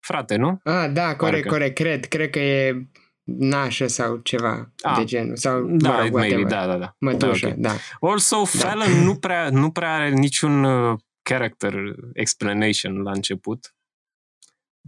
Frate, 0.00 0.36
nu? 0.36 0.60
Ah, 0.64 0.90
da, 0.92 1.16
corect, 1.16 1.42
Parcă. 1.42 1.48
corect, 1.48 1.74
cred. 1.74 2.04
Cred 2.04 2.30
că 2.30 2.38
e 2.38 2.86
nașă 3.24 3.86
sau 3.86 4.16
ceva 4.16 4.72
Ah. 4.82 4.96
de 4.96 5.04
genul. 5.04 5.36
Sau, 5.36 5.60
Da, 5.68 5.88
mă 5.90 6.00
rog, 6.02 6.12
maybe, 6.12 6.36
whatever. 6.36 6.66
da, 6.66 6.72
da, 6.72 6.78
da. 6.78 6.94
Mătușă, 6.98 7.46
Da, 7.46 7.52
ok. 7.52 7.58
da. 8.00 8.08
Also, 8.08 8.44
Fallon 8.44 9.02
nu, 9.04 9.14
prea, 9.14 9.48
nu 9.50 9.70
prea 9.70 9.94
are 9.94 10.10
niciun 10.10 10.64
uh, 10.64 10.98
character 11.32 11.74
explanation 12.12 13.02
la 13.02 13.10
început. 13.10 13.74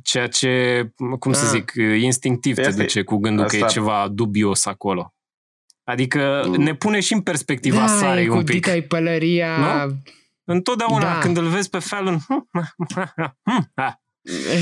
Ceea 0.03 0.27
ce, 0.29 0.83
cum 1.19 1.33
să 1.33 1.45
Ah. 1.45 1.51
zic, 1.51 1.73
uh, 1.77 2.01
instinctiv 2.01 2.55
te 2.55 2.67
Asta 2.67 2.81
e- 2.81 2.85
duce 2.85 3.03
cu 3.03 3.17
gândul 3.17 3.45
că 3.47 3.57
e 3.57 3.59
asta- 3.59 3.73
ceva 3.73 4.09
dubios 4.09 4.67
acolo. 4.67 5.15
Adică 5.85 6.45
Mm. 6.47 6.63
ne 6.63 6.75
pune 6.75 7.01
și 7.01 7.13
în 7.13 7.21
perspectiva 7.23 7.77
da, 7.77 7.87
Sarei 7.87 8.25
e 8.25 8.29
cu 8.29 8.37
un 8.37 8.45
pic. 8.45 8.67
dita 8.67 8.87
pălăria... 8.89 9.57
Nu? 9.85 9.97
Întotdeauna 10.45 11.13
Da. 11.13 11.19
când 11.19 11.37
îl 11.37 11.47
vezi 11.49 11.71
pe 11.71 11.79
Fallon, 11.79 12.19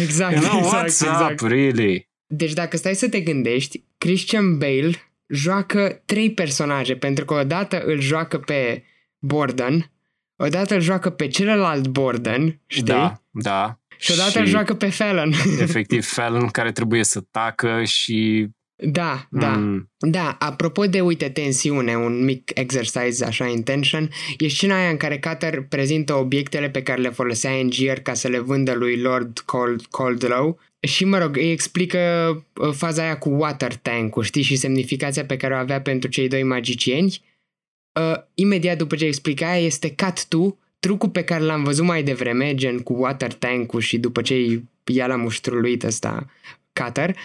Exact, 0.02 0.32
you 0.34 0.42
know, 0.42 0.58
exact, 0.58 0.82
what's 0.82 0.84
exact. 0.86 1.40
up, 1.40 1.48
really? 1.48 2.08
Deci 2.26 2.52
dacă 2.52 2.76
stai 2.76 2.94
să 2.94 3.08
te 3.08 3.20
gândești, 3.20 3.84
Christian 3.98 4.58
Bale 4.58 4.90
joacă 5.28 6.02
trei 6.04 6.32
personaje, 6.32 6.96
pentru 6.96 7.24
că 7.24 7.34
odată 7.34 7.80
îl 7.84 8.00
joacă 8.00 8.38
pe 8.38 8.84
Borden, 9.18 9.90
odată 10.38 10.74
îl 10.74 10.80
joacă 10.80 11.10
pe 11.10 11.26
celălalt 11.26 11.86
Borden, 11.86 12.60
știi? 12.66 12.82
Da, 12.82 13.22
da. 13.30 13.78
Și 13.98 14.12
odată 14.12 14.38
îl 14.38 14.46
joacă 14.46 14.74
pe 14.74 14.88
Fallon. 14.88 15.32
efectiv 15.60 16.06
Fallon 16.06 16.46
care 16.48 16.72
trebuie 16.72 17.04
să 17.04 17.20
tacă 17.30 17.84
și... 17.84 18.48
da, 18.76 19.26
da. 19.30 19.48
Mm, 19.48 19.90
Da, 19.98 20.36
apropo 20.38 20.84
de, 20.84 21.00
uite, 21.00 21.28
tensiune, 21.28 21.96
un 21.96 22.24
mic 22.24 22.50
exercise 22.54 23.24
așa 23.24 23.46
intention, 23.46 24.10
e 24.38 24.48
scena 24.48 24.76
aia 24.76 24.90
în 24.90 24.96
care 24.96 25.18
Cutter 25.18 25.62
prezintă 25.68 26.14
obiectele 26.14 26.70
pe 26.70 26.82
care 26.82 27.00
le 27.00 27.10
folosea 27.10 27.50
Angier 27.50 28.00
ca 28.00 28.14
să 28.14 28.28
le 28.28 28.38
vândă 28.38 28.72
lui 28.74 29.00
Lord 29.00 29.38
Cold, 29.38 29.86
Coldlow 29.86 30.58
și, 30.80 31.04
mă 31.04 31.18
rog, 31.18 31.36
îi 31.36 31.50
explică 31.50 31.98
uh, 32.54 32.72
faza 32.72 33.02
aia 33.02 33.18
cu 33.18 33.28
water 33.28 33.74
tank-ul, 33.74 34.22
știi, 34.22 34.42
și 34.42 34.56
semnificația 34.56 35.24
pe 35.24 35.36
care 35.36 35.54
o 35.54 35.56
avea 35.56 35.80
pentru 35.80 36.10
cei 36.10 36.28
doi 36.28 36.42
magicieni. 36.42 37.20
Uh, 37.98 38.16
imediat 38.34 38.78
după 38.78 38.96
ce 38.96 39.04
explica 39.04 39.50
aia 39.50 39.64
este 39.64 39.94
cut 39.94 40.26
to 40.28 40.56
trucul 40.78 41.08
pe 41.08 41.22
care 41.22 41.44
l-am 41.44 41.64
văzut 41.64 41.84
mai 41.84 42.02
devreme, 42.02 42.54
gen 42.54 42.78
cu 42.78 42.92
water 42.92 43.32
tank-ul 43.32 43.80
și 43.80 43.98
după 43.98 44.22
ce 44.22 44.62
i-a 44.84 45.06
la 45.06 45.16
muștruluit 45.16 45.84
ăsta 45.84 46.26
Cutter, 46.72 47.16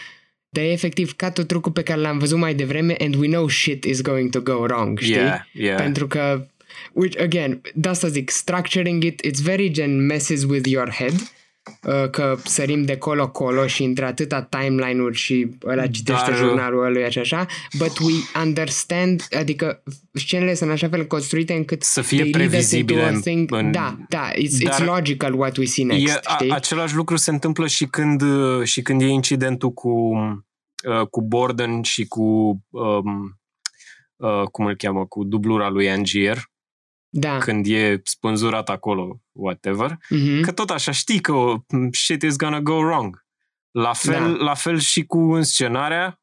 dar 0.50 0.64
e 0.64 0.72
efectiv 0.72 1.16
ca 1.16 1.32
tot 1.32 1.48
trucul 1.48 1.72
pe 1.72 1.84
care 1.84 2.00
l-am 2.00 2.18
văzut 2.18 2.38
mai 2.38 2.54
devreme 2.54 2.96
and 3.00 3.16
we 3.16 3.28
know 3.28 3.48
shit 3.48 3.84
is 3.84 4.02
going 4.02 4.30
to 4.30 4.42
go 4.42 4.54
wrong, 4.54 5.00
știi? 5.00 5.14
yeah, 5.14 5.40
yeah. 5.52 5.82
Pentru 5.82 6.08
că, 6.08 6.48
which, 6.94 7.22
again, 7.22 7.62
de 7.74 7.90
asta 7.90 8.08
zic, 8.08 8.30
structuring 8.30 9.04
it, 9.04 9.22
it's 9.28 9.42
very 9.42 9.70
gen 9.70 10.06
messes 10.06 10.44
with 10.44 10.68
your 10.68 10.90
head, 10.92 11.14
uh, 11.14 11.43
că 12.12 12.38
sărim 12.44 12.84
de 12.84 12.98
colo-colo 12.98 13.68
și 13.68 13.84
între 13.84 14.06
atâta 14.06 14.42
timeline-uri 14.42 15.16
și 15.18 15.50
ăla 15.66 15.88
citește 15.88 16.30
Dar- 16.30 16.38
jurnalul 16.40 16.86
ăluia 16.86 17.10
și 17.10 17.20
așa, 17.20 17.46
but 17.78 17.98
we 17.98 18.14
understand, 18.46 19.28
adică 19.40 19.84
scenele 20.12 20.54
sunt 20.54 20.70
în 20.70 20.76
așa 20.76 20.88
fel 20.90 21.08
construite 21.08 21.54
încât 21.54 21.84
Să 21.84 22.02
fie 22.02 22.18
they 22.20 22.32
lead 22.32 22.44
us 22.44 22.50
previzibile 22.50 23.00
into 23.00 23.12
a 23.12 23.16
în- 23.16 23.22
thing, 23.22 23.52
în- 23.52 23.72
da, 23.72 23.98
da, 24.10 24.32
it's, 24.32 24.62
it's 24.68 24.78
Dar- 24.78 24.86
logical 24.86 25.34
what 25.34 25.58
we 25.58 25.66
see 25.66 25.84
E, 25.84 25.88
next, 25.88 26.20
a, 26.24 26.34
știi? 26.34 26.52
același 26.52 26.96
lucru 26.96 27.16
se 27.16 27.32
întâmplă 27.32 27.68
și 27.68 27.86
când, 27.86 28.22
uh, 28.22 28.64
și 28.64 28.82
când 28.82 29.02
e 29.02 29.06
incidentul 29.06 29.72
cu, 29.72 29.90
uh, 30.90 31.08
cu 31.10 31.22
Borden 31.22 31.82
și 31.82 32.06
cu, 32.06 32.24
um, 32.70 33.40
uh, 34.16 34.44
cum 34.52 34.66
îl 34.66 34.76
cheamă, 34.76 35.06
cu 35.06 35.24
dublura 35.24 35.70
lui 35.70 35.90
Angier, 35.92 36.52
da. 37.16 37.38
când 37.38 37.66
e 37.68 38.02
spânzurat 38.04 38.70
acolo, 38.70 39.22
whatever, 39.32 39.98
Mhm. 40.10 40.42
că 40.42 40.52
tot 40.52 40.70
așa 40.70 40.92
știi 40.92 41.20
că 41.20 41.32
oh, 41.32 41.60
shit 41.92 42.22
is 42.22 42.36
gonna 42.36 42.62
go 42.62 42.74
wrong. 42.76 43.26
La 43.72 43.94
fel, 43.94 44.38
Da. 44.38 44.44
la 44.44 44.54
fel 44.54 44.80
și 44.80 45.06
cu 45.06 45.18
înscenarea, 45.34 46.22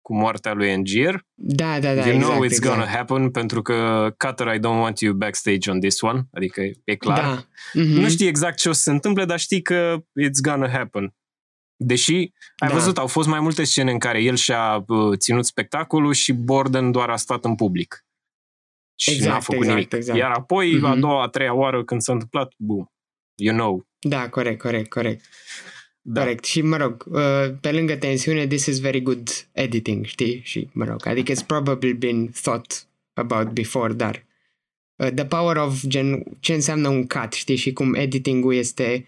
cu 0.00 0.14
moartea 0.14 0.52
lui 0.52 0.72
Angier. 0.72 1.26
Da, 1.34 1.80
da, 1.80 1.94
da, 1.94 2.06
you 2.06 2.14
exact, 2.14 2.30
know 2.32 2.42
it's 2.42 2.44
exact. 2.44 2.66
gonna 2.76 2.90
happen 2.90 3.30
pentru 3.30 3.62
că 3.62 4.08
Cutter, 4.18 4.54
I 4.54 4.58
don't 4.58 4.80
want 4.80 4.98
you 5.00 5.14
backstage 5.14 5.70
on 5.70 5.80
this 5.80 6.00
one. 6.00 6.22
Adică 6.32 6.60
e 6.84 6.94
clar. 6.94 7.20
Da. 7.20 7.42
Mhm. 7.72 8.00
Nu 8.00 8.08
știi 8.08 8.26
exact 8.26 8.58
ce 8.58 8.68
o 8.68 8.72
să 8.72 8.80
se 8.80 8.90
întâmple, 8.90 9.24
dar 9.24 9.38
știi 9.38 9.62
că 9.62 9.96
it's 9.98 10.40
gonna 10.42 10.68
happen. 10.68 11.14
Deși, 11.76 12.12
ai 12.56 12.68
Da. 12.68 12.74
văzut, 12.74 12.98
au 12.98 13.06
fost 13.06 13.28
mai 13.28 13.40
multe 13.40 13.64
scene 13.64 13.90
în 13.90 13.98
care 13.98 14.22
el 14.22 14.36
și-a 14.36 14.84
uh, 14.86 15.18
ținut 15.18 15.44
spectacolul 15.46 16.12
și 16.12 16.32
Borden 16.32 16.90
doar 16.90 17.08
a 17.10 17.16
stat 17.16 17.44
în 17.44 17.54
public. 17.54 18.04
Și 19.00 19.10
Exact, 19.10 19.32
n-a 19.32 19.40
făcut 19.40 19.60
exact, 19.60 19.76
nimic. 19.76 19.92
exact. 19.92 20.18
Iar 20.18 20.30
apoi, 20.30 20.80
a 20.82 20.90
Mhm. 20.90 21.00
doua, 21.00 21.22
a 21.22 21.28
treia 21.28 21.54
oară 21.54 21.84
când 21.84 22.00
s-a 22.00 22.12
întâmplat, 22.12 22.52
boom, 22.56 22.84
you 23.34 23.54
know. 23.56 23.86
Da, 23.98 24.28
corect, 24.28 24.60
corect, 24.60 24.88
corect. 24.88 25.24
Da. 26.02 26.20
Corect. 26.20 26.44
Și, 26.44 26.62
mă 26.62 26.76
rog, 26.76 27.04
uh, 27.10 27.54
pe 27.60 27.72
lângă 27.72 27.96
tensiune, 27.96 28.46
this 28.46 28.66
is 28.66 28.80
very 28.80 29.02
good 29.02 29.48
editing, 29.52 30.04
știi? 30.06 30.40
Și, 30.44 30.68
mă 30.72 30.84
rog, 30.84 31.06
adică 31.06 31.32
it's 31.32 31.46
probably 31.46 31.92
been 31.92 32.28
thought 32.42 32.86
about 33.12 33.48
before, 33.52 33.92
dar 33.92 34.24
uh, 34.96 35.08
the 35.14 35.24
power 35.24 35.56
of 35.56 35.86
gen, 35.86 36.22
ce 36.40 36.54
înseamnă 36.54 36.88
un 36.88 37.06
cut, 37.06 37.32
știi? 37.32 37.56
Și 37.56 37.72
cum 37.72 37.94
editing-ul 37.94 38.54
este 38.54 39.06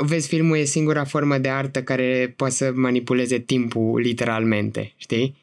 uh, 0.00 0.06
vezi, 0.06 0.28
filmul 0.28 0.56
e 0.56 0.64
singura 0.64 1.04
formă 1.04 1.38
de 1.38 1.48
artă 1.48 1.82
care 1.82 2.34
poate 2.36 2.54
să 2.54 2.72
manipuleze 2.74 3.38
timpul 3.38 4.00
literalmente, 4.00 4.92
știi? 4.96 5.36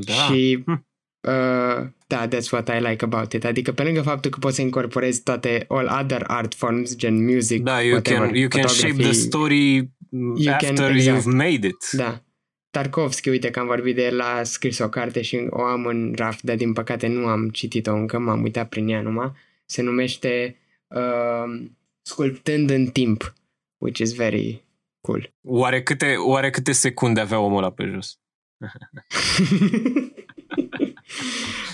Da. 0.00 0.12
Și 0.12 0.62
Hm. 0.64 0.86
Uh, 1.20 1.86
da, 2.06 2.28
that's 2.28 2.50
what 2.52 2.68
I 2.68 2.80
like 2.80 3.04
about 3.04 3.32
it. 3.32 3.44
Adică 3.44 3.72
pe 3.72 3.82
lângă 3.82 4.02
faptul 4.02 4.30
că 4.30 4.38
poți 4.38 4.54
să 4.54 4.62
incorporezi 4.62 5.22
toate 5.22 5.64
all 5.68 5.98
other 6.02 6.24
art 6.26 6.54
forms, 6.54 6.96
gen 6.96 7.24
music, 7.24 7.62
Da, 7.62 7.80
you 7.80 7.90
whatever, 7.92 8.26
can, 8.26 8.34
you 8.34 8.48
can 8.48 8.66
shape 8.66 8.92
the 8.92 9.02
photography, 9.02 9.20
story 9.20 9.90
mm, 10.10 10.36
You 10.36 10.56
can- 10.56 10.64
after 10.68 10.90
exact. 10.90 11.18
you've 11.22 11.34
made 11.36 11.66
it. 11.66 11.90
Da. 11.92 12.22
Tarkovski, 12.70 13.28
uite 13.28 13.50
că 13.50 13.58
am 13.58 13.66
vorbit 13.66 13.94
de 13.94 14.04
el, 14.04 14.20
a 14.20 14.42
scris 14.42 14.78
o 14.78 14.88
carte 14.88 15.22
și 15.22 15.46
o 15.50 15.62
am 15.62 15.86
în 15.86 16.12
raft, 16.16 16.42
dar 16.42 16.56
din 16.56 16.72
păcate 16.72 17.06
nu 17.06 17.26
am 17.26 17.48
citit-o 17.48 17.92
încă, 17.92 18.18
m-am 18.18 18.42
uitat 18.42 18.68
prin 18.68 18.88
ea 18.88 19.00
numai. 19.00 19.32
Se 19.66 19.82
numește 19.82 20.56
uh, 20.86 21.66
Sculptând 22.02 22.70
în 22.70 22.86
timp, 22.86 23.34
which 23.78 23.98
is 24.00 24.14
very 24.14 24.64
cool. 25.00 25.32
Oare 25.42 25.82
câte, 25.82 26.14
oare 26.16 26.50
câte 26.50 26.72
secunde 26.72 27.20
avea 27.20 27.38
omul 27.38 27.58
ăla 27.58 27.70
pe 27.72 27.84
jos? 27.92 28.18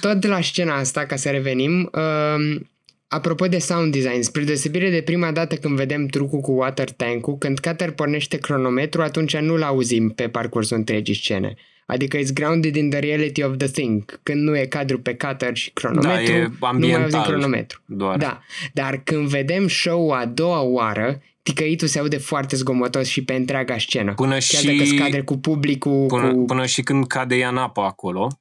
Tot 0.05 0.21
de 0.21 0.29
la 0.29 0.41
scena 0.41 0.75
asta, 0.77 1.07
ca 1.07 1.17
să 1.17 1.31
revenim, 1.31 1.91
uh, 1.93 2.61
apropo 3.09 3.47
de 3.47 3.59
sound 3.59 3.93
design, 3.93 4.21
spre 4.21 4.43
deosebire 4.43 4.91
de 4.91 5.03
prima 5.03 5.31
dată 5.31 5.55
când 5.55 5.77
vedem 5.77 6.07
trucul 6.07 6.41
cu 6.41 6.51
water 6.53 6.91
tank-ul, 6.91 7.39
când 7.39 7.59
Cutter 7.59 7.91
pornește 7.91 8.37
cronometru, 8.37 9.03
atunci 9.03 9.37
nu-l 9.37 9.63
auzim 9.63 10.09
pe 10.09 10.29
parcursul 10.29 10.77
întregii 10.77 11.15
scene. 11.15 11.55
Adică 11.87 12.19
it's 12.19 12.33
grounded 12.35 12.77
in 12.77 12.91
the 12.91 12.99
reality 12.99 13.43
of 13.43 13.57
the 13.57 13.67
thing. 13.67 14.21
Când 14.23 14.43
nu 14.43 14.57
e 14.57 14.65
cadru 14.65 15.01
pe 15.01 15.15
Cutter 15.15 15.57
și 15.57 15.71
cronometru, 15.71 16.33
Da, 16.33 16.39
e 16.39 16.41
nu 16.41 16.57
mai 16.59 16.69
auzim 16.71 16.89
ambiental. 16.89 17.23
cronometru. 17.23 17.81
Doar. 17.87 18.17
Da, 18.17 18.41
dar 18.73 19.01
când 19.05 19.29
vedem 19.29 19.69
show-ul 19.69 20.13
a 20.13 20.25
doua 20.25 20.61
oară, 20.61 21.23
ticăitul 21.43 21.89
se 21.89 21.99
aude 21.99 22.17
foarte 22.17 22.57
zgomotos 22.57 23.09
și 23.09 23.25
pe 23.25 23.35
întreaga 23.35 23.79
scenă. 23.79 24.15
Până 24.15 24.31
Chiar 24.31 24.41
și, 24.43 24.67
dacă 24.67 24.85
scade 24.85 25.21
cu 25.21 25.39
publicul, 25.39 26.07
până, 26.07 26.33
cu... 26.33 26.45
până 26.45 26.67
și 26.67 26.83
când 26.83 27.07
cade 27.07 27.35
ea 27.35 27.49
în 27.49 27.57
apă 27.57 27.81
acolo, 27.81 28.39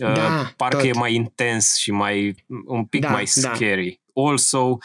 Uh, 0.00 0.12
Da, 0.14 0.52
parcă 0.56 0.76
tot. 0.76 0.86
e 0.86 0.98
mai 0.98 1.14
intens 1.14 1.76
și 1.76 1.90
mai 1.90 2.34
un 2.66 2.84
pic 2.84 3.00
Da, 3.00 3.10
mai 3.10 3.24
da. 3.34 3.54
scary. 3.54 4.00
Also, 4.14 4.76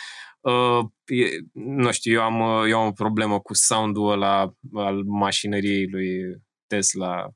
uh, 0.41 0.79
e, 1.05 1.25
nu 1.53 1.91
știu, 1.91 2.13
eu 2.13 2.21
am, 2.21 2.39
uh, 2.39 2.69
eu 2.69 2.79
am 2.79 2.87
o 2.87 2.91
problemă 2.91 3.39
cu 3.39 3.53
sound-ul 3.53 4.11
ăla 4.11 4.53
al 4.73 5.03
mașinăriei 5.03 5.87
lui 5.89 6.09
Tesla. 6.67 7.27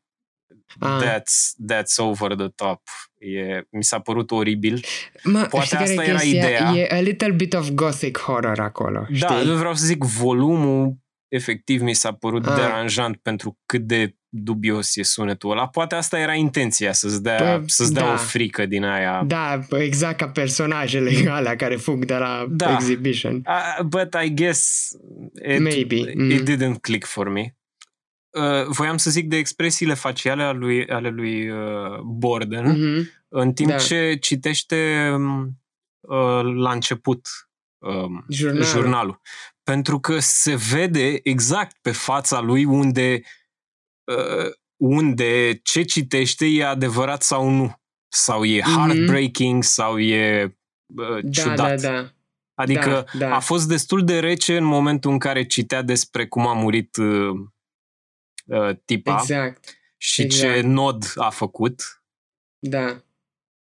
Ah. 0.79 0.99
That's, 1.03 1.55
that's 1.71 1.95
over 1.97 2.35
the 2.35 2.47
top. 2.47 2.81
E, 3.17 3.61
mi 3.71 3.83
s-a 3.83 3.99
părut 3.99 4.31
oribil. 4.31 4.83
Mă, 5.23 5.41
Poate 5.49 5.65
știi 5.65 5.77
care 5.77 5.89
asta 5.89 6.03
e 6.03 6.07
era 6.07 6.17
chestia? 6.19 6.39
ideea. 6.39 6.71
E 6.75 6.87
a 6.95 6.99
little 6.99 7.31
bit 7.31 7.53
of 7.53 7.69
gothic 7.69 8.17
horror 8.17 8.59
acolo, 8.59 9.05
Da, 9.19 9.27
știi? 9.35 9.49
nu 9.49 9.57
vreau 9.57 9.73
să 9.75 9.85
zic 9.85 10.03
volumul 10.03 10.97
efectiv 11.27 11.81
mi 11.81 11.93
s-a 11.93 12.13
părut 12.13 12.45
Ah. 12.47 12.55
deranjant 12.55 13.17
pentru 13.17 13.57
cât 13.65 13.81
de 13.81 14.15
dubios 14.31 14.95
e 14.95 15.03
sunetul 15.03 15.51
ăla. 15.51 15.67
Poate 15.67 15.95
asta 15.95 16.19
era 16.19 16.33
intenția, 16.33 16.93
să-ți 16.93 17.23
dea, 17.23 17.57
Bă, 17.57 17.63
să-ți 17.65 17.93
dea 17.93 18.03
da. 18.05 18.13
o 18.13 18.15
frică 18.15 18.65
din 18.65 18.83
aia. 18.83 19.23
Da, 19.27 19.59
exact 19.69 20.17
ca 20.17 20.27
personajele 20.29 21.29
alea 21.29 21.55
care 21.55 21.75
fug 21.75 22.05
de 22.05 22.13
la 22.15 22.45
Da. 22.49 22.73
exhibition. 22.73 23.33
Uh, 23.35 23.83
but 23.85 24.15
I 24.23 24.33
guess 24.33 24.89
it, 25.53 25.59
Maybe, 25.59 25.95
it 25.95 26.15
mm. 26.15 26.45
didn't 26.45 26.81
click 26.81 27.05
for 27.05 27.29
me. 27.29 27.55
Uh, 28.29 28.65
voiam 28.67 28.97
să 28.97 29.09
zic 29.09 29.27
de 29.27 29.35
expresiile 29.37 29.93
faciale 29.93 30.43
ale 30.43 30.57
lui, 30.57 30.87
ale 30.87 31.09
lui 31.09 31.49
uh, 31.49 31.99
Borden, 32.03 32.65
Mhm. 32.69 33.09
în 33.27 33.53
timp 33.53 33.69
Da. 33.69 33.75
ce 33.77 34.17
citește 34.21 35.09
um, 35.13 35.59
uh, 35.99 36.41
la 36.55 36.71
început 36.71 37.27
um, 37.77 38.25
Jurnalul. 38.29 38.63
jurnalul. 38.65 39.21
Pentru 39.63 39.99
că 39.99 40.19
se 40.19 40.55
vede 40.71 41.19
exact 41.23 41.77
pe 41.81 41.91
fața 41.91 42.39
lui 42.41 42.63
unde, 42.65 43.13
uh, 43.13 43.27
unde 44.77 45.59
ce 45.63 45.81
citește 45.83 46.45
e 46.45 46.65
adevărat 46.65 47.21
sau 47.23 47.49
nu. 47.49 47.73
Sau 48.11 48.43
e 48.43 48.61
Mhm. 48.65 48.75
heartbreaking 48.75 49.63
sau 49.63 49.99
e 49.99 50.43
uh, 50.95 51.19
Da, 51.23 51.29
ciudat. 51.31 51.81
da, 51.81 51.91
da. 51.91 52.11
Adică 52.53 53.05
Da, 53.13 53.27
da. 53.27 53.35
a 53.35 53.39
fost 53.39 53.67
destul 53.67 54.03
de 54.05 54.19
rece 54.19 54.57
în 54.57 54.63
momentul 54.63 55.11
în 55.11 55.17
care 55.19 55.45
citea 55.45 55.81
despre 55.81 56.27
cum 56.27 56.47
a 56.47 56.53
murit 56.53 56.95
uh, 56.97 57.29
uh, 58.45 58.75
tipa 58.85 59.17
Exact. 59.19 59.77
și 59.97 60.21
exact. 60.21 60.53
ce 60.53 60.61
nod 60.61 61.11
a 61.15 61.29
făcut. 61.29 62.03
Da. 62.59 63.03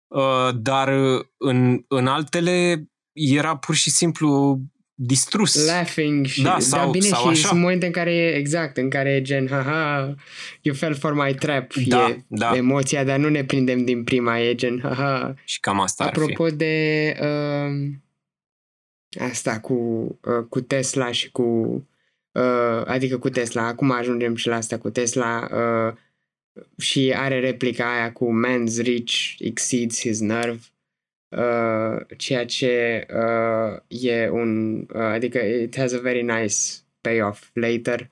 Uh, 0.07 0.51
dar 0.55 1.15
uh, 1.15 1.25
în, 1.37 1.85
în 1.89 2.07
altele 2.07 2.87
era 3.13 3.57
pur 3.57 3.75
și 3.75 3.91
simplu 3.91 4.61
distrus. 5.05 5.67
Laughing 5.67 6.27
și... 6.27 6.43
Da, 6.43 6.51
da, 6.51 6.59
sau- 6.59 6.91
bine, 6.91 7.07
sau 7.07 7.23
și 7.23 7.29
așa. 7.29 7.49
sunt 7.49 7.61
momente 7.61 7.87
în 7.87 7.93
care 7.93 8.15
e 8.15 8.35
exact, 8.35 8.77
în 8.77 8.91
care 8.91 9.15
e 9.15 9.23
gen, 9.23 9.49
haha, 9.49 10.15
you 10.61 10.75
fell 10.75 10.95
for 10.95 11.15
my 11.15 11.35
trap. 11.35 11.75
Da, 11.75 12.09
e 12.09 12.25
da. 12.29 12.57
emoția, 12.57 13.05
dar 13.05 13.19
nu 13.19 13.29
ne 13.29 13.45
prindem 13.45 13.85
din 13.85 14.05
prima, 14.05 14.41
e 14.41 14.55
gen, 14.55 14.81
haha. 14.83 15.35
Și 15.45 15.61
cam 15.61 15.81
asta 15.81 16.05
ar 16.05 16.13
fi. 16.13 16.19
Apropo 16.19 16.49
de 16.49 17.17
uh, 17.21 17.91
asta 19.21 19.61
cu, 19.61 19.75
uh, 20.23 20.47
cu 20.49 20.61
Tesla 20.61 21.13
și 21.13 21.31
cu 21.31 21.43
uh, 22.33 22.83
adică 22.85 23.19
cu 23.19 23.29
Tesla, 23.29 23.67
acum 23.67 23.91
ajungem 23.91 24.35
și 24.35 24.49
la 24.49 24.57
asta 24.57 24.79
cu 24.79 24.91
Tesla 24.91 25.49
uh, 25.53 25.95
și 26.79 27.13
are 27.17 27.41
replica 27.41 27.95
aia 27.95 28.13
cu 28.13 28.31
man's 28.47 28.83
reach 28.83 29.13
exceeds 29.39 30.01
his 30.01 30.21
nerve 30.21 30.61
uh, 30.61 30.72
ceea 32.17 32.45
ce 32.45 33.07
uh, 33.15 33.81
e 33.89 34.29
un 34.29 34.81
uh, 34.81 35.01
adică 35.01 35.39
it 35.39 35.77
has 35.77 35.93
a 35.93 35.99
very 35.99 36.23
nice 36.23 36.57
payoff 37.01 37.51
later 37.53 38.11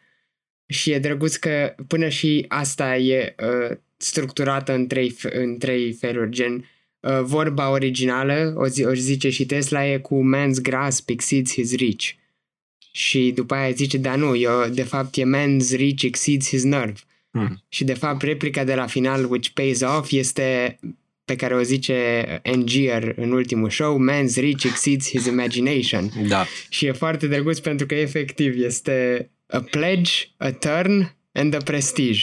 și 0.67 0.91
e 0.91 0.99
drăguț 0.99 1.37
că 1.37 1.75
până 1.87 2.09
și 2.09 2.45
asta 2.49 2.97
e 2.97 3.35
uh, 3.43 3.77
structurată 3.97 4.73
în 4.73 4.87
trei, 4.87 5.13
f- 5.13 5.33
în 5.33 5.59
trei 5.59 5.93
feluri, 5.93 6.31
gen 6.31 6.69
uh, 7.01 7.21
vorba 7.23 7.71
originală, 7.71 8.55
o, 8.57 8.67
zi, 8.67 8.85
o 8.85 8.93
zice 8.95 9.31
și 9.31 9.47
Tesla, 9.47 9.87
e 9.87 9.99
cu 9.99 10.23
man's 10.35 10.63
grasp 10.63 11.09
exceeds 11.09 11.53
his 11.53 11.77
reach. 11.77 12.05
Și 12.93 13.33
după 13.35 13.55
aia 13.55 13.71
zice, 13.71 13.99
da 13.99 14.17
nu, 14.17 14.37
eu, 14.37 14.69
de 14.69 14.83
fapt 14.83 15.17
e 15.17 15.23
man's 15.23 15.77
reach 15.77 16.03
exceeds 16.03 16.49
his 16.49 16.63
nerve. 16.63 17.01
Hmm. 17.31 17.63
Și 17.69 17.85
de 17.85 17.95
fapt 17.95 18.23
replica 18.23 18.65
de 18.65 18.75
la 18.75 18.87
final, 18.87 19.31
which 19.31 19.49
pays 19.49 19.81
off, 19.81 20.11
este 20.11 20.79
pe 21.31 21.37
care 21.37 21.55
o 21.55 21.63
zice 21.63 22.41
Angier 22.45 23.13
în 23.17 23.33
ultimul 23.33 23.71
show, 23.71 23.99
man's 24.11 24.35
reach 24.35 24.63
exceeds 24.65 25.09
his 25.09 25.27
imagination. 25.27 26.11
Da. 26.29 26.45
Și 26.69 26.87
e 26.87 26.93
foarte 26.93 27.27
drăguț 27.27 27.59
pentru 27.59 27.87
că 27.87 27.95
efectiv 27.95 28.63
este 28.65 29.31
a 29.47 29.61
pledge, 29.61 30.13
a 30.37 30.51
turn 30.53 31.17
and 31.33 31.55
a 31.55 31.57
prestige. 31.65 32.21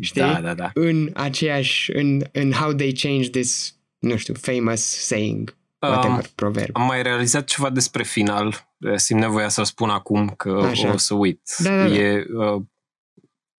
Știi? 0.00 0.20
Da, 0.20 0.40
da, 0.40 0.54
da. 0.54 0.70
În 0.74 1.10
aceeași, 1.14 1.92
în, 1.92 2.22
în 2.32 2.52
how 2.52 2.72
they 2.72 2.92
change 2.92 3.28
this, 3.30 3.74
nu 3.98 4.16
știu, 4.16 4.34
famous 4.34 4.80
saying, 4.80 5.56
whatever, 5.78 6.16
Um, 6.16 6.22
proverb. 6.34 6.70
am 6.76 6.86
mai 6.86 7.02
realizat 7.02 7.44
ceva 7.44 7.70
despre 7.70 8.02
final. 8.02 8.68
Eh, 8.78 8.92
Simt 8.96 9.20
nevoia 9.20 9.48
să 9.48 9.62
spun 9.62 9.88
acum 9.90 10.28
că 10.36 10.66
Așa. 10.70 10.92
o 10.92 10.96
să 10.96 11.14
uit. 11.14 11.40
Da, 11.58 11.76
da, 11.76 11.88
da. 11.88 11.94
E, 11.94 12.26
uh, 12.34 12.62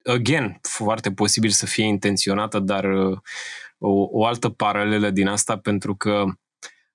again, 0.03 0.59
foarte 0.61 1.11
posibil 1.11 1.49
să 1.49 1.65
fie 1.65 1.85
intenționată, 1.85 2.59
dar 2.59 2.83
uh, 2.83 3.17
o, 3.83 4.07
o 4.11 4.25
altă 4.25 4.49
paralelă 4.49 5.09
din 5.09 5.27
asta 5.27 5.57
pentru 5.57 5.95
că 5.95 6.25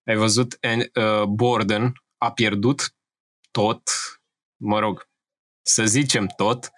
ai 0.04 0.16
văzut 0.16 0.58
uh, 0.62 1.22
Borden 1.24 1.92
a 2.16 2.32
pierdut 2.32 2.94
tot, 3.50 3.90
mă 4.56 4.78
rog, 4.78 5.08
să 5.62 5.84
zicem 5.86 6.26
tot, 6.36 6.70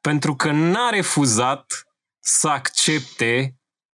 pentru 0.00 0.36
că 0.36 0.50
n-a 0.50 0.88
refuzat 0.90 1.86
să 2.18 2.48
accepte 2.48 3.56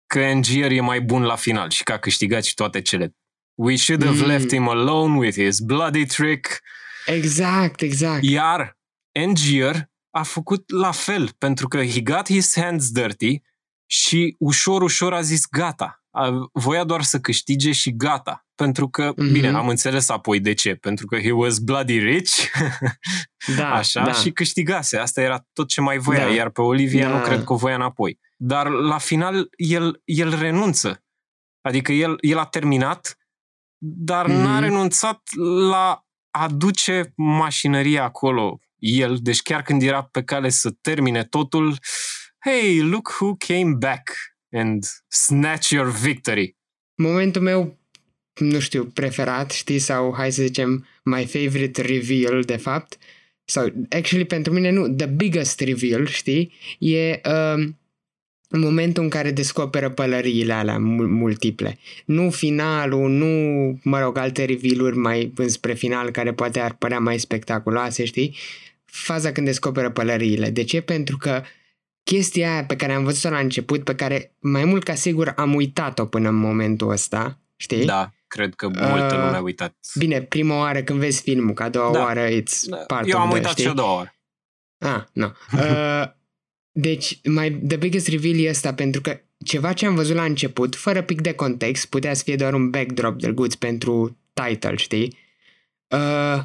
că 0.07 0.19
Angier 0.19 0.71
e 0.71 0.79
mai 0.81 1.01
bun 1.01 1.21
la 1.23 1.35
final 1.35 1.69
și 1.69 1.83
că 1.83 1.91
a 1.91 1.99
câștigat 1.99 2.43
și 2.43 2.53
toate 2.53 2.81
cele. 2.81 3.15
We 3.55 3.75
should 3.75 4.03
have 4.05 4.19
Mm. 4.21 4.27
left 4.27 4.49
him 4.51 4.67
alone 4.67 5.17
with 5.17 5.37
his 5.37 5.59
bloody 5.59 6.05
trick. 6.05 6.61
Exact, 7.05 7.81
exact. 7.81 8.23
Iar 8.23 8.77
Angier 9.23 9.89
a 10.09 10.23
făcut 10.23 10.69
la 10.69 10.91
fel, 10.91 11.31
pentru 11.37 11.67
că 11.67 11.85
he 11.85 12.01
got 12.01 12.25
his 12.27 12.55
hands 12.59 12.91
dirty 12.91 13.41
și 13.85 14.35
ușor, 14.39 14.81
ușor 14.81 15.13
a 15.13 15.21
zis 15.21 15.47
gata. 15.49 16.03
A, 16.15 16.31
voia 16.53 16.83
doar 16.83 17.01
să 17.01 17.19
câștige 17.19 17.71
și 17.71 17.95
gata. 17.95 18.45
Pentru 18.55 18.89
că, 18.89 19.13
Mhm. 19.17 19.31
bine, 19.31 19.47
am 19.47 19.67
înțeles 19.67 20.09
apoi 20.09 20.39
de 20.39 20.53
ce. 20.53 20.75
Pentru 20.75 21.05
că 21.05 21.19
he 21.19 21.31
was 21.31 21.59
bloody 21.59 21.97
rich, 21.99 22.31
Da, 23.57 23.73
așa, 23.73 24.03
da. 24.03 24.13
și 24.13 24.31
câștigase. 24.31 24.97
Asta 24.97 25.21
era 25.21 25.45
tot 25.53 25.67
ce 25.67 25.81
mai 25.81 25.97
voia, 25.97 26.25
Da. 26.27 26.33
iar 26.33 26.49
pe 26.49 26.61
Olivia 26.61 27.09
Da. 27.09 27.17
nu 27.17 27.23
cred 27.23 27.43
că 27.43 27.53
o 27.53 27.55
voia 27.55 27.75
înapoi. 27.75 28.19
Dar 28.37 28.67
la 28.69 28.97
final 28.97 29.47
el, 29.57 30.01
el 30.05 30.39
renunță. 30.39 31.03
Adică 31.61 31.91
el, 31.91 32.15
el 32.21 32.37
a 32.37 32.45
terminat, 32.45 33.17
dar 33.77 34.27
Mhm. 34.27 34.35
n-a 34.37 34.59
renunțat 34.59 35.21
la 35.69 36.05
a 36.31 36.47
duce 36.47 37.13
mașinăria 37.15 38.03
acolo 38.03 38.59
el, 38.77 39.17
deci 39.21 39.41
chiar 39.41 39.61
când 39.61 39.81
era 39.81 40.03
pe 40.03 40.23
cale 40.23 40.49
să 40.49 40.71
termine 40.81 41.23
totul, 41.23 41.77
hey, 42.43 42.81
look 42.81 43.09
who 43.19 43.35
came 43.35 43.73
back 43.73 44.09
and 44.51 44.83
snatch 45.07 45.71
your 45.71 45.89
victory. 45.89 46.55
Momentul 46.95 47.41
meu, 47.41 47.77
nu 48.39 48.59
știu, 48.59 48.85
preferat, 48.85 49.51
știi, 49.51 49.79
sau 49.79 50.13
hai 50.15 50.31
să 50.31 50.41
zicem 50.41 50.85
my 51.03 51.25
favorite 51.25 51.81
reveal, 51.81 52.41
de 52.41 52.55
fapt, 52.55 52.97
sau 53.45 53.73
actually 53.89 54.25
pentru 54.25 54.53
mine 54.53 54.69
nu, 54.69 54.89
the 54.89 55.05
biggest 55.05 55.59
reveal, 55.59 56.05
știi, 56.05 56.53
e 56.79 57.21
um, 57.55 57.79
momentul 58.49 59.03
în 59.03 59.09
care 59.09 59.31
descoperă 59.31 59.89
pălăriile 59.89 60.53
alea 60.53 60.77
mul- 60.77 61.07
multiple. 61.07 61.77
Nu 62.05 62.29
finalul, 62.29 63.09
nu, 63.09 63.27
mă 63.83 63.99
rog, 63.99 64.17
alte 64.17 64.45
reveal-uri 64.45 64.97
mai 64.97 65.31
înspre 65.35 65.73
final 65.73 66.11
care 66.11 66.33
poate 66.33 66.59
ar 66.59 66.73
părea 66.73 66.99
mai 66.99 67.19
spectaculoase, 67.19 68.05
știi? 68.05 68.35
Faza 68.85 69.31
când 69.31 69.47
descoperă 69.47 69.89
pălăriile. 69.89 70.49
De 70.49 70.63
ce? 70.63 70.81
Pentru 70.81 71.17
că 71.17 71.43
chestia 72.03 72.51
aia 72.51 72.65
pe 72.65 72.75
care 72.75 72.93
am 72.93 73.03
văzut-o 73.03 73.29
la 73.29 73.39
început, 73.39 73.83
pe 73.83 73.95
care 73.95 74.35
mai 74.39 74.65
mult 74.65 74.83
ca 74.83 74.95
sigur 74.95 75.33
am 75.35 75.53
uitat-o 75.55 76.05
până 76.05 76.29
în 76.29 76.35
momentul 76.35 76.89
ăsta, 76.91 77.39
știi? 77.55 77.85
Da, 77.85 78.11
cred 78.27 78.53
că 78.55 78.67
multă 78.67 79.15
Uh, 79.15 79.23
lume 79.23 79.35
a 79.35 79.41
uitat. 79.41 79.75
Bine, 79.95 80.21
prima 80.21 80.57
oară 80.57 80.81
când 80.83 80.99
vezi 80.99 81.21
filmul, 81.21 81.53
ca 81.53 81.63
a 81.63 81.69
doua 81.69 81.91
Da. 81.91 81.99
oară 82.01 82.27
it's 82.29 82.59
part 82.87 83.07
Eu 83.07 83.15
of 83.17 83.21
am 83.23 83.27
the, 83.29 83.37
uitat 83.37 83.51
știi? 83.51 83.63
și 83.63 83.69
a 83.69 83.73
doua 83.73 83.95
oară. 83.95 84.15
Ah, 84.77 85.03
nu. 85.13 85.31
Uh, 85.53 86.03
deci, 86.71 87.19
mai, 87.27 87.51
the 87.67 87.77
biggest 87.77 88.07
reveal 88.07 88.39
e 88.39 88.49
ăsta, 88.49 88.73
pentru 88.73 89.01
că 89.01 89.19
ceva 89.45 89.73
ce 89.73 89.85
am 89.85 89.95
văzut 89.95 90.15
la 90.15 90.23
început, 90.23 90.75
fără 90.75 91.01
pic 91.01 91.21
de 91.21 91.33
context, 91.33 91.85
putea 91.85 92.13
să 92.13 92.23
fie 92.23 92.35
doar 92.35 92.53
un 92.53 92.69
backdrop 92.69 93.19
de 93.19 93.31
guți 93.31 93.57
pentru 93.57 94.17
title, 94.33 94.75
știi? 94.75 95.17
Uh, 95.87 96.43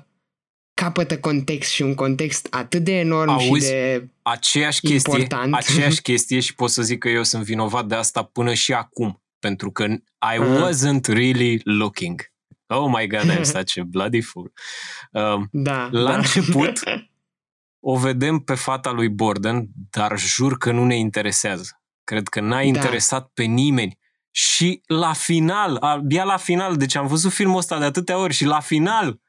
capătă 0.81 1.19
context 1.19 1.71
și 1.71 1.83
un 1.83 1.95
context 1.95 2.47
atât 2.51 2.85
de 2.85 2.93
enorm 2.99 3.31
Auzi? 3.31 3.49
și 3.67 3.71
de... 3.73 4.09
Aceeași 4.23 4.81
chestie, 4.81 5.19
Important. 5.19 5.55
aceeași 5.55 6.01
chestie 6.11 6.41
și 6.41 6.55
pot 6.55 6.71
să 6.71 6.83
zic 6.83 6.99
că 6.99 7.09
eu 7.09 7.23
sunt 7.23 7.43
vinovat 7.45 7.87
de 7.87 7.95
asta 7.95 8.23
până 8.23 8.55
și 8.55 8.73
acum, 8.73 9.23
pentru 9.39 9.71
că 9.73 9.85
I 9.85 9.99
Ah. 10.21 10.39
wasn't 10.39 11.07
really 11.07 11.61
looking. 11.65 12.21
Oh 12.67 12.91
my 12.99 13.07
god, 13.07 13.31
I'm 13.33 13.43
such 13.57 13.79
a 13.79 13.83
bloody 13.87 14.21
fool. 14.21 14.53
Um, 15.13 15.49
Da, 15.53 15.89
La 15.93 16.11
da. 16.11 16.17
început, 16.17 16.81
o 17.91 17.97
vedem 17.97 18.39
pe 18.39 18.55
fata 18.55 18.91
lui 18.91 19.09
Borden, 19.09 19.69
dar 19.91 20.19
jur 20.19 20.59
că 20.59 20.73
nu 20.73 20.85
ne 20.85 20.97
interesează. 20.97 21.81
Cred 22.05 22.29
că 22.29 22.41
n-a 22.41 22.49
Da. 22.57 22.63
interesat 22.63 23.31
pe 23.35 23.43
nimeni. 23.43 23.99
și 24.31 24.81
la 24.87 25.13
final, 25.13 25.77
abia 25.77 26.25
la 26.25 26.37
final, 26.37 26.77
deci 26.77 26.95
am 26.95 27.07
văzut 27.07 27.33
filmul 27.33 27.57
ăsta 27.59 27.79
de 27.79 27.85
atâtea 27.85 28.19
ori 28.19 28.35
și 28.35 28.45
la 28.45 28.61
final, 28.61 29.21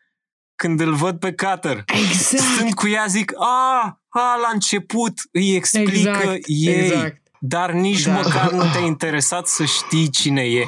când 0.62 0.80
îl 0.80 0.94
văd 0.94 1.20
pe 1.20 1.34
Cutter, 1.34 1.84
Exact. 1.88 2.44
sunt 2.58 2.74
cu 2.74 2.88
ea, 2.88 3.06
zic, 3.08 3.32
a, 3.38 4.00
a, 4.10 4.36
la 4.42 4.50
început 4.54 5.14
îi 5.32 5.56
explică 5.56 6.10
Exact, 6.10 6.42
ei, 6.46 6.86
exact. 6.86 7.22
dar 7.40 7.72
nici 7.72 8.04
Da. 8.04 8.12
măcar 8.12 8.52
nu 8.52 8.64
te-a 8.72 8.86
interesat 8.86 9.48
să 9.48 9.66
știi 9.66 10.10
cine 10.10 10.42
e. 10.42 10.66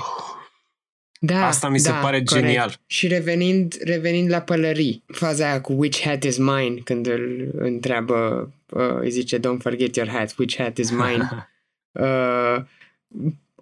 Da, 1.20 1.46
Asta 1.48 1.70
mi 1.70 1.80
se 1.80 1.89
da, 1.89 1.96
pare 1.96 2.24
corect. 2.24 2.46
genial. 2.46 2.76
Și 2.86 3.08
revenind, 3.08 3.76
revenind 3.84 4.30
la 4.30 4.42
pălării, 4.42 5.04
faza 5.08 5.46
aia 5.46 5.62
cu 5.62 5.74
which 5.74 6.02
hat 6.04 6.24
is 6.24 6.38
mine, 6.38 6.82
când 6.84 7.08
îl 7.08 7.50
întreabă, 7.58 8.50
uh, 8.70 8.96
îi 9.00 9.10
zice 9.12 9.38
don't 9.39 9.62
forget 9.62 9.96
your 9.96 10.10
hat, 10.10 10.36
which 10.38 10.58
hat 10.58 10.78
is 10.78 10.89
mine. 10.89 11.50
uh, 11.92 12.64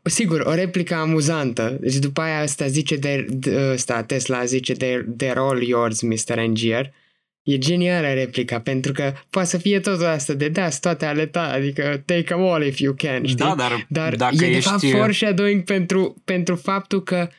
sigur, 0.04 0.40
o 0.40 0.54
replică 0.54 0.96
amuzantă. 0.96 1.78
Deci 1.82 1.96
după 1.96 2.22
aia 2.22 2.44
ăsta 2.44 2.68
zice, 2.68 2.96
de, 2.96 3.26
de, 3.30 3.70
ăsta, 3.72 4.04
Tesla 4.04 4.46
zice 4.46 4.74
they're, 4.74 5.24
they're 5.24 5.36
all 5.36 5.62
yours, 5.62 6.02
Mr. 6.02 6.38
Angier. 6.38 6.94
E 7.44 7.58
genială 7.58 8.14
replica, 8.14 8.60
pentru 8.60 8.92
că 8.92 9.14
poate 9.30 9.48
să 9.48 9.58
fie 9.58 9.80
totul 9.80 10.06
asta 10.06 10.34
de 10.34 10.50
da, 10.50 10.70
sunt 10.70 10.82
toate 10.82 11.06
ale 11.06 11.26
ta, 11.26 11.52
adică 11.52 12.04
take 12.06 12.22
them 12.22 12.42
all 12.42 12.66
if 12.66 12.80
you 12.80 12.94
can, 12.94 13.26
știi? 13.26 13.36
Da, 13.36 13.56
dar, 13.58 13.86
Dar 13.90 14.16
dacă 14.16 14.36
e 14.36 14.38
de 14.38 14.46
ești... 14.46 14.70
fapt 14.70 14.90
foreshadowing 14.90 15.64
pentru, 15.64 16.22
pentru 16.26 16.56
faptul 16.56 17.04
că 17.04 17.30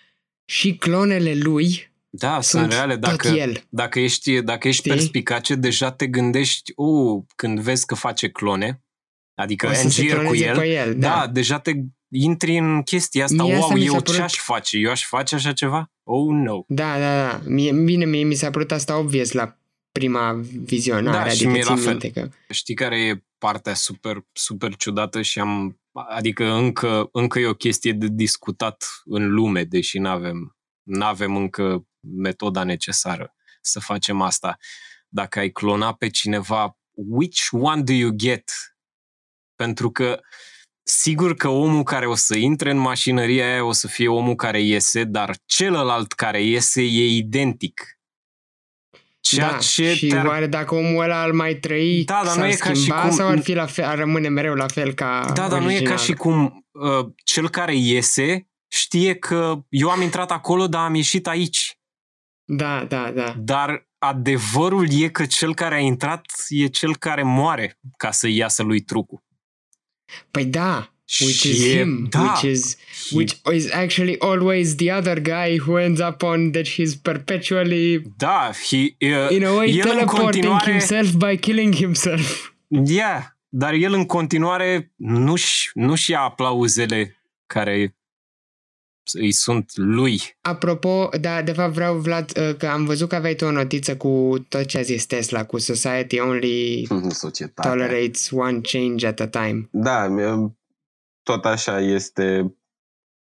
și 0.45 0.75
clonele 0.75 1.35
lui 1.35 1.93
Da, 2.11 2.41
sunt, 2.41 2.63
sunt 2.63 2.73
reale. 2.73 2.97
Dacă, 2.97 3.29
tot 3.29 3.39
el. 3.39 3.63
dacă 3.69 4.01
ești, 4.01 4.43
dacă 4.43 4.69
ești 4.69 4.81
Știi? 4.81 4.91
perspicace, 4.91 5.55
deja 5.55 5.93
te 5.93 6.07
gândești, 6.07 6.73
uh, 6.77 7.23
când 7.37 7.61
vezi 7.61 7.87
că 7.87 7.95
face 7.95 8.29
clone, 8.29 8.83
adică 9.35 9.67
O 9.67 9.73
să 9.73 9.77
se 9.77 9.85
Angier 9.85 10.17
cu 10.17 10.23
cloneze 10.23 10.47
el, 10.47 10.59
pe 10.59 10.67
el, 10.67 10.95
da. 10.99 11.09
da. 11.09 11.27
deja 11.33 11.59
te 11.59 11.73
intri 12.11 12.57
în 12.57 12.83
chestia 12.83 13.25
asta, 13.25 13.43
Mie 13.43 13.55
asta 13.55 13.67
wow, 13.67 13.75
mi 13.75 13.81
s-a 13.81 13.87
eu 13.87 13.93
părut- 13.93 14.15
ce 14.15 14.23
aș 14.23 14.37
face? 14.37 14.77
Eu 14.79 14.91
aș 14.91 15.07
face 15.07 15.35
așa 15.35 15.53
ceva? 15.53 15.91
Oh, 16.03 16.27
no. 16.33 16.63
Da, 16.67 16.99
da, 16.99 17.29
da. 17.29 17.41
Mie, 17.47 17.73
bine, 17.73 18.05
mie 18.05 18.25
mi 18.25 18.35
s-a 18.35 18.51
părut 18.51 18.73
asta 18.73 18.99
obvious 18.99 19.33
la 19.33 19.59
prima 19.93 20.41
vizionare. 20.65 21.17
Da, 21.17 21.25
și 21.25 21.35
adică 21.35 21.51
mie 21.51 21.63
la 21.63 21.75
țin 21.75 21.83
fel. 21.83 21.91
minte 21.91 22.11
că... 22.11 22.29
Știi 22.49 22.75
care 22.75 23.01
e 23.01 23.25
partea 23.39 23.75
super, 23.75 24.27
super 24.33 24.77
ciudată 24.77 25.23
și 25.23 25.39
am, 25.39 25.81
adică 26.09 26.45
încă, 26.45 27.09
încă 27.13 27.39
e 27.39 27.47
o 27.47 27.55
chestie 27.55 27.93
de 27.93 28.07
discutat 28.11 28.85
în 29.05 29.31
lume, 29.31 29.65
deși 29.65 29.99
nu 29.99 30.09
avem 30.09 30.55
n-avem 30.83 31.37
încă 31.37 31.87
metoda 32.01 32.65
necesară 32.65 33.35
să 33.61 33.81
facem 33.81 34.21
asta. 34.21 34.57
Dacă 35.09 35.39
ai 35.39 35.51
clona 35.51 35.95
pe 35.95 36.09
cineva, 36.09 36.79
which 36.91 37.49
one 37.51 37.83
do 37.83 37.93
you 37.93 38.11
get? 38.11 38.51
Pentru 39.55 39.91
că 39.91 40.21
sigur 40.83 41.35
că 41.35 41.49
omul 41.49 41.83
care 41.83 42.07
o 42.07 42.15
să 42.15 42.37
intre 42.37 42.71
în 42.71 42.79
mașinăria 42.79 43.53
aia 43.53 43.65
o 43.65 43.73
să 43.73 43.87
fie 43.87 44.09
omul 44.09 44.35
care 44.35 44.61
iese, 44.63 45.05
dar 45.05 45.37
celălalt 45.47 46.13
care 46.13 46.43
iese 46.43 46.83
e 46.83 47.07
identic. 47.07 47.95
Ceea 49.21 49.51
da, 49.51 49.57
ce 49.59 49.95
și 49.95 50.07
te-ar 50.07 50.27
oare 50.27 50.47
dacă 50.47 50.75
omul 50.75 51.03
ăla 51.03 51.21
ar 51.23 51.31
mai 51.31 51.55
trăi, 51.55 52.05
Da, 52.05 52.15
dar 52.25 52.37
nu 52.37 52.41
s-ar 52.41 52.49
e 52.51 52.55
ca 52.57 52.73
și 52.73 52.81
schimba 52.81 53.01
cum- 53.01 53.11
sau 53.11 53.29
ar, 53.29 53.41
fi 53.41 53.53
la 53.53 53.67
fel, 53.67 53.85
ar 53.85 53.99
rămâne 53.99 54.29
mereu 54.29 54.55
la 54.55 54.67
fel 54.67 54.93
ca 54.95 55.31
Da, 55.35 55.49
dar 55.49 55.61
nu 55.61 55.71
e 55.71 55.75
ca 55.75 55.79
original? 55.79 55.99
și 55.99 56.13
cum 56.13 56.67
uh, 56.71 57.07
cel 57.25 57.49
care 57.51 57.77
iese 57.77 58.49
știe 58.69 59.15
că 59.15 59.65
eu 59.69 59.91
am 59.91 60.01
intrat 60.03 60.31
acolo, 60.31 60.67
dar 60.67 60.85
am 60.85 60.95
ieșit 60.95 61.27
aici. 61.27 61.79
Da, 62.45 62.85
da, 62.85 63.11
da. 63.11 63.35
Dar 63.39 63.89
adevărul 63.99 64.87
e 64.93 65.09
că 65.09 65.27
cel 65.27 65.55
care 65.55 65.75
a 65.75 65.79
intrat 65.79 66.25
e 66.49 66.67
cel 66.67 66.97
care 66.97 67.23
moare 67.23 67.79
ca 67.97 68.11
să 68.11 68.29
iasă 68.29 68.63
lui 68.63 68.81
trucul. 68.81 69.23
Păi 70.31 70.45
da, 70.45 70.93
which 71.21 71.39
Și 71.41 71.49
is 71.49 71.65
e- 71.65 71.77
him, 71.77 72.07
da. 72.11 72.21
which 72.21 72.43
is 72.43 72.77
which 73.11 73.33
is 73.53 73.71
actually 73.73 74.17
always 74.19 74.75
the 74.75 74.93
other 74.93 75.21
guy 75.21 75.59
who 75.67 75.79
ends 75.79 76.01
up 76.01 76.23
on 76.23 76.51
that 76.51 76.69
he's 76.69 76.95
perpetually 77.03 78.03
Da, 78.17 78.51
he, 78.69 78.77
uh, 78.77 79.31
in 79.31 79.45
a 79.45 79.53
way 79.53 79.69
el 79.71 79.77
în 79.77 79.91
teleporting 79.91 80.23
continuare, 80.23 80.71
himself 80.71 81.13
by 81.13 81.37
killing 81.37 81.75
himself. 81.75 82.53
Yeah, 82.87 83.23
dar 83.49 83.73
el 83.73 83.93
în 83.93 84.07
continuare 84.07 84.93
nu-și, 84.97 85.71
nu-și 85.75 86.11
ia 86.11 86.21
aplauzele 86.21 87.23
care 87.47 87.97
îi 89.13 89.33
sunt 89.33 89.71
lui. 89.75 90.21
Apropo, 90.41 91.09
da, 91.21 91.43
de 91.43 91.53
fapt 91.53 91.73
vreau, 91.73 91.97
Vlad, 91.97 92.33
uh, 92.37 92.55
că 92.57 92.67
am 92.67 92.85
văzut 92.85 93.09
că 93.09 93.15
aveai 93.15 93.35
tu 93.35 93.45
o 93.45 93.51
notiță 93.51 93.97
cu 93.97 94.35
tot 94.49 94.65
ce 94.65 94.79
a 94.79 94.83
zis 94.83 95.07
Tesla, 95.07 95.45
cu 95.45 95.59
Society 95.59 96.19
only 96.21 96.87
Societatea. 97.09 97.71
tolerates 97.71 98.31
one 98.31 98.61
change 98.63 99.07
at 99.07 99.21
a 99.21 99.29
time. 99.29 99.69
Da, 99.73 100.09
mi- 100.09 100.59
tot 101.23 101.45
așa 101.45 101.81
este. 101.81 102.55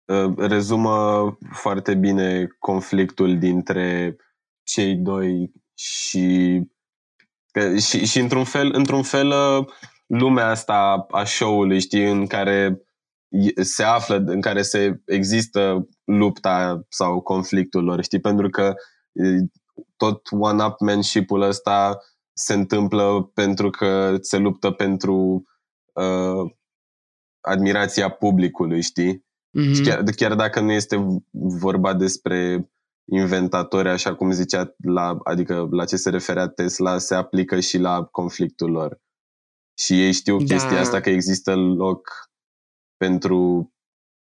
uh, 0.05 0.33
Rezumă 0.37 1.37
foarte 1.53 1.95
bine 1.95 2.47
conflictul 2.59 3.39
dintre 3.39 4.15
cei 4.63 4.95
doi 4.95 5.51
și, 5.77 6.61
că- 7.51 7.77
și, 7.77 8.05
și 8.05 8.19
într-un 8.19 8.43
fel, 8.43 8.71
într-un 8.73 9.03
fel 9.03 9.27
uh, 9.27 9.65
lumea 10.07 10.49
asta 10.49 11.05
a 11.09 11.23
show-ului, 11.23 11.79
știi, 11.79 12.09
în 12.11 12.27
care 12.27 12.51
e- 12.51 12.84
se 13.61 13.83
află, 13.83 14.15
în 14.15 14.41
care 14.41 14.61
se 14.61 15.01
există 15.05 15.87
lupta 16.03 16.85
sau 16.89 17.21
conflictul 17.21 17.83
lor, 17.83 18.03
știi, 18.03 18.19
pentru 18.19 18.49
că 18.49 18.73
e, 19.11 19.23
tot 19.95 20.21
one-up-manship-ul 20.31 21.41
ăsta 21.41 21.97
se 22.33 22.53
întâmplă 22.53 23.31
pentru 23.33 23.69
că 23.69 24.17
se 24.21 24.37
luptă 24.37 24.71
pentru 24.71 25.43
uh, 25.93 26.51
admirația 27.41 28.09
publicului, 28.09 28.81
știi? 28.81 29.25
Mhm. 29.51 29.73
Și 29.73 29.81
chiar, 29.81 30.03
chiar 30.03 30.35
dacă 30.35 30.59
nu 30.59 30.71
este 30.71 31.21
vorba 31.31 31.93
despre 31.93 32.69
inventatori, 33.11 33.89
așa 33.89 34.15
cum 34.15 34.31
zicea, 34.31 34.75
la, 34.77 35.17
adică 35.23 35.67
la 35.71 35.85
ce 35.85 35.95
se 35.95 36.09
referea 36.09 36.47
Tesla, 36.47 36.97
se 36.97 37.15
aplică 37.15 37.59
și 37.59 37.77
la 37.77 38.03
conflictul 38.03 38.71
lor. 38.71 38.99
Și 39.77 40.03
ei 40.03 40.11
știu 40.11 40.37
Da. 40.37 40.43
chestia 40.43 40.79
asta 40.79 40.99
că 40.99 41.09
există 41.09 41.55
loc 41.55 42.24
pentru 43.05 43.71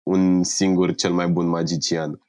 un 0.03 0.43
singur 0.43 0.95
cel 0.95 1.13
mai 1.13 1.29
bun 1.29 1.47
magician. 1.47 2.21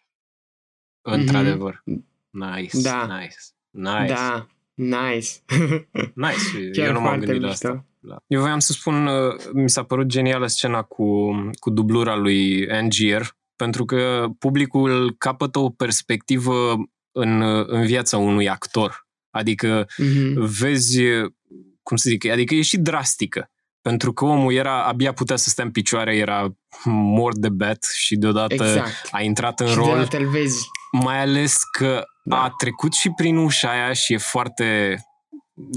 Într-adevăr. 1.02 1.84
Nice, 2.30 2.82
Da. 2.82 3.18
nice, 3.20 3.36
nice, 3.70 4.14
Da, 4.14 4.48
nice. 4.74 5.30
nice. 6.26 6.70
Chiar 6.72 6.88
Eu 6.88 6.94
nu 6.94 7.00
m-am 7.00 7.04
foarte 7.08 7.26
gândit 7.26 7.42
la 7.42 7.48
mișto. 7.48 7.68
asta. 7.68 7.86
Da. 8.00 8.18
Eu 8.28 8.40
voiam 8.40 8.60
să 8.60 8.72
spun, 8.72 9.08
uh, 9.08 9.36
mi 9.54 9.70
s-a 9.70 9.84
părut 9.84 10.06
genială 10.08 10.48
scena 10.48 10.82
cu, 10.82 11.32
cu 11.60 11.70
dublura 11.70 12.16
lui 12.16 12.70
Angier, 12.72 13.36
pentru 13.56 13.86
că 13.86 14.28
publicul 14.40 15.16
capătă 15.18 15.60
o 15.60 15.70
perspectivă 15.70 16.76
în, 17.12 17.42
în 17.68 17.86
viața 17.86 18.18
unui 18.18 18.50
actor. 18.50 19.08
Adică 19.30 19.88
Mhm. 19.98 20.46
vezi, 20.60 21.00
cum 21.84 21.98
să 21.98 22.10
zic, 22.10 22.26
adică 22.26 22.56
e 22.56 22.62
și 22.62 22.78
drastică. 22.78 23.52
Pentru 23.82 24.14
că 24.14 24.26
omul 24.26 24.54
era, 24.54 24.84
abia 24.84 25.14
putea 25.14 25.36
să 25.36 25.50
stea 25.50 25.64
în 25.64 25.72
picioare, 25.72 26.16
era 26.16 26.48
mort 26.86 27.38
de 27.38 27.50
bet 27.50 27.84
și 27.96 28.16
deodată 28.16 28.54
Exact. 28.54 29.08
a 29.12 29.22
intrat 29.22 29.60
în 29.60 29.68
Și 29.68 29.74
rol, 29.76 29.86
deodată 29.86 30.18
îl 30.18 30.28
vezi. 30.30 30.66
mai 30.92 31.20
ales 31.22 31.58
că 31.78 32.04
Da. 32.24 32.42
a 32.44 32.50
trecut 32.58 32.94
și 32.94 33.12
prin 33.16 33.38
ușa 33.38 33.70
aia 33.72 33.94
și 33.94 34.14
e 34.14 34.18
foarte 34.18 34.98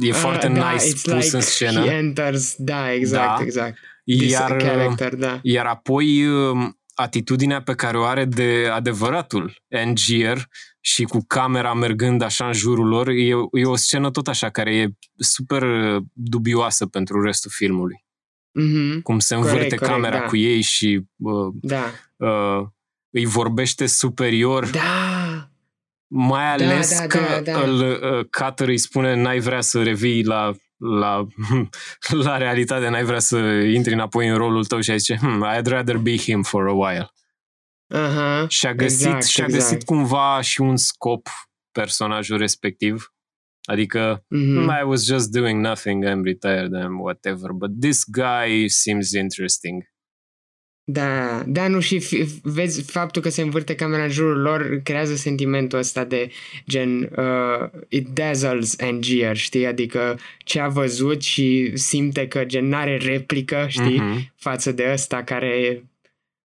e 0.01 0.13
foarte 0.13 0.47
Uh, 0.47 0.55
da, 0.55 0.71
nice 0.71 0.85
it's 0.85 1.03
pus 1.03 1.23
like 1.25 1.37
în 1.37 1.41
scenă. 1.43 1.81
He 1.81 1.91
enters, 1.93 2.55
da, 2.57 2.93
exact, 2.93 3.37
Da. 3.39 3.45
exact. 3.45 3.79
This 4.05 4.31
Iar, 4.31 4.57
character, 4.57 5.15
da. 5.15 5.39
iar 5.43 5.67
apoi 5.67 6.27
um, 6.27 6.79
atitudinea 6.95 7.63
pe 7.63 7.75
care 7.75 7.99
o 7.99 8.03
are 8.05 8.25
de 8.25 8.69
adevăratul 8.73 9.63
Angier 9.71 10.47
și 10.81 11.03
cu 11.03 11.25
camera 11.27 11.75
mergând 11.75 12.23
așa 12.23 12.47
în 12.47 12.53
jurul 12.53 12.87
lor, 12.87 13.09
e, 13.09 13.29
e 13.53 13.65
o 13.65 13.77
scenă 13.77 14.11
tot 14.11 14.29
așa 14.29 14.51
care 14.51 14.77
e 14.77 14.89
super 15.17 15.63
uh, 15.63 16.03
dubioasă 16.13 16.87
pentru 16.87 17.23
restul 17.23 17.51
filmului. 17.55 18.05
Mhm. 18.53 19.01
Cum 19.01 19.19
se 19.19 19.35
învârte 19.35 19.57
Corect, 19.57 19.79
corect, 19.79 19.95
camera 19.95 20.19
da. 20.19 20.25
cu 20.27 20.37
ei 20.37 20.61
și 20.61 21.03
uh, 21.17 21.55
Da. 21.61 21.85
uh, 22.17 22.67
îi 23.11 23.25
vorbește 23.25 23.87
superior, 23.87 24.71
Da. 24.71 24.81
mai 26.07 26.53
ales 26.53 26.99
da, 26.99 27.07
că 27.07 27.19
da, 27.45 27.53
da. 27.53 27.61
îl, 27.61 27.81
uh, 27.81 28.27
Cutter 28.39 28.69
îi 28.69 28.79
spune 28.79 29.15
n-ai 29.15 29.39
vrea 29.39 29.61
să 29.61 29.83
revii 29.83 30.25
la 30.25 30.53
la, 30.83 31.27
la 32.25 32.37
realitate, 32.37 32.89
n-ai 32.89 33.05
vrea 33.05 33.19
să 33.19 33.37
intri 33.75 33.93
înapoi 33.93 34.29
în 34.29 34.37
rolul 34.37 34.65
tău 34.65 34.81
și 34.81 34.91
ai 34.91 34.99
zice, 34.99 35.17
hmm, 35.17 35.47
I'd 35.57 35.67
rather 35.67 35.97
be 35.97 36.17
him 36.17 36.43
for 36.43 36.69
a 36.69 36.73
while. 36.73 37.11
Aha. 37.91 38.47
Și 38.49 38.67
a 38.67 38.75
găsit, 38.75 39.07
Exact, 39.07 39.25
și-a 39.25 39.45
exact. 39.45 39.63
găsit 39.63 39.85
cumva 39.87 40.41
și 40.41 40.61
un 40.61 40.77
scop 40.77 41.29
personajul 41.73 42.39
respectiv. 42.39 43.13
Adică, 43.69 44.25
Mhm. 44.29 44.69
I 44.81 44.85
was 44.87 45.05
just 45.05 45.31
doing 45.31 45.65
nothing, 45.65 46.05
I'm 46.05 46.23
retired 46.25 46.75
and 46.75 47.01
whatever, 47.01 47.51
but 47.51 47.81
this 47.81 48.05
guy 48.11 48.69
seems 48.69 49.13
interesting. 49.13 49.89
Da, 50.85 51.43
da, 51.47 51.69
nu 51.69 51.81
și 51.81 51.99
fi, 51.99 52.25
vezi 52.43 52.83
faptul 52.83 53.23
că 53.23 53.29
se 53.29 53.43
învârte 53.43 53.75
camera 53.75 54.03
în 54.03 54.11
jurul 54.11 54.41
lor 54.41 54.81
creează 54.83 55.15
sentimentul 55.15 55.79
ăsta 55.79 56.05
de 56.05 56.31
gen 56.69 57.01
uh, 57.03 57.69
it 57.89 58.09
dazzles 58.09 58.81
Angier, 58.81 59.37
știi? 59.37 59.67
Adică 59.67 60.19
ce 60.39 60.61
a 60.61 60.69
văzut 60.69 61.23
și 61.23 61.71
simte 61.75 62.29
că 62.29 62.45
gen 62.45 62.69
n-are 62.69 62.97
replică, 62.97 63.65
știi? 63.69 63.99
Mhm. 64.01 64.33
Față 64.37 64.73
de 64.73 64.89
ăsta 64.93 65.23
care 65.23 65.85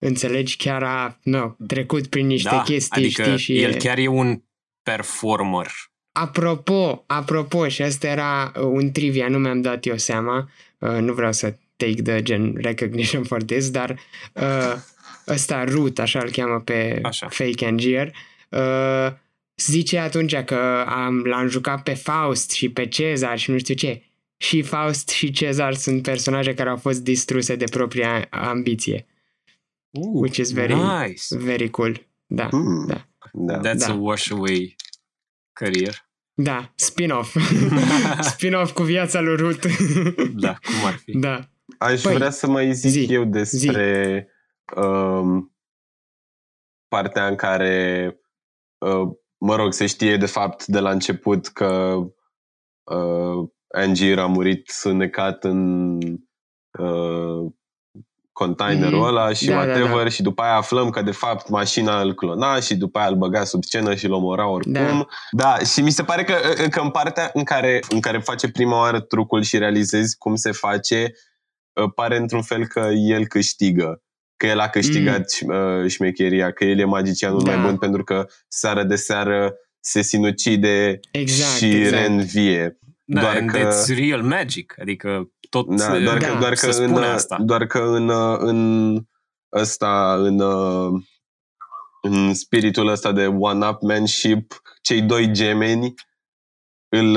înțelegi, 0.06 0.56
chiar 0.56 0.82
a 0.82 1.18
no, 1.22 1.54
trecut 1.66 2.06
prin 2.06 2.26
niște 2.26 2.48
da, 2.48 2.62
chestii, 2.62 3.04
adică 3.04 3.22
știi? 3.22 3.36
Și 3.36 3.62
el 3.62 3.70
e... 3.70 3.76
chiar 3.76 3.98
e 3.98 4.06
un 4.06 4.42
performer. 4.82 5.66
Apropo, 6.12 7.04
apropo, 7.06 7.68
și 7.68 7.82
asta 7.82 8.06
era 8.06 8.52
uh, 8.56 8.62
un 8.62 8.92
trivia, 8.92 9.28
nu 9.28 9.38
mi-am 9.38 9.60
dat 9.60 9.86
eu 9.86 9.96
seama, 9.96 10.50
uh, 10.78 10.90
nu 10.90 11.12
vreau 11.12 11.32
să 11.32 11.56
take 11.76 12.02
the 12.02 12.22
gen 12.22 12.54
recognition 12.56 13.24
for 13.24 13.42
this, 13.42 13.70
dar 13.70 13.98
uh, 14.32 14.74
ăsta 15.28 15.64
Root, 15.64 15.98
așa 15.98 16.18
îl 16.18 16.30
cheamă 16.30 16.60
pe 16.60 16.98
Așa. 17.02 17.28
Fake 17.28 17.66
Angier, 17.66 18.12
uh, 18.48 19.12
zice 19.56 19.98
atunci 19.98 20.36
că 20.36 20.84
am, 20.88 21.24
l-am 21.24 21.48
jucat 21.48 21.82
pe 21.82 21.94
Faust 21.94 22.50
și 22.50 22.68
pe 22.68 22.86
Cezar 22.86 23.38
și 23.38 23.50
nu 23.50 23.58
știu 23.58 23.74
ce. 23.74 24.02
Și 24.36 24.62
Faust 24.62 25.08
și 25.08 25.30
Cezar 25.30 25.74
sunt 25.74 26.02
personaje 26.02 26.54
care 26.54 26.68
au 26.68 26.76
fost 26.76 27.02
distruse 27.02 27.56
de 27.56 27.64
propria 27.70 28.26
ambiție, 28.30 29.06
Uh, 29.94 30.20
which 30.22 30.36
is 30.38 30.50
very, 30.52 30.74
nice. 30.74 31.36
very 31.36 31.70
cool. 31.70 31.94
Da, 32.26 32.48
Hmm. 32.48 32.86
da. 32.86 33.06
Da. 33.32 33.60
That's 33.60 33.86
Da. 33.86 33.92
a 33.92 33.96
wash 33.96 34.30
away 34.30 34.76
career. 35.52 36.08
Da, 36.34 36.72
spin-off. 36.74 37.36
spin-off 38.30 38.72
cu 38.72 38.82
viața 38.82 39.20
lui 39.20 39.36
Ruth. 39.36 39.66
Da, 40.44 40.52
cum 40.54 40.84
ar 40.86 40.92
fi. 40.94 41.18
da. 41.18 41.48
Aș 41.78 42.00
Păi, 42.02 42.14
vrea 42.14 42.30
să 42.30 42.46
mai 42.46 42.72
zic 42.74 42.90
zi, 42.90 43.12
eu 43.12 43.24
despre 43.24 44.28
um, 44.76 45.54
partea 46.88 47.26
în 47.26 47.34
care, 47.36 48.06
uh, 48.78 49.08
mă 49.38 49.56
rog, 49.56 49.72
se 49.72 49.86
știe 49.86 50.16
de 50.16 50.26
fapt 50.26 50.66
de 50.66 50.78
la 50.78 50.90
început 50.90 51.46
că 51.46 51.94
uh, 52.84 53.48
Angie 53.74 54.16
a 54.20 54.26
murit 54.26 54.72
înnecat 54.82 55.44
în 55.44 55.96
uh, 56.78 57.52
containerul 58.34 58.98
Mhm. 58.98 59.06
ăla 59.06 59.32
și 59.32 59.46
Da, 59.46 59.52
da, 59.52 59.58
whatever 59.60 60.02
da. 60.02 60.08
și 60.08 60.22
după 60.22 60.42
aia 60.42 60.54
aflăm 60.54 60.90
că 60.90 61.02
de 61.02 61.10
fapt 61.10 61.48
mașina 61.48 62.00
îl 62.00 62.14
clona 62.14 62.60
și 62.60 62.74
după 62.76 62.98
aia 62.98 63.08
îl 63.08 63.16
băga 63.16 63.44
sub 63.44 63.64
scenă 63.64 63.94
și 63.94 64.04
îl 64.04 64.12
omora 64.12 64.48
oricum. 64.48 64.72
Da. 64.72 65.06
Da, 65.30 65.58
și 65.58 65.80
mi 65.80 65.90
se 65.90 66.02
pare 66.02 66.24
că, 66.24 66.34
că 66.68 66.80
în 66.80 66.90
partea 66.90 67.30
în 67.32 67.44
care, 67.44 67.80
în 67.88 68.00
care 68.00 68.18
face 68.18 68.48
prima 68.48 68.78
oară 68.78 69.00
trucul 69.00 69.42
și 69.42 69.58
realizezi 69.58 70.16
cum 70.18 70.34
se 70.34 70.50
face, 70.52 71.12
uh, 71.82 71.90
pare 71.94 72.16
într-un 72.16 72.42
fel 72.42 72.66
că 72.66 72.88
el 72.94 73.26
câștigă. 73.26 74.02
Că 74.36 74.46
el 74.46 74.58
a 74.58 74.68
câștigat 74.68 75.30
mm. 75.46 75.88
șmecheria, 75.88 76.52
că 76.52 76.64
el 76.64 76.78
e 76.78 76.84
magicianul 76.84 77.42
Da. 77.44 77.54
mai 77.54 77.64
bun 77.66 77.76
pentru 77.78 78.04
că 78.04 78.26
seară 78.48 78.82
de 78.82 78.96
seară 78.96 79.54
se 79.80 80.02
sinucide 80.02 81.00
Exact, 81.10 81.56
și 81.56 81.66
exact. 81.70 81.94
reînvie. 81.96 82.78
Da, 83.04 83.20
Doar 83.20 83.36
and 83.36 83.50
că- 83.50 83.58
it's 83.58 83.96
real 83.98 84.22
magic. 84.22 84.74
Adică 84.80 85.30
tot 85.50 85.76
Da, 85.76 85.98
doar, 85.98 86.18
Da, 86.18 86.26
că, 86.32 86.38
doar, 86.38 86.54
se 86.54 86.66
că 86.66 86.82
în, 86.82 86.88
spune 86.88 87.06
asta. 87.06 87.36
doar 87.40 87.66
că 87.66 87.78
în, 87.78 88.10
în 88.38 89.00
ăsta, 89.52 90.14
în, 90.18 90.40
în 92.02 92.34
spiritul 92.34 92.88
ăsta 92.88 93.12
de 93.12 93.26
one-upmanship, 93.26 94.60
cei 94.82 95.02
doi 95.02 95.30
gemeni 95.32 95.94
îl, 96.88 97.16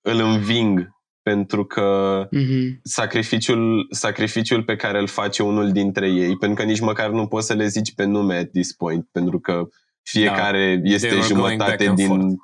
îl 0.00 0.20
înving 0.20 0.96
pentru 1.22 1.64
că 1.66 2.26
Mhm. 2.30 2.80
sacrificiul, 2.82 3.86
sacrificiul 3.90 4.62
pe 4.64 4.76
care 4.76 4.98
îl 4.98 5.06
face 5.06 5.42
unul 5.42 5.72
dintre 5.72 6.08
ei, 6.08 6.36
pentru 6.36 6.62
că 6.64 6.70
nici 6.70 6.80
măcar 6.80 7.10
nu 7.10 7.26
poți 7.26 7.46
să 7.46 7.54
le 7.54 7.66
zici 7.66 7.94
pe 7.94 8.04
nume 8.04 8.36
at 8.36 8.50
this 8.50 8.72
point, 8.72 9.08
pentru 9.12 9.40
că 9.40 9.68
fiecare 10.02 10.78
They 10.80 10.92
este 10.94 11.08
were 11.14 11.34
going 11.34 11.58
back 11.58 11.70
jumătate 11.80 11.86
and 11.88 12.00
forth. 12.00 12.20
din, 12.20 12.36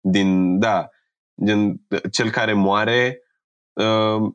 din, 0.00 0.58
da, 0.58 0.88
din 1.36 1.86
cel 2.10 2.30
care 2.30 2.52
moare, 2.52 3.20
uh, 3.72 4.32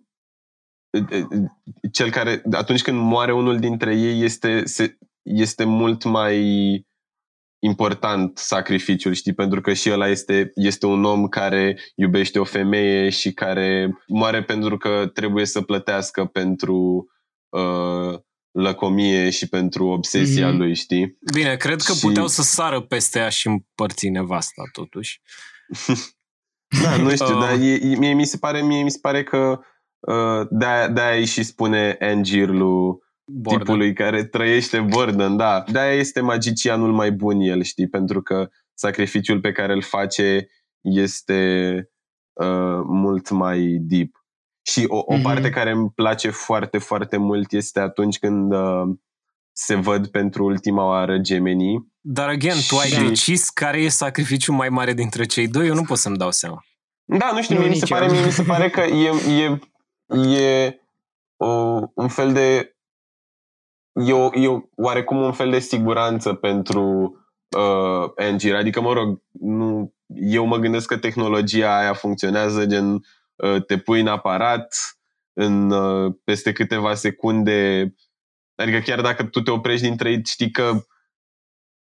cel 1.92 2.12
care, 2.12 2.42
atunci 2.52 2.82
când 2.82 2.98
moare 3.00 3.34
unul 3.34 3.60
dintre 3.60 3.96
ei, 3.96 4.22
este, 4.24 4.66
se, 4.66 4.98
este 5.22 5.64
mult 5.64 6.04
mai 6.04 6.40
important 7.64 8.38
sacrificiul, 8.38 9.14
știi, 9.14 9.34
pentru 9.34 9.62
că 9.62 9.74
și 9.74 9.92
ăla 9.92 10.08
este, 10.08 10.52
este 10.56 10.86
un 10.86 11.04
om 11.06 11.28
care 11.28 11.80
iubește 11.96 12.40
o 12.40 12.44
femeie 12.44 13.10
și 13.10 13.34
care 13.34 13.90
moare 14.08 14.44
pentru 14.44 14.78
că 14.78 15.08
trebuie 15.14 15.46
să 15.46 15.62
plătească 15.62 16.26
pentru 16.26 17.08
uh, 17.50 18.20
lăcomie 18.52 19.30
și 19.30 19.48
pentru 19.50 19.86
obsesia 19.88 20.48
Mhm. 20.50 20.58
lui, 20.58 20.76
știi? 20.76 21.18
Bine, 21.34 21.56
cred 21.56 21.82
că 21.82 21.94
Și- 21.94 22.00
puteau 22.00 22.28
să 22.28 22.42
sară 22.42 22.82
peste 22.82 23.20
ea 23.20 23.30
și 23.30 23.48
împărți 23.48 24.08
nevasta, 24.08 24.62
totuși. 24.72 25.22
Da, 26.84 26.98
nu 26.98 27.10
știu, 27.10 27.36
Uh. 27.36 27.40
dar 27.44 27.60
e, 27.60 27.74
e- 27.74 27.96
mie, 27.98 28.14
mi 28.14 28.26
se 28.26 28.38
pare, 28.38 28.62
mie 28.62 28.84
mi 28.84 28.92
se 28.92 29.00
pare 29.02 29.24
că 29.24 29.60
uh, 30.00 30.48
de-aia, 30.50 30.88
de-aia 30.88 31.18
îi 31.18 31.26
și 31.26 31.44
spune 31.44 31.98
Angir 32.00 32.48
lui 32.50 32.98
Borden. 33.26 33.60
tipului 33.60 33.94
care 33.94 34.24
trăiește 34.24 34.80
Borden, 34.80 35.38
da. 35.38 35.64
De-aia 35.72 35.94
este 36.00 36.22
magicianul 36.22 36.92
mai 36.94 37.12
bun 37.12 37.40
el, 37.40 37.62
știi, 37.64 37.88
pentru 37.88 38.22
că 38.22 38.50
sacrificiul 38.74 39.40
pe 39.40 39.52
care 39.52 39.74
îl 39.74 39.82
face 39.82 40.48
este 40.82 41.74
uh, 42.34 42.82
mult 42.86 43.30
mai 43.30 43.78
deep. 43.82 44.26
Și 44.62 44.86
o, 44.88 44.98
o 45.06 45.14
Mhm. 45.14 45.22
parte 45.24 45.50
care 45.50 45.72
îmi 45.72 45.90
place 45.96 46.30
foarte, 46.30 46.78
foarte 46.78 47.18
mult 47.18 47.52
este 47.52 47.80
atunci 47.80 48.20
când 48.20 48.54
uh, 48.54 48.84
se 49.52 49.76
văd 49.76 50.08
pentru 50.08 50.46
ultima 50.46 50.86
oară 50.86 51.18
gemenii. 51.18 51.91
Dar, 52.04 52.30
again, 52.30 52.58
tu 52.68 52.78
ai 52.78 52.88
Și- 52.88 53.00
decis 53.08 53.50
care 53.50 53.82
e 53.82 53.90
sacrificiul 53.90 54.56
mai 54.56 54.70
mare 54.70 54.94
dintre 54.94 55.26
cei 55.26 55.48
doi? 55.48 55.68
Eu 55.68 55.74
nu 55.74 55.84
pot 55.84 55.98
să-mi 55.98 56.18
dau 56.18 56.32
seama. 56.32 56.64
Da, 57.04 57.32
nu 57.34 57.42
știu, 57.42 57.56
Nu, 57.56 57.62
mie 57.62 57.70
mi, 57.70 57.76
se 57.76 57.82
nici 57.82 57.90
pare, 57.94 58.06
eu. 58.06 58.12
mie 58.12 58.26
mi 58.26 58.32
se 58.32 58.44
pare 58.44 58.70
că 58.70 58.82
e, 58.82 59.12
e, 59.44 59.60
e 60.42 60.80
o, 61.38 61.48
un 61.96 62.08
fel 62.08 62.34
de 62.34 62.76
e, 63.94 64.14
o, 64.14 64.30
e 64.34 64.48
o, 64.48 64.60
oarecum 64.76 65.18
un 65.18 65.32
fel 65.32 65.50
de 65.52 65.60
siguranță 65.60 66.34
pentru 66.34 66.82
uh, 67.58 68.12
Angie. 68.16 68.56
Adică, 68.56 68.82
mă 68.82 68.94
rog, 68.94 69.22
nu, 69.32 69.94
eu 70.06 70.46
mă 70.46 70.58
gândesc 70.58 70.88
că 70.88 70.98
tehnologia 70.98 71.78
aia 71.78 71.94
funcționează 71.94 72.66
gen 72.66 72.94
uh, 73.36 73.66
te 73.66 73.78
pui 73.78 74.00
în 74.00 74.08
aparat 74.08 74.76
în 75.34 75.72
uh, 75.72 76.14
peste 76.24 76.52
câteva 76.52 76.94
secunde 76.96 77.94
adică 78.56 78.80
chiar 78.80 79.02
dacă 79.02 79.24
tu 79.24 79.42
te 79.42 79.52
oprești 79.52 79.88
dintre 79.88 80.10
ei, 80.12 80.22
știi 80.26 80.52
că 80.52 80.86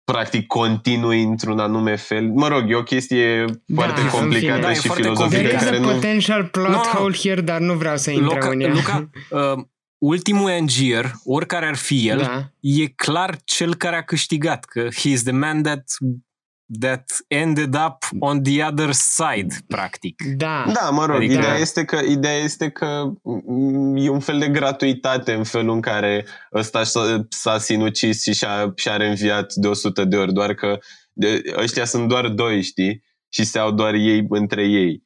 practic 0.05 0.46
continui 0.46 1.22
într-un 1.22 1.59
anume 1.59 1.96
fel. 1.96 2.30
Mă 2.34 2.48
rog, 2.48 2.70
e 2.70 2.74
o 2.74 2.82
chestie 2.82 3.44
foarte 3.74 4.00
în 4.00 4.09
complicată 4.09 4.52
fine. 4.55 4.61
Da, 4.61 4.70
e 4.70 4.74
și 4.74 4.86
foarte 4.86 5.02
filozofică 5.02 5.36
There 5.42 5.55
is 5.55 5.61
complicat. 5.61 5.80
care 5.80 5.90
a 5.90 5.92
nu... 5.92 5.94
potential 6.00 6.44
plot 6.44 6.68
Nu, 6.68 6.74
nu. 6.74 6.98
hole 6.98 7.14
here, 7.22 7.40
dar 7.40 7.61
nu 7.61 7.74
vreau 7.74 7.96
să 7.96 8.11
intrăm 8.11 8.28
Luca, 8.34 8.48
în 8.48 8.61
ea. 8.61 8.72
Luca 8.72 9.11
uh, 9.57 9.64
ultimul 9.98 10.50
Angier, 10.50 11.12
oricare 11.24 11.66
ar 11.66 11.76
fi 11.76 12.09
el, 12.09 12.18
Da. 12.18 12.50
e 12.61 12.86
clar 12.86 13.36
cel 13.44 13.74
care 13.74 13.96
a 13.96 14.02
câștigat, 14.02 14.64
că 14.64 14.88
he 14.96 15.09
is 15.09 15.22
the 15.22 15.32
man 15.32 15.62
that, 15.62 15.84
that 16.80 17.04
ended 17.28 17.74
up 17.86 17.96
on 18.18 18.42
the 18.42 18.64
other 18.64 18.92
side, 18.92 19.54
practic. 19.66 20.22
Da. 20.36 20.64
Da, 20.72 20.90
mă 20.90 21.04
rog, 21.06 21.16
Adică- 21.16 21.32
ideea, 21.32 21.54
este 21.56 21.84
că, 21.84 21.96
ideea 22.08 22.36
este 22.36 22.68
că 22.70 23.12
mm, 23.46 23.96
e 23.96 24.08
un 24.08 24.20
fel 24.20 24.38
de 24.38 24.48
gratuitate 24.48 25.32
în 25.32 25.44
felul 25.44 25.74
în 25.74 25.80
care 25.80 26.24
ăsta 26.54 26.84
s-a, 26.84 27.26
s-a 27.28 27.58
sinucis 27.58 28.22
și 28.22 28.34
și-a, 28.34 28.72
și-a 28.76 28.96
reînviat 28.96 29.52
de 29.54 29.66
100 29.68 30.04
de 30.04 30.16
ori, 30.16 30.32
doar 30.32 30.54
că 30.54 30.78
de, 31.12 31.42
ăștia 31.56 31.84
sunt 31.84 32.08
doar 32.08 32.28
doi, 32.28 32.62
știi? 32.62 33.02
Și 33.28 33.44
se 33.44 33.58
au 33.58 33.70
doar 33.70 33.94
ei 33.94 34.26
între 34.28 34.62
ei. 34.62 34.92
Și 34.92 35.02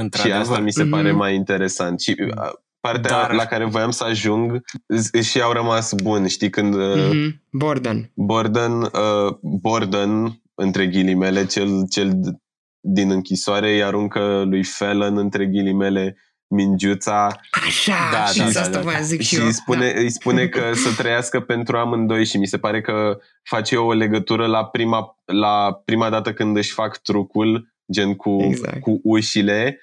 Într-adevăr. 0.00 0.40
asta 0.40 0.58
mi 0.58 0.72
se 0.72 0.84
pare 0.84 1.08
Mhm. 1.08 1.18
mai 1.18 1.34
interesant. 1.34 2.00
Și 2.00 2.16
uh, 2.20 2.50
partea 2.80 3.10
Dar- 3.10 3.32
la 3.32 3.44
care 3.44 3.64
voiam 3.64 3.90
să 3.90 4.04
ajung 4.04 4.60
z- 4.96 5.24
și 5.28 5.40
au 5.40 5.52
rămas 5.52 5.92
buni, 6.02 6.28
știi, 6.28 6.50
când 6.50 6.74
uh, 6.74 6.94
Mhm. 7.10 7.42
Borden. 7.50 8.10
Borden, 8.14 8.72
uh, 8.80 9.34
Borden, 9.40 10.41
între 10.54 10.86
ghilimele, 10.86 11.46
cel, 11.46 11.86
cel 11.90 12.10
d- 12.10 12.36
din 12.80 13.10
închisoare, 13.10 13.72
îi 13.72 13.82
aruncă 13.82 14.42
lui 14.46 14.64
Fallon, 14.64 15.16
între 15.18 15.46
ghilimele, 15.46 16.16
mingiuța 16.54 17.26
Așa, 17.50 17.94
Da, 18.12 18.24
și 18.26 18.38
da, 18.38 18.44
asta 18.44 18.62
da, 18.62 18.68
da. 18.68 18.80
voiam 18.80 19.00
să 19.00 19.06
zic 19.06 19.20
și 19.20 19.26
și 19.34 19.40
eu. 19.40 19.46
îi 19.46 19.52
spune, 19.52 19.92
îi 19.96 20.10
spune 20.10 20.46
că 20.48 20.72
să 20.74 20.94
trăiască 20.96 21.40
pentru 21.40 21.76
amândoi 21.76 22.24
și 22.26 22.36
mi 22.36 22.46
se 22.46 22.58
pare 22.58 22.80
că 22.80 23.18
face 23.42 23.76
o 23.76 23.92
legătură 23.92 24.46
la 24.46 24.64
prima, 24.64 25.18
la 25.24 25.80
prima 25.84 26.10
dată 26.10 26.32
când 26.32 26.56
își 26.56 26.72
fac 26.72 26.98
trucul, 26.98 27.74
gen 27.92 28.14
cu, 28.14 28.42
Exact. 28.42 28.80
cu 28.80 29.00
ușile 29.02 29.80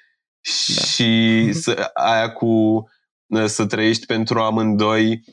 Da. 0.74 0.82
și 0.84 1.52
să, 1.52 1.90
aia 1.94 2.32
cu 2.32 2.46
uh, 3.26 3.44
să 3.44 3.66
trăiești 3.66 4.06
pentru 4.06 4.38
amândoi 4.40 5.24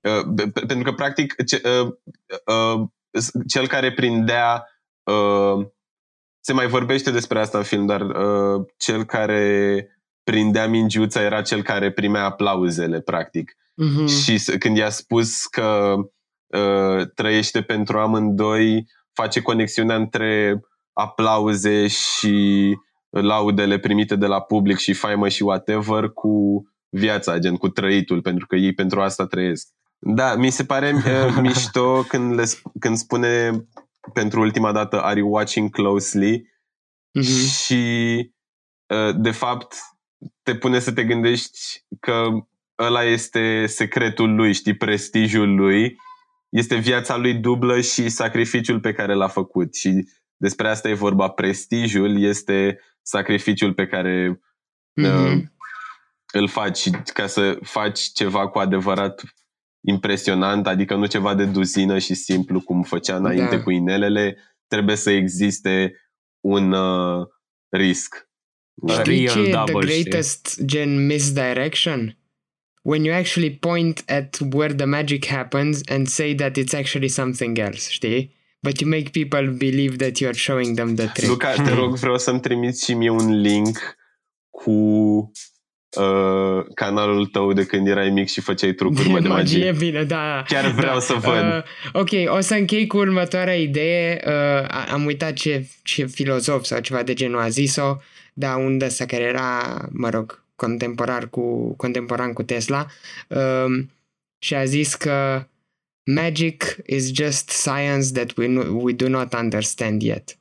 uh, 0.00 0.24
pe- 0.36 0.48
pe- 0.48 0.64
pentru 0.66 0.82
că 0.82 0.92
practic 0.92 1.44
ce, 1.44 1.60
uh, 1.82 1.92
uh, 2.46 2.86
cel 3.48 3.66
care 3.66 3.92
prindea 3.92 4.64
uh, 5.04 5.66
se 6.40 6.52
mai 6.52 6.66
vorbește 6.66 7.10
despre 7.10 7.40
asta 7.40 7.58
în 7.58 7.64
film, 7.64 7.86
dar 7.86 8.00
uh, 8.00 8.66
cel 8.76 9.04
care 9.04 9.86
prindea 10.24 10.68
mingiuța 10.68 11.22
era 11.22 11.42
cel 11.42 11.62
care 11.62 11.90
primea 11.92 12.24
aplauzele, 12.24 13.00
practic. 13.00 13.56
Mhm. 13.74 14.06
Și 14.06 14.38
s- 14.38 14.54
când 14.58 14.76
i-a 14.76 14.90
spus 14.90 15.46
că 15.46 15.94
uh, 16.46 17.06
trăiește 17.14 17.62
pentru 17.62 17.98
amândoi, 17.98 18.86
face 19.12 19.42
conexiunea 19.42 19.96
între 19.96 20.60
aplauze 20.92 21.86
și 21.86 22.76
laudele 23.10 23.78
primite 23.78 24.16
de 24.16 24.26
la 24.26 24.40
public 24.40 24.76
și 24.78 24.92
faimă 24.92 25.28
și 25.28 25.42
whatever 25.42 26.08
cu 26.08 26.62
viața, 26.88 27.38
gen 27.38 27.56
cu 27.56 27.68
trăitul, 27.68 28.20
pentru 28.22 28.46
că 28.46 28.56
ei 28.56 28.72
pentru 28.74 29.00
asta 29.00 29.26
trăiesc. 29.26 29.68
Da, 29.98 30.34
mi 30.34 30.50
se 30.50 30.64
pare 30.64 30.92
uh, 30.94 31.36
mișto 31.42 32.02
când, 32.08 32.34
le, 32.34 32.42
sp- 32.44 32.72
când 32.80 32.96
spune 32.96 33.50
pentru 34.12 34.40
ultima 34.40 34.72
dată 34.72 35.02
Are 35.02 35.18
you 35.18 35.30
watching 35.32 35.70
closely? 35.70 36.48
Mhm. 37.12 37.48
Și 37.48 37.84
uh, 38.86 39.14
de 39.16 39.30
fapt 39.30 39.74
te 40.42 40.56
pune 40.56 40.78
să 40.78 40.92
te 40.92 41.04
gândești 41.04 41.58
că 42.00 42.28
ăla 42.78 43.04
este 43.04 43.66
secretul 43.66 44.34
lui, 44.34 44.52
știi, 44.52 44.76
prestijul 44.76 45.54
lui, 45.54 45.96
este 46.48 46.76
viața 46.76 47.16
lui 47.16 47.34
dublă 47.34 47.80
și 47.80 48.08
sacrificiul 48.08 48.80
pe 48.80 48.92
care 48.92 49.14
l-a 49.14 49.28
făcut 49.28 49.74
și 49.74 50.08
despre 50.36 50.68
asta 50.68 50.88
e 50.88 50.94
vorba, 50.94 51.28
prestijul 51.28 52.22
este 52.22 52.80
sacrificiul 53.02 53.74
pe 53.74 53.86
care 53.86 54.40
Mhm. 54.94 55.36
uh, 55.36 55.42
îl 56.32 56.48
faci 56.48 56.76
și 56.76 56.90
ca 56.90 57.26
să 57.26 57.58
faci 57.62 58.00
ceva 58.00 58.48
cu 58.48 58.58
adevărat 58.58 59.22
impresionant, 59.80 60.66
adică 60.66 60.94
nu 60.94 61.06
ceva 61.06 61.34
de 61.34 61.44
duzină 61.44 61.98
și 61.98 62.14
simplu 62.14 62.60
cum 62.60 62.82
făcea 62.82 63.16
înainte 63.16 63.56
Da. 63.56 63.62
cu 63.62 63.70
inelele, 63.70 64.36
trebuie 64.66 64.96
să 64.96 65.10
existe 65.10 65.94
un 66.40 66.72
uh, 66.72 67.26
risc. 67.68 68.28
Da. 68.74 68.92
Știi 68.92 69.24
Real 69.24 69.34
ce 69.34 69.38
e 69.40 69.42
the 69.42 69.50
double, 69.52 69.90
știi? 69.90 70.02
greatest 70.02 70.60
gen 70.64 71.06
misdirection? 71.06 72.14
When 72.82 73.04
you 73.04 73.14
actually 73.14 73.50
point 73.50 74.04
at 74.06 74.38
where 74.52 74.74
the 74.74 74.84
magic 74.86 75.26
happens 75.26 75.80
and 75.88 76.06
say 76.06 76.34
that 76.34 76.56
it's 76.56 76.74
actually 76.74 77.08
something 77.08 77.58
else, 77.58 77.90
știi? 77.90 78.38
But 78.62 78.80
you 78.80 78.90
make 78.90 79.10
people 79.10 79.46
believe 79.50 79.96
that 79.96 80.18
you're 80.20 80.38
showing 80.38 80.76
them 80.76 80.94
the 80.94 81.06
trick. 81.06 81.28
Luca, 81.28 81.52
te 81.52 81.72
rog, 81.72 81.96
vreau 82.04 82.18
să-mi 82.18 82.40
trimiți 82.40 82.84
și 82.84 82.94
mie 82.94 83.10
un 83.10 83.40
link 83.40 83.78
cu 84.50 84.72
uh, 85.96 86.64
canalul 86.74 87.26
tău 87.26 87.52
de 87.52 87.66
când 87.66 87.86
erai 87.86 88.10
mic 88.10 88.28
și 88.28 88.40
făceai 88.40 88.72
trucuri 88.72 89.08
mă, 89.08 89.20
de 89.24 89.28
magie. 89.28 89.74
bine, 89.78 90.02
da. 90.02 90.44
Chiar 90.46 90.70
vreau 90.70 90.94
da. 90.94 91.00
să 91.00 91.14
văd. 91.14 91.42
Uh, 91.42 91.62
ok, 91.92 92.36
o 92.36 92.40
să 92.40 92.54
închei 92.54 92.86
cu 92.86 92.96
următoarea 92.96 93.56
idee. 93.56 94.22
Uh, 94.26 94.32
a- 94.68 94.86
am 94.92 95.04
uitat 95.04 95.32
ce, 95.32 95.66
ce 95.82 96.06
filozof 96.06 96.64
sau 96.64 96.80
ceva 96.80 97.02
de 97.02 97.12
genul 97.14 97.40
a 97.40 97.48
zis-o, 97.48 97.96
dar 98.32 98.56
un 98.56 98.80
ăsta 98.84 99.06
care 99.06 99.22
era, 99.22 99.78
mă 99.92 100.08
rog, 100.08 100.42
contemporar 100.56 101.28
cu, 101.28 101.74
contemporan 101.76 102.32
cu 102.32 102.42
Tesla 102.42 102.86
um, 103.28 103.90
și 104.38 104.54
a 104.54 104.64
zis 104.64 104.94
că 104.94 105.46
magic 106.14 106.76
is 106.86 107.10
just 107.14 107.48
science 107.48 108.12
that 108.12 108.36
we, 108.36 108.46
no, 108.46 108.62
we 108.62 108.92
do 108.92 109.08
not 109.08 109.34
understand 109.34 110.02
yet. 110.02 110.38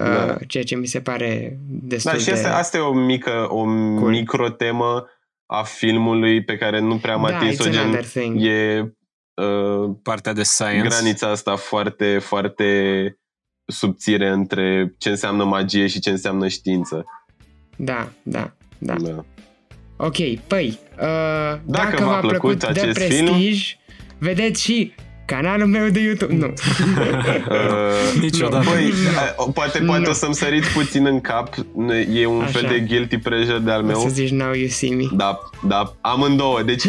Uh, 0.00 0.04
Da. 0.04 0.36
Ceea 0.46 0.64
ce 0.64 0.76
mi 0.76 0.86
se 0.86 1.00
pare 1.00 1.58
destul 1.68 2.12
Da, 2.12 2.18
și 2.18 2.24
de... 2.24 2.30
asta, 2.32 2.56
asta 2.56 2.76
e 2.76 2.80
o 2.80 2.92
mică, 2.92 3.46
o 3.48 3.62
Cool. 3.64 4.10
microtemă 4.10 5.08
a 5.46 5.62
filmului 5.62 6.44
pe 6.44 6.56
care 6.56 6.80
nu 6.80 6.96
prea 6.96 7.14
am 7.14 7.26
da, 7.28 7.36
atins-o, 7.36 7.68
it's 7.68 7.70
gen, 7.72 7.80
another 7.80 8.04
thing. 8.04 8.42
e 8.44 8.80
uh, 9.34 9.90
Partea 10.02 10.32
de 10.32 10.42
science. 10.42 10.88
granița 10.88 11.30
asta 11.30 11.56
foarte, 11.56 12.18
foarte 12.18 13.18
subțire 13.66 14.28
între 14.28 14.94
ce 14.98 15.08
înseamnă 15.08 15.44
magie 15.44 15.86
și 15.86 16.00
ce 16.00 16.10
înseamnă 16.10 16.48
știință. 16.48 17.04
Da, 17.76 18.08
da, 18.22 18.52
da. 18.78 18.94
Da. 18.94 19.24
Ok, 19.96 20.16
păi, 20.46 20.78
uh, 21.00 21.58
dacă, 21.64 21.96
v-a 22.04 22.04
v-a 22.04 22.18
plăcut 22.18 22.38
plăcut 22.58 22.58
de 22.58 22.66
acest 22.80 22.98
Prestige, 22.98 23.74
vedeți 24.18 24.62
și 24.62 24.94
canalul 25.26 25.66
meu 25.66 25.88
de 25.88 26.00
YouTube. 26.00 26.34
Nu. 26.34 26.52
Uh, 27.48 28.20
Niciodată. 28.20 28.64
Băi, 28.70 28.84
Nu. 28.84 29.18
a- 29.46 29.50
poate, 29.54 29.78
poate 29.78 30.02
Nu. 30.04 30.10
o 30.10 30.12
să-mi 30.12 30.34
săriți 30.34 30.70
puțin 30.72 31.06
în 31.06 31.20
cap. 31.20 31.54
E 32.14 32.26
un 32.26 32.40
Așa. 32.42 32.50
fel 32.58 32.68
de 32.68 32.78
guilty 32.88 33.18
pleasure 33.18 33.58
de 33.58 33.70
al 33.70 33.82
O 33.82 33.86
meu. 33.86 34.00
să 34.00 34.08
zici 34.08 34.30
now 34.30 34.52
you 34.52 34.68
see 34.68 34.94
me. 34.94 35.04
Da, 35.12 35.38
da, 35.68 35.94
amândouă. 36.00 36.62
Deci 36.62 36.84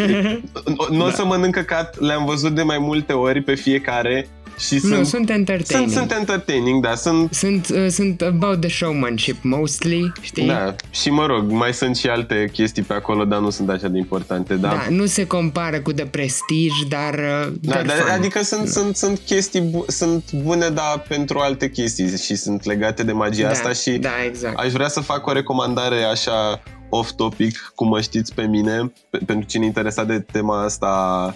nu 0.90 1.04
o 1.04 1.08
Da. 1.08 1.12
să 1.14 1.26
mănânc 1.26 1.54
căcat, 1.54 2.00
le-am 2.00 2.26
văzut 2.26 2.52
de 2.56 2.62
mai 2.62 2.78
multe 2.80 3.14
ori 3.14 3.42
pe 3.42 3.56
fiecare 3.56 4.28
și 4.58 4.74
nu, 4.74 4.80
sunt, 4.80 5.06
sunt 5.08 5.30
entertaining. 5.30 5.92
sunt, 5.92 6.10
sunt 6.10 6.20
entertaining, 6.20 6.84
da, 6.84 6.96
sunt 6.96 7.34
Sunt, 7.34 7.70
uh, 7.70 7.88
sunt 7.90 8.22
about 8.22 8.60
the 8.60 8.70
showmanship 8.70 9.44
mostly, 9.44 10.12
știi? 10.22 10.48
Da, 10.48 10.76
și 10.90 11.10
mă 11.10 11.26
rog, 11.26 11.52
mai 11.52 11.74
sunt 11.74 11.96
și 11.96 12.08
alte 12.08 12.50
chestii 12.54 12.84
pe 12.84 12.94
acolo, 12.94 13.26
dar 13.26 13.40
nu 13.40 13.50
sunt 13.50 13.70
așa 13.70 13.88
de 13.88 13.98
importante, 13.98 14.54
da. 14.54 14.68
Da, 14.68 14.86
nu 14.90 15.06
se 15.06 15.28
compară 15.28 15.80
cu 15.80 15.92
The 15.92 16.06
Prestige, 16.06 16.86
dar... 16.90 17.14
Uh, 17.14 17.54
Da, 17.62 17.82
they're 17.82 17.86
dar, 17.86 17.98
fun. 17.98 18.10
adică 18.12 18.44
sunt, 18.44 18.68
sunt, 18.68 18.96
sunt 18.96 19.20
chestii, 19.26 19.62
bu- 19.62 19.86
sunt 19.88 20.32
bune, 20.34 20.70
dar 20.70 21.06
pentru 21.08 21.40
alte 21.40 21.70
chestii 21.70 22.18
și 22.18 22.36
sunt 22.36 22.64
legate 22.66 23.04
de 23.04 23.12
magia 23.12 23.44
da, 23.44 23.50
asta 23.50 23.74
și 23.74 23.92
Da, 23.92 24.10
exact. 24.26 24.60
aș 24.60 24.72
vrea 24.72 24.88
să 24.88 25.00
fac 25.00 25.28
o 25.28 25.32
recomandare 25.32 26.04
așa 26.04 26.62
off-topic, 26.90 27.72
cum 27.76 27.88
mă 27.88 28.02
știți 28.02 28.34
pe 28.34 28.44
mine, 28.48 28.92
pe, 29.10 29.18
pentru 29.26 29.48
cine 29.48 29.64
e 29.64 29.68
interesat 29.68 30.08
de 30.08 30.20
tema 30.20 30.64
asta 30.64 31.36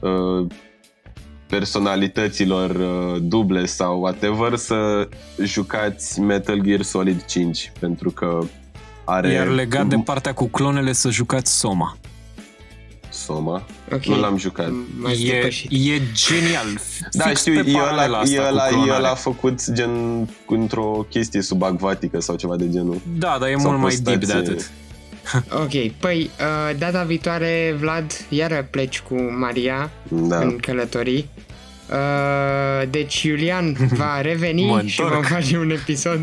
uh, 0.00 0.46
personalităților 1.46 2.70
uh, 2.70 3.20
duble 3.22 3.66
sau 3.66 4.00
whatever, 4.00 4.56
să 4.56 5.08
jucați 5.44 6.20
Metal 6.20 6.60
Gear 6.60 6.82
Solid 6.82 7.24
5, 7.24 7.72
pentru 7.80 8.10
că 8.10 8.38
are... 9.04 9.32
Iar 9.32 9.46
legat 9.46 9.86
de 9.86 9.96
partea 9.96 10.32
cu 10.34 10.46
clonele 10.46 10.92
să 10.92 11.10
jucați 11.10 11.58
Soma. 11.58 11.96
Soma. 13.10 13.62
Ok. 13.92 14.04
Nu 14.04 14.20
l-am 14.20 14.36
jucat. 14.36 14.70
M-ați 15.00 15.26
E, 15.26 15.32
depășit. 15.32 15.70
e 15.72 16.00
genial. 16.12 16.66
Da, 17.12 17.24
Fix 17.24 17.40
știu, 17.40 17.62
pe 17.62 17.70
e 17.70 17.72
paralela 17.72 18.04
ăla, 18.04 18.18
asta 18.18 18.34
e 18.34 18.38
cu 18.38 18.44
ăla, 18.46 18.66
e 18.66 18.70
clonare. 18.70 18.92
ăla 18.98 19.14
făcut 19.14 19.72
gen 19.72 19.90
într-o 20.48 21.06
chestie 21.10 21.42
subacvatică 21.42 22.20
sau 22.20 22.36
ceva 22.36 22.56
de 22.56 22.70
genul. 22.70 23.00
Da, 23.18 23.36
dar 23.40 23.48
e 23.48 23.54
Sau 23.58 23.70
mult 23.70 23.82
mai 23.82 23.94
deep 24.02 24.18
de 24.18 24.24
postație. 24.26 24.52
atât. 24.52 24.70
Ok, 25.62 25.90
păi 26.00 26.30
uh, 26.40 26.76
data 26.78 27.02
viitoare, 27.02 27.74
Vlad, 27.80 28.12
iară 28.28 28.66
pleci 28.70 29.00
cu 29.00 29.14
Maria 29.38 29.90
Da. 30.08 30.38
în 30.38 30.56
călătorii. 30.56 31.28
Uh, 31.90 32.88
deci 32.90 33.22
Iulian 33.22 33.76
va 34.00 34.20
reveni 34.20 34.64
Mă 34.66 34.82
și 34.86 35.00
întorc. 35.00 35.14
vom 35.14 35.22
face 35.36 35.56
un 35.58 35.70
episod 35.70 36.20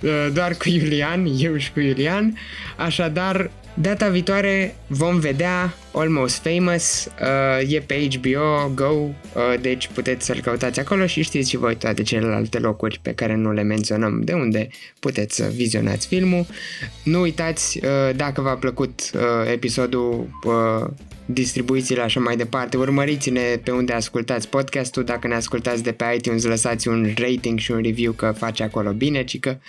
uh, 0.00 0.28
doar 0.32 0.52
cu 0.54 0.68
Iulian, 0.68 1.26
eu 1.38 1.56
și 1.56 1.72
cu 1.72 1.80
Iulian. 1.80 2.36
Așadar, 2.76 3.50
data 3.74 4.08
viitoare 4.08 4.74
vom 4.86 5.18
vedea 5.18 5.74
Almost 5.92 6.42
Famous, 6.42 7.08
uh, 7.20 7.72
e 7.72 7.80
pe 7.80 8.08
HBO 8.14 8.72
Go, 8.74 8.90
uh, 8.90 9.12
deci 9.60 9.88
puteți 9.94 10.26
să-l 10.26 10.40
căutați 10.40 10.80
acolo 10.80 11.06
și 11.06 11.22
știți 11.22 11.50
și 11.50 11.56
voi 11.56 11.76
toate 11.76 12.02
celelalte 12.02 12.58
locuri 12.58 12.98
pe 13.02 13.14
care 13.14 13.34
nu 13.34 13.52
le 13.52 13.62
menționăm 13.62 14.20
de 14.20 14.32
unde 14.32 14.68
puteți 14.98 15.36
să 15.36 15.50
vizionați 15.54 16.06
filmul. 16.06 16.46
Nu 17.04 17.20
uitați, 17.20 17.80
uh, 17.84 18.16
dacă 18.16 18.40
v-a 18.40 18.54
plăcut 18.54 19.10
uh, 19.14 19.50
episodul, 19.52 20.28
uh, 20.44 20.90
distribuițiile 21.32 22.02
așa 22.02 22.20
mai 22.20 22.36
departe, 22.36 22.76
urmăriți-ne 22.76 23.40
pe 23.62 23.70
unde 23.70 23.92
ascultați 23.92 24.48
podcastul, 24.48 25.04
dacă 25.04 25.26
ne 25.26 25.34
ascultați 25.34 25.82
de 25.82 25.92
pe 25.92 26.04
iTunes, 26.16 26.44
lăsați 26.44 26.88
un 26.88 27.12
rating 27.16 27.58
și 27.58 27.70
un 27.70 27.80
review 27.82 28.12
că 28.12 28.34
face 28.36 28.62
acolo 28.62 28.90
bine, 28.92 29.24
cică. 29.24 29.60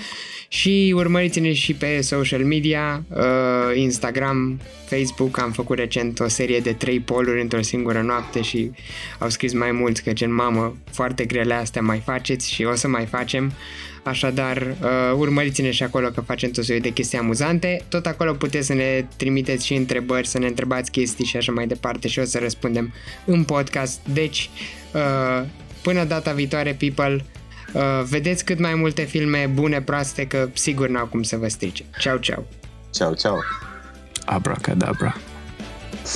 Și 0.48 0.94
urmăriți-ne 0.96 1.54
și 1.54 1.74
pe 1.74 2.02
social 2.02 2.44
media, 2.44 3.04
uh, 3.10 3.76
Instagram, 3.76 4.60
Facebook, 4.86 5.40
am 5.40 5.52
făcut 5.52 5.78
recent 5.78 6.20
o 6.20 6.28
serie 6.28 6.60
de 6.60 6.74
trei 6.74 7.00
poluri 7.00 7.42
într-o 7.42 7.62
singură 7.62 8.02
noapte 8.02 8.42
și 8.42 8.72
au 9.20 9.30
scris 9.30 9.54
mai 9.54 9.72
mulți 9.72 10.04
că 10.04 10.14
gen 10.14 10.34
mamă, 10.34 10.78
foarte 10.92 11.26
grele 11.26 11.54
astea 11.54 11.82
mai 11.82 12.02
faceți 12.06 12.52
și 12.52 12.64
o 12.64 12.76
să 12.76 12.88
mai 12.88 13.06
facem. 13.06 13.52
Așadar, 14.04 14.76
uh, 14.82 15.14
urmăriți-ne 15.18 15.72
și 15.72 15.84
acolo 15.84 16.08
că 16.08 16.22
facem 16.22 16.52
tot 16.52 16.64
soiul 16.64 16.82
de 16.82 16.90
chestii 16.90 17.18
amuzante. 17.18 17.82
Tot 17.90 18.06
acolo 18.06 18.34
puteți 18.34 18.68
să 18.68 18.74
ne 18.74 19.06
trimiteți 19.18 19.66
și 19.66 19.74
întrebări, 19.74 20.28
să 20.28 20.40
ne 20.40 20.48
întrebați 20.48 20.92
chestii 20.92 21.26
și 21.26 21.38
așa 21.38 21.52
mai 21.52 21.68
departe 21.68 22.08
și 22.08 22.20
o 22.20 22.24
să 22.24 22.40
răspundem 22.40 22.94
în 23.26 23.44
podcast. 23.44 24.00
Deci, 24.14 24.50
uh, 24.94 25.46
până 25.82 26.04
data 26.04 26.32
viitoare, 26.32 26.78
people, 26.80 27.26
uh, 27.74 27.82
vedeți 28.10 28.46
cât 28.46 28.60
mai 28.60 28.74
multe 28.74 29.02
filme 29.02 29.50
bune, 29.54 29.82
proaste, 29.82 30.28
că 30.28 30.50
sigur 30.54 30.88
n-au 30.88 31.06
cum 31.06 31.24
să 31.24 31.38
vă 31.38 31.48
strice. 31.48 31.84
Ceau, 32.00 32.18
ceau! 32.18 32.48
Ceau, 32.90 33.14
ceau. 33.14 33.38
Abracadabra. 34.26 35.16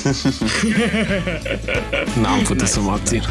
N-am 2.21 2.41
putut 2.43 2.67
să 2.67 2.79
mă 2.79 2.91
abțin. 2.91 3.21